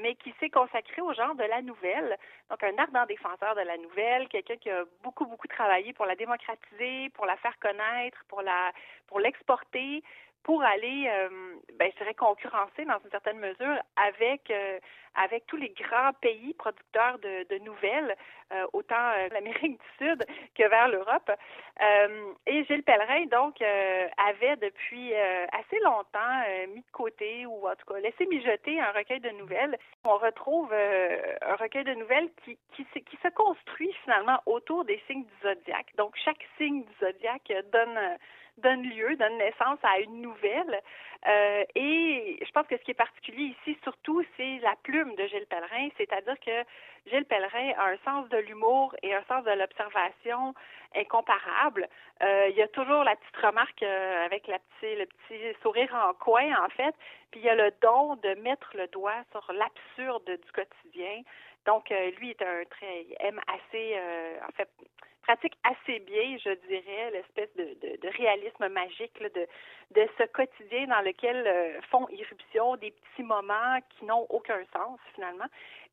[0.02, 2.18] mais qui s'est consacré au genre de la nouvelle.
[2.49, 6.15] Donc, un ardent défenseur de la nouvelle, quelqu'un qui a beaucoup, beaucoup travaillé pour la
[6.15, 8.72] démocratiser, pour la faire connaître, pour la
[9.06, 10.02] pour l'exporter,
[10.43, 11.29] pour aller, euh,
[11.75, 14.79] ben, je dirais, concurrencer dans une certaine mesure avec euh,
[15.15, 18.15] avec tous les grands pays producteurs de, de nouvelles,
[18.53, 20.25] euh, autant euh, l'Amérique du Sud
[20.55, 21.31] que vers l'Europe.
[22.45, 26.43] Et Gilles Pellerin, donc, avait depuis assez longtemps
[26.73, 29.77] mis de côté, ou en tout cas laissé mijoter un recueil de nouvelles.
[30.05, 35.01] On retrouve un recueil de nouvelles qui, qui, se- qui se construit finalement autour des
[35.07, 35.91] signes du zodiaque.
[35.97, 38.17] Donc, chaque signe du zodiaque donne
[38.60, 40.81] donne lieu, donne naissance à une nouvelle.
[41.27, 45.26] Euh, et je pense que ce qui est particulier ici, surtout, c'est la plume de
[45.27, 46.64] Gilles Pellerin, c'est-à-dire que
[47.10, 50.53] Gilles Pellerin a un sens de l'humour et un sens de l'observation
[50.95, 51.90] incomparable.
[52.23, 56.14] Euh, il y a toujours la petite remarque euh, avec la le petit sourire en
[56.14, 56.95] coin, en fait,
[57.31, 61.22] puis il y a le don de mettre le doigt sur l'absurde du quotidien.
[61.65, 63.99] Donc, lui est un très, il aime assez,
[64.48, 64.69] en fait,
[65.30, 71.01] pratique assez bien, je dirais, l'espèce de, de, de réalisme magique de ce quotidien dans
[71.01, 75.45] lequel euh, font irruption des petits moments qui n'ont aucun sens finalement,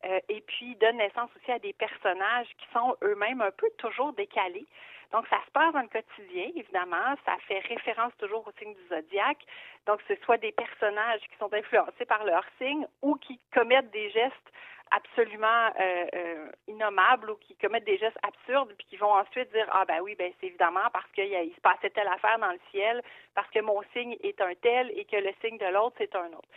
[0.05, 4.11] euh, et puis donne naissance aussi à des personnages qui sont eux-mêmes un peu toujours
[4.13, 4.65] décalés.
[5.11, 7.15] Donc, ça se passe dans le quotidien, évidemment.
[7.23, 9.45] Ça fait référence toujours au signe du zodiaque.
[9.85, 14.09] Donc, ce soit des personnages qui sont influencés par leur signe ou qui commettent des
[14.09, 14.51] gestes
[14.91, 19.67] absolument euh, euh, innommables ou qui commettent des gestes absurdes puis qui vont ensuite dire
[19.71, 22.59] ah ben oui ben c'est évidemment parce qu'il il se passait telle affaire dans le
[22.71, 23.01] ciel
[23.35, 26.27] parce que mon signe est un tel et que le signe de l'autre c'est un
[26.27, 26.49] autre.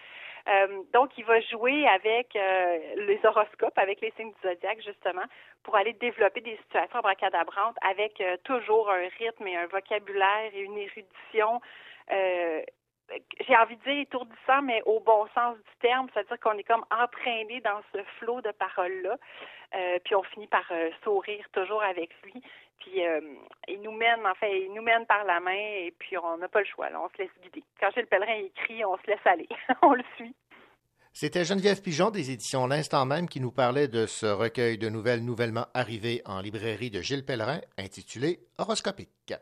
[0.49, 5.25] Euh, donc, il va jouer avec euh, les horoscopes, avec les signes du zodiaque, justement,
[5.63, 10.79] pour aller développer des situations abracadabrantes avec toujours un rythme et un vocabulaire et une
[10.79, 11.61] érudition.
[13.47, 16.85] J'ai envie de dire étourdissant, mais au bon sens du terme, c'est-à-dire qu'on est comme
[16.91, 19.17] entraîné dans ce flot de paroles-là,
[19.75, 22.43] euh, puis on finit par euh, sourire toujours avec lui,
[22.81, 23.21] puis euh,
[23.69, 26.61] il nous mène, en il nous mène par la main, et puis on n'a pas
[26.61, 27.65] le choix, on se laisse guider.
[27.81, 29.49] Quand Gilles Pellerin écrit, on se laisse aller,
[29.83, 30.35] on le suit.
[31.13, 35.25] C'était Geneviève Pigeon des éditions L'Instant même qui nous parlait de ce recueil de nouvelles
[35.25, 39.35] nouvellement arrivé en librairie de Gilles Pellerin intitulé Horoscopique.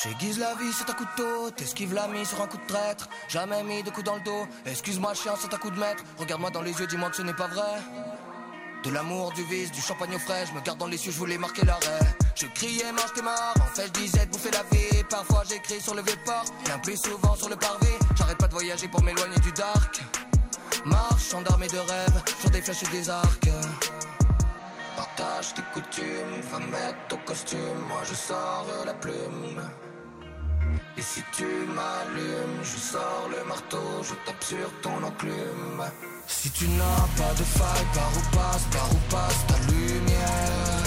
[0.00, 3.08] J'aiguise la vie, c'est un couteau, t'esquives la mise sur un coup de traître.
[3.28, 6.04] Jamais mis de coups dans le dos, excuse-moi chien, c'est un coup de maître.
[6.18, 7.82] Regarde-moi dans les yeux, dis-moi que ce n'est pas vrai.
[8.84, 11.18] De l'amour, du vice, du champagne au frais, je me garde dans les yeux, je
[11.18, 11.98] voulais marquer l'arrêt.
[12.36, 15.02] Je criais, mange tes morts, en fait je disais de bouffer la vie.
[15.10, 17.98] Parfois j'écris sur le vieux-port, bien plus souvent sur le parvis.
[18.16, 20.00] J'arrête pas de voyager pour m'éloigner du dark.
[20.84, 23.50] Marche, gendarme et de rêve, sur des flèches et des arcs.
[24.96, 29.60] Partage tes coutumes, va mettre ton costume, moi je sors la plume.
[30.98, 35.84] Et si tu m'allumes, je sors le marteau, je tape sur ton enclume.
[36.26, 40.82] Si tu n'as pas de faille, par où passe, par où passe ta lumière?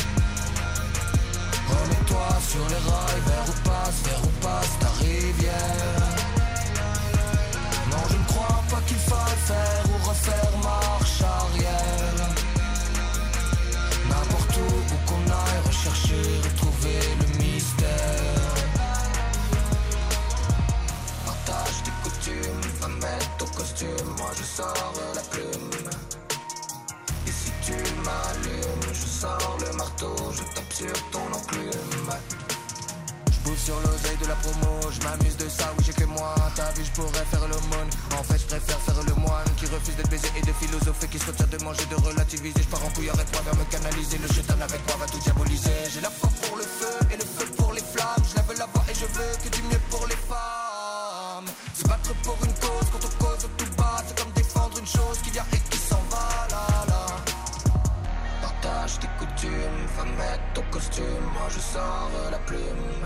[1.70, 6.10] Remets-toi sur les rails, vers où passe, vers où passe ta rivière?
[7.90, 10.81] Non, je ne crois pas qu'il faille faire ou refaire marche
[24.62, 25.90] sors la plume.
[27.28, 27.74] Et si tu
[28.06, 32.10] m'allumes, je sors le marteau, je tape sur ton enclume.
[33.32, 36.72] J'bouffe sur l'oseille de la promo, je m'amuse de ça, oui j'ai que moi, ta
[36.72, 37.90] vie je pourrais faire l'aumône.
[38.20, 41.18] En fait je préfère faire le moine qui refuse d'être baisé et de philosopher Qui
[41.20, 42.62] se retire de manger, de relativiser.
[42.62, 44.18] Je pars en couille, arrête-toi vers me canaliser.
[44.20, 45.78] Le chétan avec moi va tout diaboliser.
[45.92, 48.24] J'ai la foi pour le feu et le feu pour les flammes.
[48.30, 50.71] Je lève la voix et je veux que du mieux pour les femmes.
[60.92, 63.06] Costume, moi je sors la plume.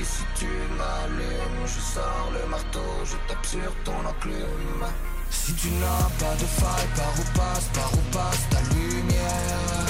[0.00, 0.46] Et si tu
[0.76, 4.84] m'allumes, je sors le marteau, je tape sur ton enclume.
[5.30, 9.86] Si tu n'as pas de faille, par où passe, par où passe ta lumière?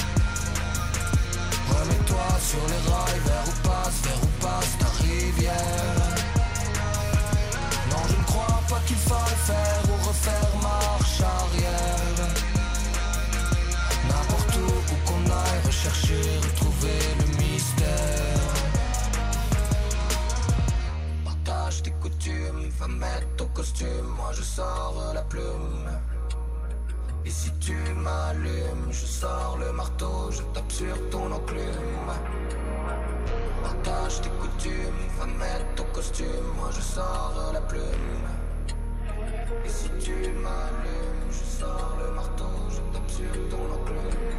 [1.71, 6.15] Remets-toi sur les rails, vers où passe, vers où passe ta rivière
[7.91, 9.68] Non, je ne crois pas qu'il faille faire
[24.17, 25.91] moi je sors la plume.
[27.25, 32.13] Et si tu m'allumes, je sors le marteau, je tape sur ton enclume.
[33.63, 38.29] Partage tes coutumes, va mettre ton costume, moi je sors la plume.
[39.65, 44.39] Et si tu m'allumes, je sors le marteau, je tape sur ton enclume.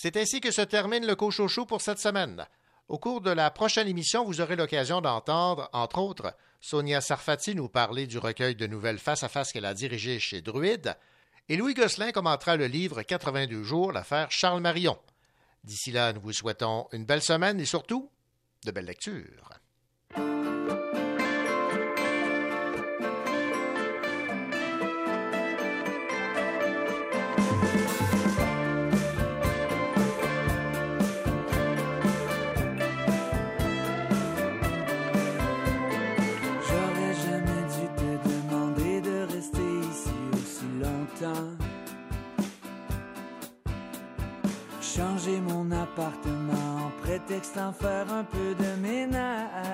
[0.00, 2.46] C'est ainsi que se termine le Cochocho pour cette semaine.
[2.86, 7.68] Au cours de la prochaine émission, vous aurez l'occasion d'entendre, entre autres, Sonia Sarfati nous
[7.68, 10.96] parler du recueil de nouvelles face à face qu'elle a dirigé chez Druide,
[11.48, 14.96] et Louis Gosselin commentera le livre 82 jours, l'affaire Charles Marion.
[15.64, 18.08] D'ici là, nous vous souhaitons une belle semaine et surtout
[18.66, 19.50] de belles lectures.
[44.80, 49.67] Changer mon appartement en prétexte d'en faire un peu de ménage.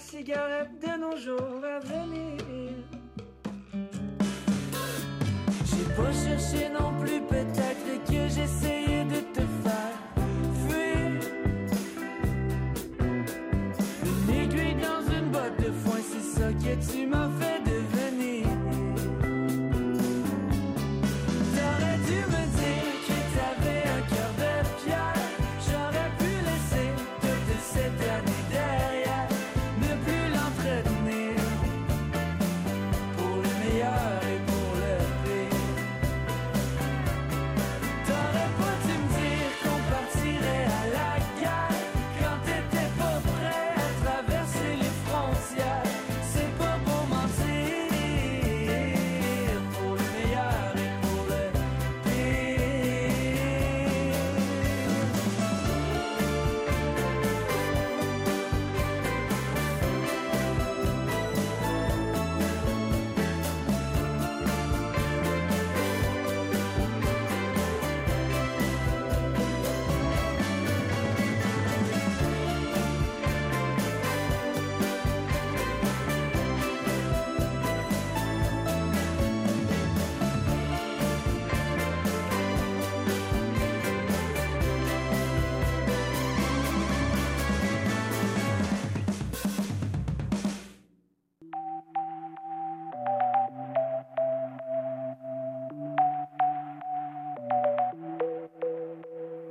[0.00, 1.49] Cigarette de nos jours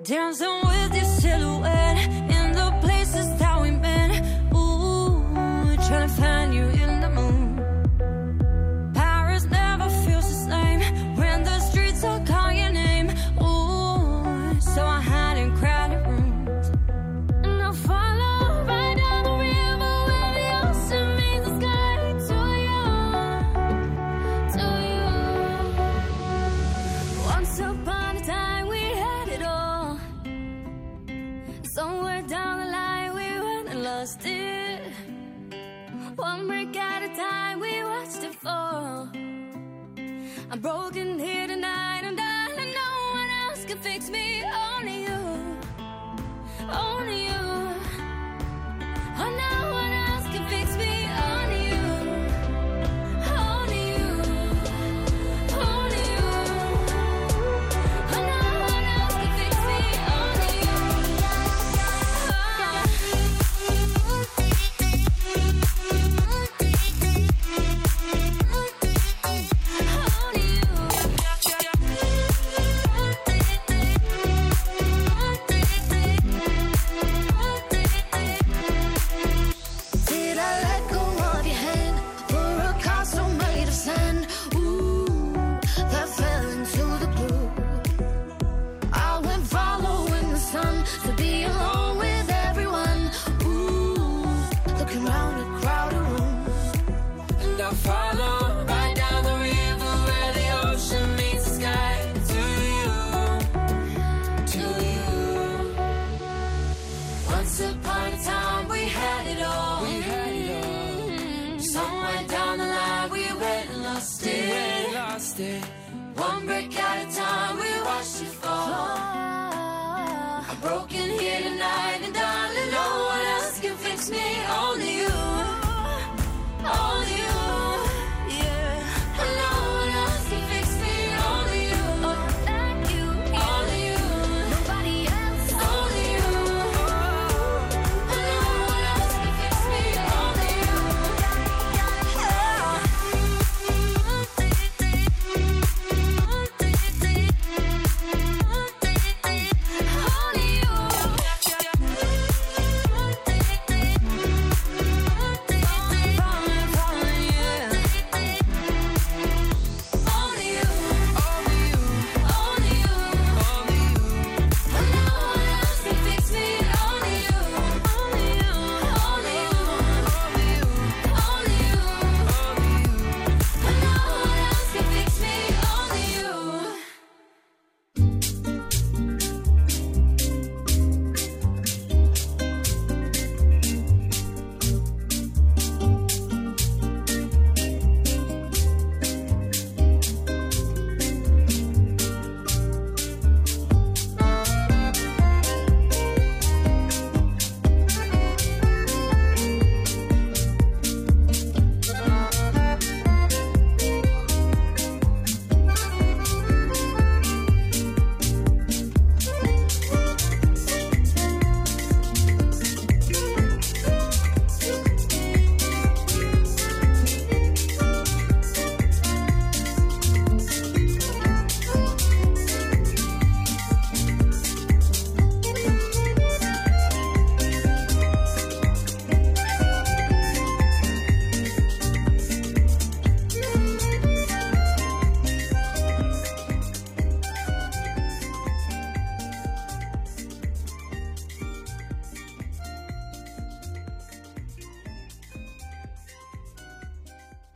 [0.09, 3.27] Dancing with your silhouette in the places
[33.99, 34.81] lost it.
[36.15, 39.09] One break at a time, we watched it fall.
[40.51, 45.19] I'm broken here tonight, I'm dying No one else can fix me, only you.
[46.71, 46.98] only